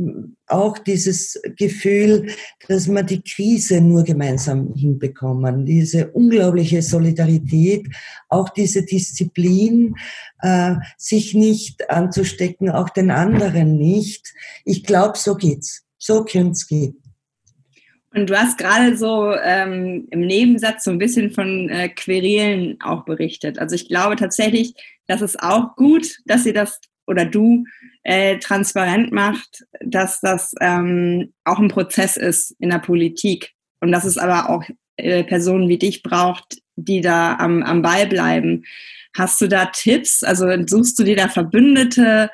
auch 0.46 0.78
dieses 0.78 1.40
Gefühl, 1.56 2.28
dass 2.68 2.86
man 2.86 3.04
die 3.06 3.20
Krise 3.20 3.80
nur 3.80 4.04
gemeinsam 4.04 4.72
hinbekommen, 4.72 5.66
diese 5.66 6.12
unglaubliche 6.12 6.80
Solidarität, 6.80 7.88
auch 8.28 8.50
diese 8.50 8.84
Disziplin, 8.84 9.96
äh, 10.42 10.76
sich 10.96 11.34
nicht 11.34 11.90
anzustecken, 11.90 12.70
auch 12.70 12.88
den 12.88 13.10
anderen 13.10 13.76
nicht. 13.76 14.32
Ich 14.64 14.84
glaube, 14.84 15.18
so 15.18 15.34
geht's. 15.34 15.84
So 15.98 16.24
könnte 16.24 16.64
gehen. 16.68 17.02
Und 18.14 18.30
du 18.30 18.38
hast 18.38 18.58
gerade 18.58 18.96
so 18.96 19.34
ähm, 19.34 20.06
im 20.12 20.20
Nebensatz 20.20 20.84
so 20.84 20.92
ein 20.92 20.98
bisschen 20.98 21.32
von 21.32 21.68
äh, 21.68 21.88
Querelen 21.88 22.80
auch 22.80 23.04
berichtet. 23.04 23.58
Also 23.58 23.74
ich 23.74 23.88
glaube 23.88 24.14
tatsächlich, 24.14 24.74
dass 25.08 25.20
es 25.20 25.36
auch 25.36 25.74
gut, 25.74 26.18
dass 26.26 26.46
ihr 26.46 26.54
das 26.54 26.80
oder 27.10 27.26
du 27.26 27.64
äh, 28.04 28.38
transparent 28.38 29.12
macht, 29.12 29.64
dass 29.84 30.20
das 30.20 30.54
ähm, 30.60 31.32
auch 31.44 31.58
ein 31.58 31.68
Prozess 31.68 32.16
ist 32.16 32.54
in 32.58 32.70
der 32.70 32.78
Politik 32.78 33.52
und 33.80 33.92
dass 33.92 34.04
es 34.04 34.16
aber 34.16 34.48
auch 34.48 34.64
äh, 34.96 35.24
Personen 35.24 35.68
wie 35.68 35.78
dich 35.78 36.02
braucht, 36.02 36.58
die 36.76 37.00
da 37.00 37.36
am, 37.36 37.62
am 37.62 37.82
Ball 37.82 38.06
bleiben. 38.06 38.64
Hast 39.16 39.40
du 39.40 39.48
da 39.48 39.66
Tipps? 39.66 40.22
Also 40.22 40.46
suchst 40.66 40.98
du 40.98 41.04
dir 41.04 41.16
da 41.16 41.28
Verbündete? 41.28 42.30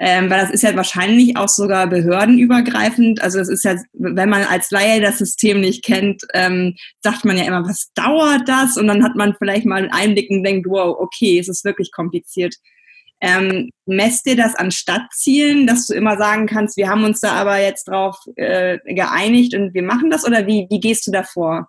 Ähm, 0.00 0.30
weil 0.30 0.40
das 0.42 0.50
ist 0.50 0.62
ja 0.62 0.76
wahrscheinlich 0.76 1.36
auch 1.36 1.48
sogar 1.48 1.88
behördenübergreifend. 1.88 3.20
Also 3.20 3.40
es 3.40 3.48
ist 3.48 3.64
ja, 3.64 3.74
wenn 3.94 4.28
man 4.28 4.44
als 4.44 4.70
Laie 4.70 5.00
das 5.00 5.18
System 5.18 5.60
nicht 5.60 5.84
kennt, 5.84 6.22
ähm, 6.34 6.76
sagt 7.02 7.24
man 7.24 7.36
ja 7.36 7.44
immer, 7.44 7.64
was 7.64 7.90
dauert 7.94 8.48
das? 8.48 8.76
Und 8.76 8.86
dann 8.86 9.02
hat 9.02 9.16
man 9.16 9.34
vielleicht 9.36 9.66
mal 9.66 9.82
einen 9.82 9.90
Einblick 9.90 10.30
und 10.30 10.44
denkt, 10.44 10.68
wow, 10.68 10.96
okay, 10.96 11.40
es 11.40 11.48
ist 11.48 11.64
wirklich 11.64 11.90
kompliziert. 11.90 12.54
Ähm, 13.20 13.70
messt 13.86 14.26
dir 14.26 14.36
das 14.36 14.54
an 14.54 14.70
Stadtzielen, 14.70 15.66
dass 15.66 15.86
du 15.86 15.94
immer 15.94 16.16
sagen 16.16 16.46
kannst, 16.46 16.76
wir 16.76 16.88
haben 16.88 17.04
uns 17.04 17.20
da 17.20 17.32
aber 17.32 17.58
jetzt 17.58 17.88
drauf 17.88 18.16
äh, 18.36 18.78
geeinigt 18.84 19.54
und 19.54 19.74
wir 19.74 19.82
machen 19.82 20.10
das 20.10 20.24
oder 20.24 20.46
wie, 20.46 20.66
wie 20.70 20.80
gehst 20.80 21.06
du 21.06 21.10
da 21.10 21.24
vor? 21.24 21.68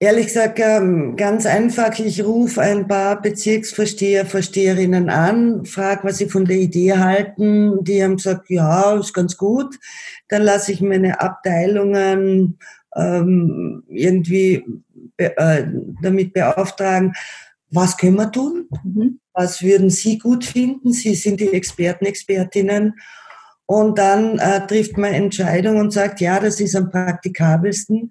Ehrlich 0.00 0.26
gesagt, 0.26 0.60
ähm, 0.60 1.16
ganz 1.16 1.44
einfach. 1.44 1.98
Ich 1.98 2.22
rufe 2.22 2.60
ein 2.60 2.86
paar 2.86 3.20
Bezirksvorsteher, 3.20 4.26
Vorsteherinnen 4.26 5.10
an, 5.10 5.64
frage, 5.64 6.04
was 6.04 6.18
sie 6.18 6.28
von 6.28 6.44
der 6.44 6.58
Idee 6.58 6.92
halten. 6.92 7.82
Die 7.82 8.04
haben 8.04 8.16
gesagt, 8.16 8.48
ja, 8.48 8.94
ist 8.94 9.12
ganz 9.12 9.36
gut. 9.36 9.76
Dann 10.28 10.42
lasse 10.42 10.70
ich 10.70 10.80
meine 10.80 11.20
Abteilungen 11.20 12.58
ähm, 12.94 13.82
irgendwie 13.88 14.64
äh, 15.16 15.64
damit 16.00 16.32
beauftragen, 16.32 17.14
was 17.70 17.96
können 17.96 18.16
wir 18.16 18.30
tun? 18.30 18.68
Mhm. 18.84 19.18
Was 19.38 19.62
würden 19.62 19.88
Sie 19.88 20.18
gut 20.18 20.44
finden? 20.44 20.92
Sie 20.92 21.14
sind 21.14 21.38
die 21.40 21.52
Experten, 21.52 22.06
Expertinnen. 22.06 22.94
Und 23.66 23.98
dann 23.98 24.38
äh, 24.38 24.66
trifft 24.66 24.98
man 24.98 25.14
Entscheidung 25.14 25.76
und 25.76 25.92
sagt, 25.92 26.20
ja, 26.20 26.40
das 26.40 26.58
ist 26.58 26.74
am 26.74 26.90
praktikabelsten 26.90 28.10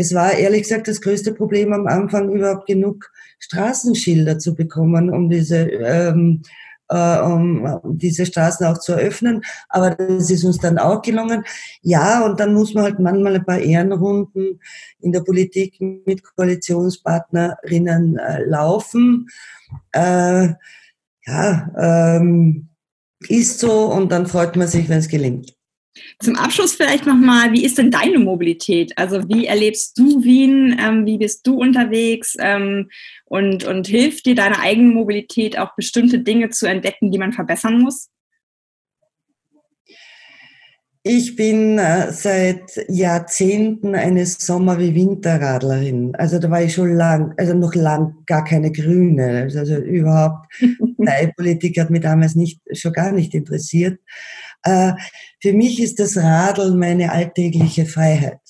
es 0.00 0.14
war 0.14 0.32
ehrlich 0.32 0.62
gesagt 0.62 0.86
das 0.86 1.00
größte 1.00 1.34
Problem 1.34 1.72
am 1.72 1.88
Anfang, 1.88 2.30
überhaupt 2.30 2.68
genug 2.68 3.10
Straßenschilder 3.40 4.38
zu 4.38 4.54
bekommen, 4.54 5.10
um 5.10 5.28
diese, 5.28 5.56
ähm, 5.58 6.42
äh, 6.88 7.20
um 7.20 7.80
diese 7.84 8.26
Straßen 8.26 8.66
auch 8.66 8.78
zu 8.78 8.92
eröffnen. 8.92 9.42
Aber 9.68 9.90
das 9.90 10.30
ist 10.30 10.44
uns 10.44 10.58
dann 10.58 10.78
auch 10.78 11.02
gelungen. 11.02 11.44
Ja, 11.82 12.24
und 12.24 12.40
dann 12.40 12.54
muss 12.54 12.74
man 12.74 12.84
halt 12.84 12.98
manchmal 12.98 13.36
ein 13.36 13.44
paar 13.44 13.58
Ehrenrunden 13.58 14.60
in 15.00 15.12
der 15.12 15.20
Politik 15.20 15.80
mit 15.80 16.22
Koalitionspartnerinnen 16.22 18.18
äh, 18.18 18.44
laufen. 18.44 19.28
Äh, 19.92 20.48
ja, 21.26 22.16
ähm, 22.16 22.68
ist 23.28 23.58
so 23.58 23.92
und 23.92 24.12
dann 24.12 24.26
freut 24.26 24.56
man 24.56 24.68
sich, 24.68 24.88
wenn 24.88 24.98
es 24.98 25.08
gelingt. 25.08 25.57
Zum 26.20 26.36
Abschluss 26.36 26.74
vielleicht 26.74 27.06
nochmal, 27.06 27.52
wie 27.52 27.64
ist 27.64 27.78
denn 27.78 27.90
deine 27.90 28.18
Mobilität? 28.18 28.92
Also 28.96 29.28
wie 29.28 29.46
erlebst 29.46 29.98
du 29.98 30.22
Wien? 30.24 30.76
Ähm, 30.80 31.06
wie 31.06 31.18
bist 31.18 31.46
du 31.46 31.60
unterwegs? 31.60 32.36
Ähm, 32.38 32.90
und, 33.24 33.64
und 33.64 33.86
hilft 33.86 34.26
dir 34.26 34.34
deine 34.34 34.58
eigene 34.60 34.88
Mobilität 34.88 35.58
auch 35.58 35.74
bestimmte 35.76 36.20
Dinge 36.20 36.50
zu 36.50 36.66
entdecken, 36.66 37.10
die 37.10 37.18
man 37.18 37.32
verbessern 37.32 37.80
muss? 37.80 38.08
Ich 41.10 41.36
bin 41.36 41.78
äh, 41.78 42.12
seit 42.12 42.70
Jahrzehnten 42.88 43.94
eine 43.94 44.26
Sommer- 44.26 44.78
wie 44.78 44.94
Winterradlerin. 44.94 46.14
Also 46.16 46.38
da 46.38 46.50
war 46.50 46.62
ich 46.62 46.74
schon 46.74 46.96
lang, 46.96 47.32
also 47.38 47.54
noch 47.54 47.74
lang 47.74 48.16
gar 48.26 48.44
keine 48.44 48.70
Grüne. 48.72 49.48
Also, 49.54 49.76
überhaupt, 49.76 50.48
Politik 51.36 51.78
hat 51.80 51.88
mich 51.88 52.02
damals 52.02 52.34
nicht, 52.34 52.60
schon 52.72 52.92
gar 52.92 53.12
nicht 53.12 53.32
interessiert. 53.34 54.00
Äh, 54.62 54.92
für 55.40 55.52
mich 55.52 55.80
ist 55.80 55.98
das 55.98 56.16
Radeln 56.16 56.78
meine 56.78 57.12
alltägliche 57.12 57.86
Freiheit. 57.86 58.40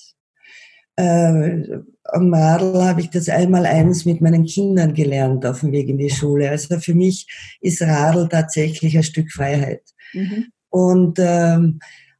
Äh, 0.95 1.79
am 2.03 2.33
Radl 2.33 2.83
habe 2.83 3.01
ich 3.01 3.09
das 3.09 3.29
einmal 3.29 3.65
eins 3.65 4.05
mit 4.05 4.21
meinen 4.21 4.45
Kindern 4.45 4.93
gelernt 4.93 5.45
auf 5.45 5.61
dem 5.61 5.71
Weg 5.71 5.89
in 5.89 5.97
die 5.97 6.09
Schule. 6.09 6.49
Also 6.49 6.79
für 6.79 6.93
mich 6.93 7.27
ist 7.61 7.81
Radl 7.81 8.27
tatsächlich 8.27 8.97
ein 8.97 9.03
Stück 9.03 9.31
Freiheit. 9.31 9.83
Mhm. 10.13 10.47
Und 10.69 11.19
ähm, 11.19 11.79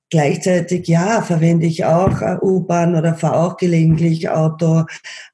gleichzeitig, 0.09 0.87
ja, 0.87 1.21
verwende 1.21 1.65
ich 1.65 1.85
auch 1.85 2.21
U-Bahn 2.41 2.95
oder 2.95 3.15
fahre 3.15 3.39
auch 3.41 3.57
gelegentlich 3.57 4.29
Auto. 4.29 4.85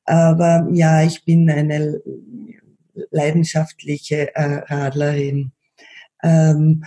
Aber 0.06 0.68
ja, 0.72 1.03
ich 1.03 1.24
bin 1.26 1.49
eine 1.49 2.01
leidenschaftliche 3.12 4.36
äh, 4.36 4.62
Radlerin. 4.68 5.51
Ähm, 6.24 6.84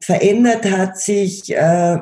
verändert 0.00 0.64
hat 0.70 0.98
sich 0.98 1.54
äh, 1.54 1.98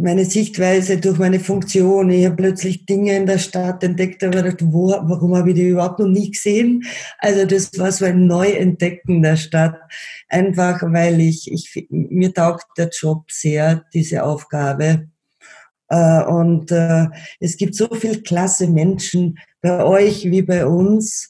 meine 0.00 0.24
Sichtweise 0.24 0.98
durch 0.98 1.18
meine 1.18 1.40
Funktion. 1.40 2.10
Ich 2.10 2.24
habe 2.24 2.36
plötzlich 2.36 2.86
Dinge 2.86 3.16
in 3.16 3.26
der 3.26 3.38
Stadt 3.38 3.82
entdeckt, 3.82 4.22
aber 4.24 4.42
gedacht, 4.42 4.62
wo, 4.62 4.88
warum 4.88 5.36
habe 5.36 5.50
ich 5.50 5.56
die 5.56 5.68
überhaupt 5.68 5.98
noch 5.98 6.08
nie 6.08 6.30
gesehen? 6.30 6.84
Also 7.18 7.44
das 7.44 7.78
war 7.78 7.92
so 7.92 8.04
ein 8.04 8.26
Neuentdecken 8.26 9.22
der 9.22 9.36
Stadt. 9.36 9.76
Einfach 10.28 10.82
weil 10.82 11.20
ich, 11.20 11.50
ich 11.50 11.86
mir 11.90 12.32
taugt 12.32 12.66
der 12.78 12.88
Job 12.88 13.30
sehr, 13.30 13.84
diese 13.92 14.24
Aufgabe. 14.24 15.08
Äh, 15.88 16.22
und 16.24 16.70
äh, 16.70 17.06
es 17.38 17.56
gibt 17.56 17.74
so 17.74 17.88
viel 17.94 18.22
klasse 18.22 18.68
Menschen 18.68 19.38
bei 19.60 19.84
euch 19.84 20.24
wie 20.30 20.42
bei 20.42 20.66
uns. 20.66 21.28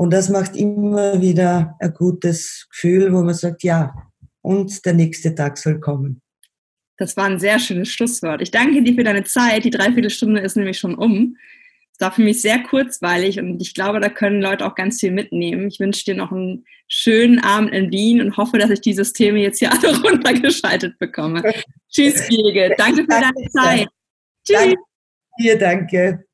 Und 0.00 0.14
das 0.14 0.30
macht 0.30 0.56
immer 0.56 1.20
wieder 1.20 1.76
ein 1.78 1.92
gutes 1.92 2.66
Gefühl, 2.70 3.12
wo 3.12 3.22
man 3.22 3.34
sagt, 3.34 3.62
ja, 3.62 3.94
und 4.40 4.86
der 4.86 4.94
nächste 4.94 5.34
Tag 5.34 5.58
soll 5.58 5.78
kommen. 5.78 6.22
Das 6.96 7.18
war 7.18 7.26
ein 7.26 7.38
sehr 7.38 7.58
schönes 7.58 7.90
Schlusswort. 7.90 8.40
Ich 8.40 8.50
danke 8.50 8.82
dir 8.82 8.94
für 8.94 9.04
deine 9.04 9.24
Zeit. 9.24 9.66
Die 9.66 9.70
Dreiviertelstunde 9.70 10.40
ist 10.40 10.56
nämlich 10.56 10.78
schon 10.78 10.94
um. 10.94 11.36
Es 11.92 12.00
war 12.00 12.12
für 12.12 12.22
mich 12.22 12.40
sehr 12.40 12.62
kurzweilig 12.62 13.40
und 13.40 13.60
ich 13.60 13.74
glaube, 13.74 14.00
da 14.00 14.08
können 14.08 14.40
Leute 14.40 14.64
auch 14.64 14.74
ganz 14.74 15.00
viel 15.00 15.10
mitnehmen. 15.10 15.68
Ich 15.68 15.80
wünsche 15.80 16.06
dir 16.06 16.14
noch 16.14 16.32
einen 16.32 16.64
schönen 16.88 17.38
Abend 17.38 17.74
in 17.74 17.90
Wien 17.90 18.22
und 18.22 18.38
hoffe, 18.38 18.56
dass 18.56 18.70
ich 18.70 18.80
die 18.80 18.94
Systeme 18.94 19.40
jetzt 19.40 19.58
hier 19.58 19.70
alle 19.70 20.00
runtergeschaltet 20.02 20.98
bekomme. 20.98 21.42
Tschüss, 21.92 22.26
Birgit. 22.26 22.72
Danke 22.78 23.02
für 23.02 23.20
deine 23.20 23.50
Zeit. 23.50 23.88
Tschüss. 24.46 24.56
Danke 24.56 24.76
dir, 25.38 25.58
danke. 25.58 26.29